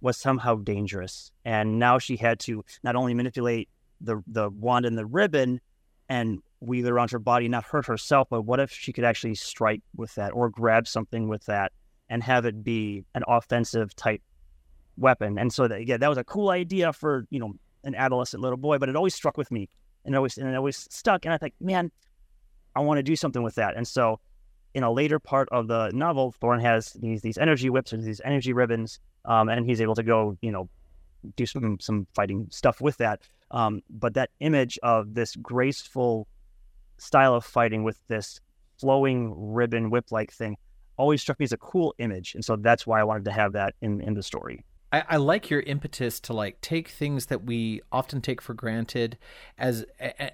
was 0.00 0.16
somehow 0.16 0.56
dangerous. 0.56 1.30
And 1.44 1.78
now 1.78 1.98
she 1.98 2.16
had 2.16 2.40
to 2.40 2.64
not 2.82 2.96
only 2.96 3.14
manipulate 3.14 3.68
the 4.00 4.22
the 4.26 4.50
wand 4.50 4.84
and 4.84 4.98
the 4.98 5.06
ribbon 5.06 5.60
and 6.08 6.40
weave 6.62 6.86
around 6.86 7.10
her 7.10 7.18
body, 7.18 7.48
not 7.48 7.64
hurt 7.64 7.86
herself, 7.86 8.28
but 8.30 8.42
what 8.42 8.60
if 8.60 8.70
she 8.70 8.92
could 8.92 9.04
actually 9.04 9.34
strike 9.34 9.82
with 9.96 10.14
that 10.14 10.30
or 10.30 10.48
grab 10.48 10.86
something 10.86 11.28
with 11.28 11.44
that 11.46 11.72
and 12.08 12.22
have 12.22 12.44
it 12.46 12.62
be 12.62 13.04
an 13.14 13.22
offensive 13.26 13.94
type 13.96 14.22
weapon? 14.96 15.38
And 15.38 15.52
so 15.52 15.66
that, 15.68 15.80
again, 15.80 16.00
that 16.00 16.08
was 16.08 16.18
a 16.18 16.24
cool 16.24 16.50
idea 16.50 16.92
for, 16.92 17.26
you 17.30 17.40
know, 17.40 17.52
an 17.84 17.94
adolescent 17.94 18.42
little 18.42 18.56
boy, 18.56 18.78
but 18.78 18.88
it 18.88 18.96
always 18.96 19.14
struck 19.14 19.36
with 19.36 19.50
me 19.50 19.68
and 20.04 20.14
it 20.14 20.16
always, 20.16 20.38
and 20.38 20.48
it 20.48 20.54
always 20.54 20.86
stuck. 20.90 21.24
And 21.24 21.34
I 21.34 21.38
think, 21.38 21.54
man, 21.60 21.90
I 22.76 22.80
want 22.80 22.98
to 22.98 23.02
do 23.02 23.16
something 23.16 23.42
with 23.42 23.56
that. 23.56 23.76
And 23.76 23.86
so 23.86 24.20
in 24.74 24.84
a 24.84 24.90
later 24.90 25.18
part 25.18 25.48
of 25.50 25.66
the 25.66 25.90
novel, 25.92 26.32
Thorn 26.40 26.60
has 26.60 26.92
these, 26.92 27.22
these 27.22 27.38
energy 27.38 27.70
whips 27.70 27.92
or 27.92 27.96
these 27.96 28.20
energy 28.24 28.52
ribbons, 28.52 29.00
um, 29.24 29.48
and 29.48 29.66
he's 29.66 29.80
able 29.80 29.94
to 29.96 30.02
go, 30.02 30.36
you 30.40 30.52
know, 30.52 30.68
do 31.36 31.44
some, 31.44 31.78
some 31.80 32.06
fighting 32.14 32.46
stuff 32.50 32.80
with 32.80 32.96
that. 32.98 33.20
Um, 33.50 33.82
but 33.90 34.14
that 34.14 34.30
image 34.40 34.78
of 34.82 35.14
this 35.14 35.36
graceful 35.36 36.26
style 37.02 37.34
of 37.34 37.44
fighting 37.44 37.84
with 37.84 37.98
this 38.08 38.40
flowing 38.78 39.34
ribbon 39.36 39.90
whip 39.90 40.10
like 40.10 40.32
thing 40.32 40.56
always 40.96 41.20
struck 41.20 41.38
me 41.40 41.44
as 41.44 41.52
a 41.52 41.56
cool 41.56 41.94
image. 41.98 42.34
And 42.34 42.44
so 42.44 42.56
that's 42.56 42.86
why 42.86 43.00
I 43.00 43.04
wanted 43.04 43.24
to 43.24 43.32
have 43.32 43.52
that 43.52 43.74
in, 43.80 44.00
in 44.00 44.14
the 44.14 44.22
story. 44.22 44.64
I, 44.92 45.04
I, 45.08 45.16
like 45.16 45.48
your 45.48 45.60
impetus 45.60 46.20
to 46.20 46.34
like 46.34 46.60
take 46.60 46.88
things 46.88 47.26
that 47.26 47.44
we 47.44 47.80
often 47.90 48.20
take 48.20 48.42
for 48.42 48.52
granted 48.52 49.16
as 49.56 49.86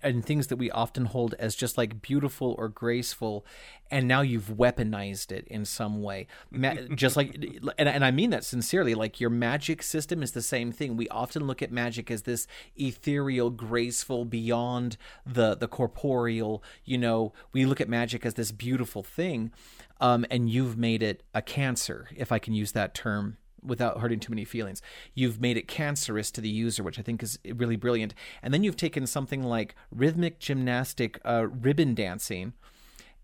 and 0.02 0.24
things 0.24 0.48
that 0.48 0.56
we 0.56 0.68
often 0.70 1.04
hold 1.04 1.34
as 1.38 1.54
just 1.54 1.78
like 1.78 2.02
beautiful 2.02 2.56
or 2.58 2.68
graceful 2.68 3.46
and 3.90 4.08
now 4.08 4.20
you've 4.20 4.48
weaponized 4.48 5.30
it 5.30 5.46
in 5.48 5.64
some 5.64 6.02
way. 6.02 6.26
Just 6.94 7.16
like 7.16 7.34
and, 7.78 7.88
and 7.88 8.04
i 8.04 8.10
mean 8.10 8.30
that 8.30 8.44
sincerely. 8.44 8.94
Like 8.94 9.20
your 9.20 9.30
magic 9.30 9.82
system 9.82 10.22
is 10.22 10.32
the 10.32 10.42
same 10.42 10.72
thing. 10.72 10.96
We 10.96 11.08
often 11.08 11.46
look 11.46 11.62
at 11.62 11.72
magic 11.72 12.10
as 12.10 12.22
this 12.22 12.46
ethereal 12.76 13.50
graceful 13.50 14.24
beyond 14.24 14.96
the 15.24 15.54
the 15.54 15.68
corporeal 15.68 16.62
you 16.84 16.98
know? 16.98 17.32
We 17.52 17.64
look 17.64 17.80
at 17.80 17.88
magic 17.88 18.26
as 18.26 18.34
this 18.34 18.52
beautiful 18.52 19.02
thing 19.02 19.52
um, 20.00 20.26
and 20.30 20.50
you've 20.50 20.76
made 20.76 21.02
it 21.02 21.22
a 21.34 21.42
cancer 21.42 22.08
if 22.16 22.32
i 22.32 22.38
can 22.38 22.54
use 22.54 22.72
that 22.72 22.94
term 22.94 23.36
without 23.62 24.00
hurting 24.00 24.20
too 24.20 24.32
many 24.32 24.44
feelings. 24.44 24.82
You've 25.14 25.40
made 25.40 25.56
it 25.56 25.68
cancerous 25.68 26.30
to 26.32 26.40
the 26.40 26.48
user, 26.48 26.82
which 26.82 26.98
I 26.98 27.02
think 27.02 27.22
is 27.22 27.38
really 27.54 27.76
brilliant. 27.76 28.14
And 28.42 28.52
then 28.52 28.64
you've 28.64 28.76
taken 28.76 29.06
something 29.06 29.42
like 29.42 29.74
rhythmic 29.90 30.38
gymnastic 30.38 31.20
uh, 31.24 31.46
ribbon 31.48 31.94
dancing, 31.94 32.54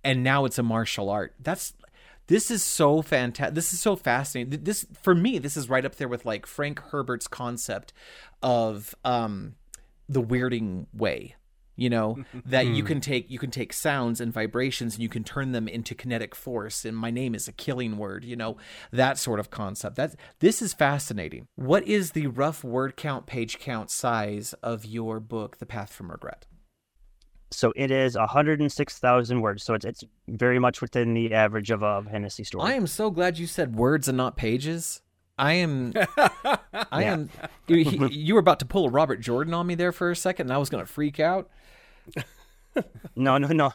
and 0.03 0.23
now 0.23 0.45
it's 0.45 0.59
a 0.59 0.63
martial 0.63 1.11
art. 1.11 1.35
That's 1.41 1.75
this 2.27 2.51
is 2.51 2.63
so 2.63 3.03
fantastic. 3.03 3.55
This 3.55 3.73
is 3.73 3.81
so 3.81 3.97
fascinating. 3.97 4.65
This 4.65 4.87
for 5.03 5.15
me, 5.15 5.39
this 5.39 5.57
is 5.57 5.69
right 5.69 5.85
up 5.85 5.97
there 5.97 6.09
with 6.09 6.25
like 6.25 6.47
Frank 6.47 6.81
Herbert's 6.91 7.29
concept 7.29 7.93
of 8.43 8.95
um, 9.05 9.57
the 10.09 10.23
weirding 10.23 10.87
way 10.93 11.37
you 11.77 11.91
know 11.91 12.19
that 12.45 12.67
you 12.67 12.83
hmm. 12.83 12.87
can 12.87 13.01
take 13.01 13.31
you 13.31 13.39
can 13.39 13.51
take 13.51 13.73
sounds 13.73 14.21
and 14.21 14.33
vibrations 14.33 14.95
and 14.95 15.03
you 15.03 15.09
can 15.09 15.25
turn 15.25 15.53
them 15.53 15.69
into 15.69 15.95
kinetic 15.95 16.35
force 16.35 16.85
and 16.85 16.97
my 16.97 17.11
name 17.11 17.35
is 17.35 17.49
a 17.49 17.53
killing 17.53 17.97
word 17.97 18.25
you 18.25 18.37
know 18.37 18.57
that 18.93 19.19
sort 19.19 19.41
of 19.41 19.51
concept 19.51 19.97
that 19.97 20.15
this 20.41 20.63
is 20.63 20.73
fascinating 20.73 21.47
what 21.57 21.87
is 21.87 22.13
the 22.13 22.27
rough 22.27 22.63
word 22.63 22.97
count 22.97 23.27
page 23.27 23.59
count 23.59 23.91
size 23.91 24.53
of 24.63 24.85
your 24.85 25.21
book 25.21 25.59
the 25.59 25.67
path 25.67 25.93
from 25.93 26.11
regret 26.11 26.47
so 27.51 27.73
it 27.77 27.91
is 27.91 28.17
106,000 28.17 29.41
words. 29.41 29.63
So 29.63 29.75
it's 29.75 29.85
it's 29.85 30.03
very 30.27 30.59
much 30.59 30.81
within 30.81 31.15
the 31.15 31.33
average 31.33 31.71
of 31.71 31.83
a 31.83 32.03
Hennessy 32.03 32.43
story. 32.43 32.73
I 32.73 32.75
am 32.75 32.87
so 32.87 33.11
glad 33.11 33.39
you 33.39 33.47
said 33.47 33.77
words 33.77 34.09
and 34.09 34.17
not 34.17 34.37
pages. 34.37 35.03
I 35.37 35.55
am. 35.55 35.93
I 36.93 37.05
am. 37.05 37.31
You, 37.67 38.09
you 38.09 38.35
were 38.35 38.41
about 38.41 38.61
to 38.61 38.67
pull 38.67 38.87
a 38.87 38.91
Robert 38.91 39.21
Jordan 39.21 39.55
on 39.55 39.67
me 39.67 39.75
there 39.75 39.93
for 39.93 40.11
a 40.11 40.17
second, 40.17 40.47
and 40.47 40.53
I 40.53 40.59
was 40.59 40.71
going 40.71 40.85
to 40.85 40.91
freak 40.91 41.19
out 41.19 41.51
no, 43.17 43.39
no, 43.39 43.49
no. 43.49 43.73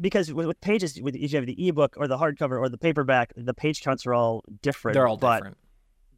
Because 0.00 0.32
with, 0.32 0.46
with 0.46 0.60
pages, 0.60 1.00
with 1.00 1.14
if 1.14 1.32
you 1.32 1.38
have 1.38 1.46
the 1.46 1.68
ebook 1.68 1.94
or 1.96 2.08
the 2.08 2.18
hardcover 2.18 2.58
or 2.58 2.68
the 2.68 2.78
paperback, 2.78 3.32
the 3.36 3.54
page 3.54 3.82
counts 3.82 4.06
are 4.06 4.14
all 4.14 4.42
different. 4.62 4.94
They're 4.94 5.06
all 5.06 5.16
different. 5.16 5.56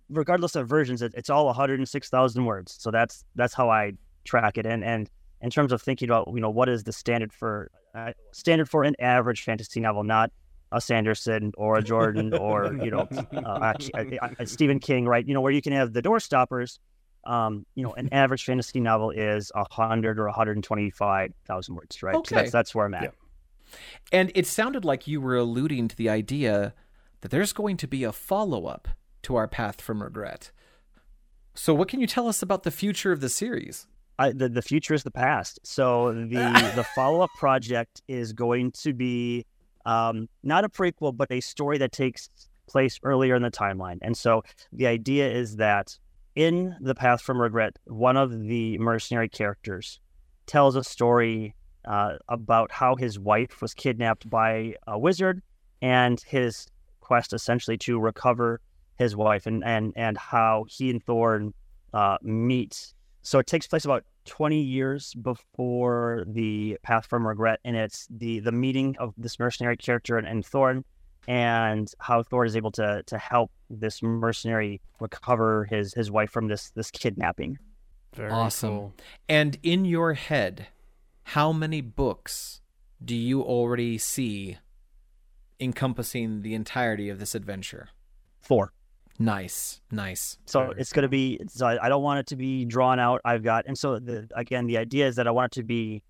regardless 0.08 0.56
of 0.56 0.68
versions, 0.68 1.02
it, 1.02 1.12
it's 1.16 1.28
all 1.28 1.46
106,000 1.46 2.44
words. 2.44 2.76
So 2.78 2.90
that's 2.90 3.24
that's 3.34 3.54
how 3.54 3.70
I 3.70 3.92
track 4.24 4.56
it. 4.56 4.66
And 4.66 4.82
and 4.82 5.10
in 5.42 5.50
terms 5.50 5.72
of 5.72 5.82
thinking 5.82 6.08
about 6.08 6.28
you 6.32 6.40
know 6.40 6.50
what 6.50 6.68
is 6.68 6.84
the 6.84 6.92
standard 6.92 7.32
for 7.32 7.70
uh, 7.94 8.12
standard 8.32 8.68
for 8.68 8.84
an 8.84 8.94
average 8.98 9.42
fantasy 9.42 9.80
novel, 9.80 10.04
not 10.04 10.30
a 10.72 10.80
Sanderson 10.80 11.52
or 11.56 11.78
a 11.78 11.82
Jordan 11.82 12.34
or 12.34 12.74
you 12.82 12.90
know 12.90 13.08
uh, 13.32 13.72
a, 13.94 14.18
a, 14.22 14.30
a 14.40 14.46
Stephen 14.46 14.78
King, 14.78 15.06
right? 15.06 15.26
You 15.26 15.34
know 15.34 15.40
where 15.40 15.52
you 15.52 15.62
can 15.62 15.72
have 15.72 15.92
the 15.92 16.02
door 16.02 16.20
stoppers. 16.20 16.78
Um, 17.24 17.66
you 17.74 17.82
know, 17.82 17.92
an 17.94 18.08
average 18.12 18.44
fantasy 18.44 18.78
novel 18.78 19.10
is 19.10 19.50
a 19.54 19.64
hundred 19.68 20.20
or 20.20 20.26
125,000 20.26 21.74
words, 21.74 22.02
right? 22.02 22.14
Okay. 22.14 22.28
So 22.28 22.34
that's 22.36 22.52
that's 22.52 22.74
where 22.74 22.86
I'm 22.86 22.94
at. 22.94 23.02
Yeah. 23.02 23.10
And 24.12 24.30
it 24.34 24.46
sounded 24.46 24.84
like 24.84 25.08
you 25.08 25.20
were 25.20 25.36
alluding 25.36 25.88
to 25.88 25.96
the 25.96 26.08
idea 26.08 26.72
that 27.22 27.30
there's 27.30 27.52
going 27.52 27.76
to 27.78 27.88
be 27.88 28.04
a 28.04 28.12
follow 28.12 28.66
up 28.66 28.86
to 29.22 29.34
our 29.34 29.48
Path 29.48 29.80
from 29.80 30.02
Regret. 30.02 30.52
So, 31.54 31.74
what 31.74 31.88
can 31.88 32.00
you 32.00 32.06
tell 32.06 32.28
us 32.28 32.42
about 32.42 32.62
the 32.62 32.70
future 32.70 33.12
of 33.12 33.20
the 33.20 33.28
series? 33.28 33.86
I, 34.18 34.32
the 34.32 34.48
the 34.48 34.62
future 34.62 34.94
is 34.94 35.02
the 35.02 35.10
past. 35.10 35.58
So 35.64 36.12
the 36.12 36.72
the 36.76 36.86
follow 36.94 37.22
up 37.22 37.30
project 37.38 38.02
is 38.08 38.32
going 38.32 38.72
to 38.82 38.92
be 38.92 39.46
um, 39.86 40.28
not 40.42 40.64
a 40.64 40.68
prequel, 40.68 41.16
but 41.16 41.30
a 41.30 41.40
story 41.40 41.78
that 41.78 41.92
takes 41.92 42.28
place 42.68 42.98
earlier 43.02 43.36
in 43.36 43.42
the 43.42 43.50
timeline. 43.50 43.98
And 44.02 44.16
so 44.16 44.42
the 44.72 44.86
idea 44.86 45.30
is 45.30 45.56
that 45.56 45.98
in 46.34 46.76
the 46.80 46.94
Path 46.94 47.22
from 47.22 47.40
Regret, 47.40 47.78
one 47.86 48.16
of 48.16 48.42
the 48.42 48.76
mercenary 48.78 49.28
characters 49.28 50.00
tells 50.46 50.76
a 50.76 50.84
story 50.84 51.54
uh, 51.86 52.16
about 52.28 52.70
how 52.70 52.96
his 52.96 53.18
wife 53.18 53.62
was 53.62 53.72
kidnapped 53.72 54.28
by 54.28 54.74
a 54.86 54.98
wizard 54.98 55.40
and 55.80 56.20
his 56.26 56.66
quest 57.00 57.32
essentially 57.32 57.78
to 57.78 57.98
recover 57.98 58.60
his 58.98 59.14
wife 59.14 59.46
and 59.46 59.62
and 59.64 59.92
and 59.94 60.18
how 60.18 60.64
he 60.68 60.90
and 60.90 61.04
Thorn 61.04 61.54
uh, 61.92 62.18
meet. 62.22 62.92
So 63.22 63.38
it 63.38 63.46
takes 63.46 63.66
place 63.66 63.84
about 63.84 64.04
20 64.26 64.60
years 64.60 65.14
before 65.14 66.24
the 66.26 66.78
Path 66.82 67.06
from 67.06 67.26
Regret, 67.26 67.60
and 67.64 67.76
it's 67.76 68.06
the 68.10 68.40
the 68.40 68.52
meeting 68.52 68.96
of 68.98 69.14
this 69.16 69.38
mercenary 69.38 69.76
character 69.76 70.18
and, 70.18 70.26
and 70.26 70.44
Thorn, 70.44 70.84
and 71.28 71.90
how 71.98 72.22
Thorn 72.22 72.46
is 72.46 72.56
able 72.56 72.72
to 72.72 73.02
to 73.06 73.18
help 73.18 73.50
this 73.70 74.02
mercenary 74.02 74.80
recover 75.00 75.64
his 75.64 75.94
his 75.94 76.10
wife 76.10 76.30
from 76.30 76.48
this 76.48 76.70
this 76.70 76.90
kidnapping. 76.90 77.58
Very 78.14 78.30
Awesome. 78.30 78.70
cool. 78.70 78.94
And 79.28 79.58
in 79.62 79.84
your 79.84 80.14
head, 80.14 80.68
how 81.22 81.52
many 81.52 81.80
books 81.80 82.60
do 83.04 83.14
you 83.14 83.42
already 83.42 83.98
see 83.98 84.56
encompassing 85.60 86.42
the 86.42 86.54
entirety 86.54 87.08
of 87.08 87.18
this 87.18 87.34
adventure? 87.34 87.88
Four. 88.40 88.72
Nice, 89.18 89.80
nice. 89.90 90.38
So 90.46 90.60
Very 90.60 90.80
it's 90.80 90.92
going 90.92 91.02
to 91.04 91.08
be. 91.08 91.40
So 91.48 91.66
I, 91.66 91.86
I 91.86 91.88
don't 91.88 92.02
want 92.02 92.20
it 92.20 92.26
to 92.28 92.36
be 92.36 92.64
drawn 92.64 92.98
out. 92.98 93.20
I've 93.24 93.42
got, 93.42 93.66
and 93.66 93.76
so 93.76 93.98
the, 93.98 94.28
again, 94.34 94.66
the 94.66 94.78
idea 94.78 95.06
is 95.06 95.16
that 95.16 95.26
I 95.26 95.30
want 95.30 95.52
it 95.52 95.60
to 95.60 95.64
be 95.64 96.02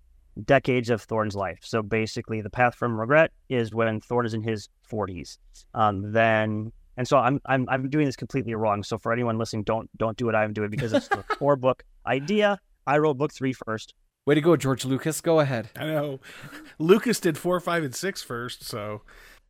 decades 0.45 0.89
of 0.89 1.01
Thorn's 1.01 1.35
life. 1.35 1.59
So 1.61 1.81
basically, 1.81 2.41
the 2.41 2.49
path 2.49 2.75
from 2.75 2.99
regret 2.99 3.31
is 3.49 3.73
when 3.73 4.01
Thorn 4.01 4.25
is 4.25 4.33
in 4.33 4.43
his 4.43 4.69
40s. 4.91 5.37
Um, 5.73 6.11
then, 6.11 6.71
and 6.97 7.07
so 7.07 7.17
I'm 7.17 7.39
I'm 7.45 7.67
I'm 7.69 7.89
doing 7.89 8.05
this 8.05 8.15
completely 8.15 8.55
wrong. 8.55 8.83
So 8.83 8.97
for 8.97 9.13
anyone 9.13 9.37
listening, 9.37 9.63
don't 9.63 9.89
don't 9.97 10.17
do 10.17 10.25
what 10.25 10.35
I'm 10.35 10.53
doing 10.53 10.69
because 10.69 10.93
it's 10.93 11.07
the 11.07 11.23
four 11.37 11.55
book 11.67 11.83
idea. 12.05 12.59
I 12.85 12.97
wrote 12.97 13.17
book 13.17 13.33
three 13.33 13.53
first. 13.53 13.93
Way 14.25 14.35
to 14.35 14.41
go, 14.41 14.57
George 14.57 14.83
Lucas. 14.83 15.21
Go 15.21 15.39
ahead. 15.39 15.69
I 15.77 15.85
know. 15.85 16.19
Lucas 16.79 17.19
did 17.19 17.37
four, 17.37 17.59
five, 17.61 17.83
and 17.83 17.95
six 17.95 18.21
first, 18.21 18.63
so 18.63 19.03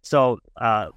So 0.04 0.40
uh, 0.56 0.90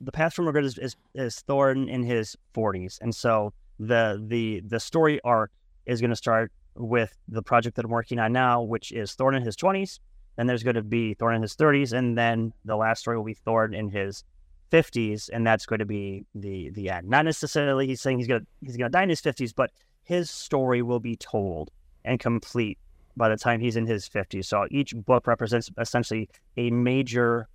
the 0.00 0.12
path 0.12 0.34
from 0.34 0.46
regret 0.46 0.64
is, 0.64 0.78
is 0.78 0.96
is 1.14 1.42
in 1.48 2.02
his 2.02 2.36
40s, 2.54 3.00
and 3.00 3.14
so 3.14 3.52
the 3.78 4.22
the 4.26 4.60
the 4.66 4.80
story 4.80 5.20
arc 5.22 5.50
is 5.86 6.00
going 6.00 6.10
to 6.10 6.16
start 6.16 6.52
with 6.76 7.16
the 7.28 7.42
project 7.42 7.76
that 7.76 7.84
I'm 7.84 7.90
working 7.90 8.18
on 8.18 8.32
now, 8.32 8.62
which 8.62 8.92
is 8.92 9.14
Thorn 9.14 9.34
in 9.34 9.42
his 9.42 9.56
20s. 9.56 10.00
Then 10.36 10.46
there's 10.46 10.62
going 10.62 10.74
to 10.74 10.82
be 10.82 11.14
Thorn 11.14 11.36
in 11.36 11.42
his 11.42 11.54
30s, 11.54 11.92
and 11.92 12.18
then 12.18 12.52
the 12.64 12.76
last 12.76 13.00
story 13.00 13.16
will 13.16 13.24
be 13.24 13.34
Thorn 13.34 13.74
in 13.74 13.88
his 13.88 14.24
50s, 14.72 15.30
and 15.32 15.46
that's 15.46 15.66
going 15.66 15.78
to 15.78 15.84
be 15.84 16.26
the 16.34 16.70
the 16.70 16.90
end. 16.90 17.08
Not 17.08 17.24
necessarily 17.24 17.86
he's 17.86 18.00
saying 18.00 18.18
he's 18.18 18.26
gonna 18.26 18.46
he's 18.60 18.76
gonna 18.76 18.90
die 18.90 19.04
in 19.04 19.08
his 19.08 19.20
50s, 19.22 19.54
but 19.54 19.70
his 20.02 20.30
story 20.30 20.82
will 20.82 21.00
be 21.00 21.16
told 21.16 21.70
and 22.04 22.18
complete 22.18 22.78
by 23.16 23.28
the 23.28 23.36
time 23.36 23.60
he's 23.60 23.76
in 23.76 23.86
his 23.86 24.08
50s. 24.08 24.46
So 24.46 24.66
each 24.70 24.94
book 24.94 25.26
represents 25.26 25.70
essentially 25.78 26.28
a 26.56 26.70
major 26.70 27.48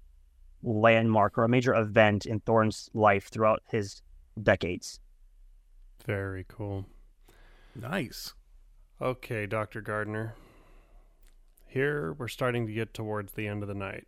landmark 0.64 1.38
or 1.38 1.44
a 1.44 1.50
major 1.50 1.74
event 1.74 2.26
in 2.26 2.40
Thorn's 2.42 2.90
life 2.94 3.30
throughout 3.30 3.62
his 3.68 4.02
decades. 4.42 5.00
Very 6.06 6.46
cool. 6.48 6.86
nice. 7.76 8.34
Okay, 9.02 9.46
Dr. 9.46 9.82
Gardner. 9.82 10.36
Here 11.68 12.14
we're 12.14 12.28
starting 12.28 12.68
to 12.68 12.74
get 12.74 12.94
towards 12.94 13.34
the 13.34 13.48
end 13.48 13.62
of 13.62 13.70
the 13.70 13.76
night. 13.76 14.08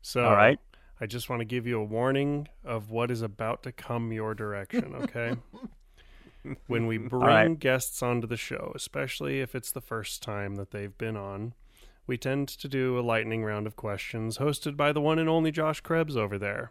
So 0.00 0.24
All 0.24 0.34
right. 0.34 0.58
I 1.00 1.06
just 1.06 1.28
want 1.28 1.40
to 1.40 1.44
give 1.44 1.66
you 1.66 1.80
a 1.80 1.84
warning 1.84 2.48
of 2.64 2.90
what 2.90 3.10
is 3.10 3.20
about 3.20 3.62
to 3.64 3.72
come 3.72 4.12
your 4.12 4.34
direction, 4.34 4.94
okay? 4.94 5.36
when 6.66 6.86
we 6.86 6.96
bring 6.96 7.22
right. 7.22 7.58
guests 7.58 8.02
onto 8.02 8.26
the 8.26 8.36
show, 8.36 8.72
especially 8.74 9.40
if 9.40 9.54
it's 9.54 9.70
the 9.70 9.80
first 9.80 10.22
time 10.22 10.56
that 10.56 10.70
they've 10.70 10.96
been 10.96 11.16
on, 11.16 11.54
we 12.06 12.16
tend 12.16 12.48
to 12.48 12.68
do 12.68 12.98
a 12.98 13.00
lightning 13.00 13.44
round 13.44 13.66
of 13.66 13.76
questions 13.76 14.38
hosted 14.38 14.76
by 14.76 14.92
the 14.92 15.00
one 15.00 15.18
and 15.18 15.28
only 15.28 15.50
Josh 15.50 15.80
Krebs 15.80 16.16
over 16.16 16.38
there. 16.38 16.70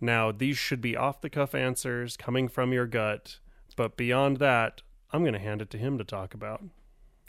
Now, 0.00 0.32
these 0.32 0.58
should 0.58 0.80
be 0.80 0.96
off 0.96 1.20
the 1.20 1.30
cuff 1.30 1.54
answers 1.54 2.16
coming 2.16 2.48
from 2.48 2.72
your 2.72 2.86
gut, 2.86 3.38
but 3.76 3.96
beyond 3.96 4.38
that, 4.38 4.82
I'm 5.10 5.22
going 5.22 5.32
to 5.32 5.38
hand 5.38 5.62
it 5.62 5.70
to 5.70 5.78
him 5.78 5.98
to 5.98 6.04
talk 6.04 6.34
about. 6.34 6.62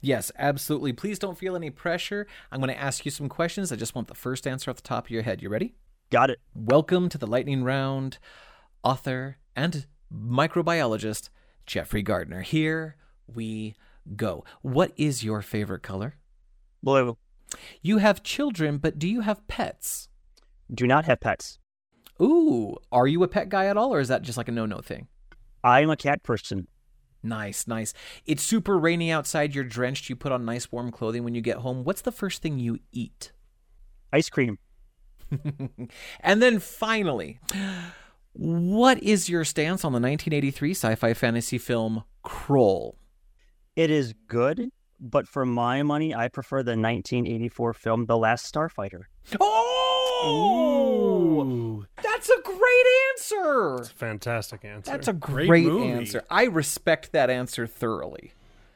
Yes, 0.02 0.32
absolutely. 0.38 0.94
Please 0.94 1.18
don't 1.18 1.38
feel 1.38 1.56
any 1.56 1.70
pressure. 1.70 2.28
I'm 2.52 2.60
going 2.60 2.74
to 2.74 2.80
ask 2.80 3.04
you 3.04 3.12
some 3.12 3.30
questions. 3.30 3.72
I 3.72 3.78
just 3.78 3.96
want 3.96 4.08
the 4.08 4.16
first 4.16 4.46
answer 4.46 4.70
off 4.70 4.78
the 4.78 4.84
top 4.84 5.06
of 5.06 5.12
your 5.12 5.24
head. 5.24 5.42
You 5.42 5.50
ready? 5.50 5.74
Got 6.12 6.30
it. 6.30 6.40
Welcome 6.54 7.10
to 7.10 7.18
the 7.18 7.28
lightning 7.28 7.64
round, 7.64 8.20
author 8.84 9.38
and 9.56 9.88
microbiologist 10.14 11.30
Jeffrey 11.66 12.02
Gardner. 12.02 12.42
Here 12.42 12.96
we 13.28 13.76
go. 14.16 14.46
What 14.62 14.94
is 14.98 15.24
your 15.24 15.42
favorite 15.42 15.84
color? 15.84 16.16
Blue. 16.84 17.18
You 17.82 17.98
have 18.00 18.24
children, 18.24 18.78
but 18.78 19.00
do 19.00 19.08
you 19.08 19.22
have 19.22 19.48
pets? 19.48 20.10
Do 20.74 20.86
not 20.86 21.06
have 21.06 21.20
pets. 21.20 21.60
Ooh, 22.22 22.78
are 22.92 23.08
you 23.08 23.24
a 23.24 23.28
pet 23.28 23.50
guy 23.50 23.66
at 23.66 23.78
all, 23.78 23.94
or 23.94 24.00
is 24.00 24.08
that 24.08 24.24
just 24.24 24.38
like 24.38 24.48
a 24.48 24.52
no 24.52 24.66
no 24.66 24.80
thing? 24.80 25.08
I'm 25.64 25.90
a 25.90 25.98
cat 25.98 26.24
person. 26.24 26.68
Nice, 27.24 27.68
nice. 27.68 27.94
It's 28.26 28.44
super 28.44 28.78
rainy 28.78 29.12
outside. 29.12 29.54
You're 29.54 29.64
drenched. 29.64 30.10
You 30.10 30.16
put 30.16 30.32
on 30.32 30.46
nice 30.46 30.72
warm 30.72 30.92
clothing 30.92 31.24
when 31.24 31.36
you 31.36 31.42
get 31.42 31.58
home. 31.58 31.84
What's 31.84 32.02
the 32.02 32.12
first 32.12 32.42
thing 32.42 32.60
you 32.60 32.80
eat? 32.92 33.32
Ice 34.14 34.30
cream. 34.30 34.60
and 36.22 36.42
then 36.42 36.60
finally, 36.60 37.40
what 38.34 39.02
is 39.04 39.30
your 39.30 39.44
stance 39.44 39.84
on 39.84 39.92
the 39.92 40.00
1983 40.00 40.72
sci 40.72 40.96
fi 40.96 41.14
fantasy 41.14 41.58
film 41.58 42.04
Krull? 42.24 42.96
It 43.76 43.92
is 43.92 44.14
good, 44.28 44.70
but 45.00 45.28
for 45.28 45.46
my 45.46 45.84
money, 45.84 46.14
I 46.16 46.28
prefer 46.28 46.64
the 46.64 46.72
1984 46.72 47.74
film 47.74 48.06
The 48.06 48.18
Last 48.18 48.52
Starfighter. 48.54 49.04
Oh! 49.40 51.44
Ooh. 51.44 51.86
That's 52.02 52.30
a 52.30 52.42
great 52.44 52.86
answer! 53.12 53.76
It's 53.80 53.92
a 53.92 53.94
fantastic 53.94 54.66
answer. 54.66 54.92
That's 54.92 55.08
a 55.08 55.14
Great 55.14 55.48
great, 55.48 55.66
movie. 55.66 55.90
answer. 55.92 56.24
I 56.30 56.46
respect 56.46 57.12
that 57.12 57.30
answer 57.30 57.68
thoroughly. 57.68 58.32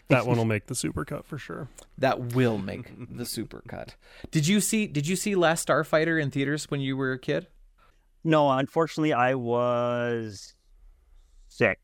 that 0.09 0.27
one 0.27 0.37
will 0.37 0.45
make 0.45 0.67
the 0.67 0.75
supercut 0.75 1.25
for 1.25 1.37
sure. 1.37 1.69
That 1.97 2.33
will 2.35 2.57
make 2.57 2.87
the 2.97 3.23
supercut. 3.23 3.91
Did 4.29 4.47
you 4.47 4.59
see 4.61 4.87
did 4.87 5.07
you 5.07 5.15
see 5.15 5.35
Last 5.35 5.67
Starfighter 5.67 6.21
in 6.21 6.31
theaters 6.31 6.69
when 6.69 6.81
you 6.81 6.95
were 6.97 7.13
a 7.13 7.19
kid? 7.19 7.47
No, 8.23 8.49
unfortunately, 8.51 9.13
I 9.13 9.33
was 9.35 10.53
six 11.47 11.81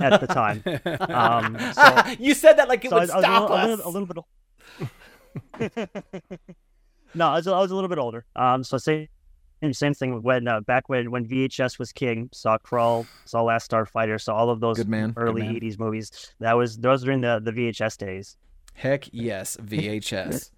at 0.00 0.20
the 0.20 0.26
time. 0.26 0.62
um, 1.10 1.58
so, 1.72 2.02
you 2.18 2.34
said 2.34 2.58
that 2.58 2.68
like 2.68 2.84
it 2.84 2.90
so 2.90 2.96
I 2.96 3.00
would 3.00 3.08
was, 3.08 3.10
I 3.10 3.16
was 3.16 3.24
a 3.24 3.26
stop 3.26 3.50
little, 3.50 3.56
a 3.56 3.68
little, 3.68 3.88
a 3.88 3.90
little 3.90 4.26
bit. 5.58 5.90
no, 7.14 7.28
I 7.28 7.36
was, 7.36 7.46
I 7.46 7.58
was 7.58 7.70
a 7.70 7.74
little 7.74 7.88
bit 7.88 7.98
older. 7.98 8.24
Um, 8.36 8.64
so 8.64 8.78
same 8.78 9.08
same 9.72 9.94
thing 9.94 10.22
when 10.22 10.46
uh, 10.46 10.60
back 10.60 10.88
when 10.88 11.10
when 11.10 11.26
VHS 11.26 11.78
was 11.78 11.92
king. 11.92 12.28
Saw 12.32 12.58
Krull, 12.58 13.06
saw 13.24 13.42
Last 13.42 13.70
Starfighter, 13.70 14.20
saw 14.20 14.34
all 14.34 14.50
of 14.50 14.60
those 14.60 14.76
Good 14.76 14.88
man, 14.88 15.12
good 15.12 15.22
early 15.22 15.42
man. 15.42 15.54
'80s 15.56 15.78
movies. 15.78 16.32
That 16.40 16.54
was 16.54 16.78
those 16.78 17.02
during 17.02 17.20
the 17.20 17.40
the 17.42 17.52
VHS 17.52 17.98
days. 17.98 18.36
Heck 18.74 19.08
yes, 19.12 19.56
VHS. 19.56 20.50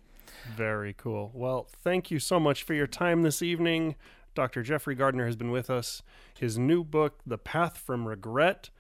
Very 0.55 0.95
cool. 0.95 1.31
Well, 1.33 1.69
thank 1.83 2.11
you 2.11 2.19
so 2.19 2.41
much 2.41 2.63
for 2.63 2.75
your 2.75 2.87
time 2.87 3.23
this 3.23 3.43
evening. 3.43 3.95
Dr. 4.35 4.63
Jeffrey 4.63 4.95
Gardner 4.95 5.27
has 5.27 5.37
been 5.37 5.51
with 5.51 5.71
us. 5.71 6.03
His 6.39 6.59
new 6.59 6.85
book, 6.85 7.21
The 7.27 7.39
Path 7.39 7.79
from 7.79 8.07
Regret. 8.07 8.71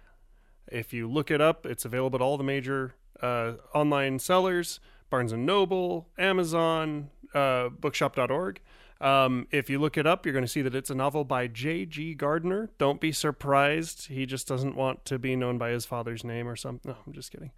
If 0.71 0.93
you 0.93 1.09
look 1.09 1.31
it 1.31 1.41
up, 1.41 1.67
it's 1.67 1.85
available 1.85 2.17
at 2.17 2.23
all 2.23 2.37
the 2.37 2.45
major 2.45 2.95
uh, 3.21 3.55
online 3.75 4.19
sellers 4.19 4.81
Barnes 5.11 5.33
and 5.33 5.45
Noble, 5.45 6.09
Amazon, 6.17 7.11
uh, 7.35 7.69
bookshop.org. 7.69 8.61
Um, 9.01 9.49
if 9.51 9.69
you 9.69 9.79
look 9.79 9.97
it 9.97 10.07
up, 10.07 10.25
you're 10.25 10.33
going 10.33 10.45
to 10.45 10.49
see 10.49 10.63
that 10.63 10.75
it's 10.75 10.91
a 10.91 10.95
novel 10.95 11.25
by 11.25 11.47
J.G. 11.49 12.15
Gardner. 12.15 12.71
Don't 12.79 13.01
be 13.01 13.13
surprised. 13.13 14.07
He 14.07 14.25
just 14.25 14.47
doesn't 14.47 14.77
want 14.77 15.05
to 15.07 15.19
be 15.19 15.35
known 15.37 15.59
by 15.59 15.71
his 15.71 15.85
father's 15.85 16.23
name 16.23 16.47
or 16.47 16.55
something. 16.55 16.93
No, 16.93 16.99
I'm 17.07 17.13
just 17.13 17.33
kidding. 17.33 17.51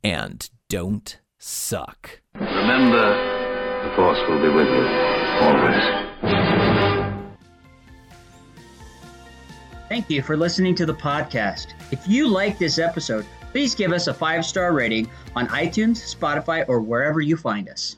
and 0.01 0.49
don't 0.69 1.19
suck. 1.37 2.21
Remember, 2.35 3.83
the 3.83 3.95
Force 3.95 4.19
will 4.29 4.41
be 4.41 4.47
with 4.47 4.67
you, 4.67 4.85
always. 5.41 6.07
Thank 9.89 10.09
you 10.09 10.21
for 10.21 10.37
listening 10.37 10.75
to 10.75 10.85
the 10.85 10.93
podcast. 10.93 11.73
If 11.91 12.07
you 12.07 12.27
like 12.27 12.57
this 12.59 12.79
episode, 12.79 13.25
please 13.51 13.75
give 13.75 13.91
us 13.91 14.07
a 14.07 14.13
five 14.13 14.45
star 14.45 14.71
rating 14.71 15.09
on 15.35 15.47
iTunes, 15.47 16.15
Spotify, 16.15 16.63
or 16.69 16.79
wherever 16.79 17.19
you 17.19 17.35
find 17.35 17.67
us. 17.67 17.97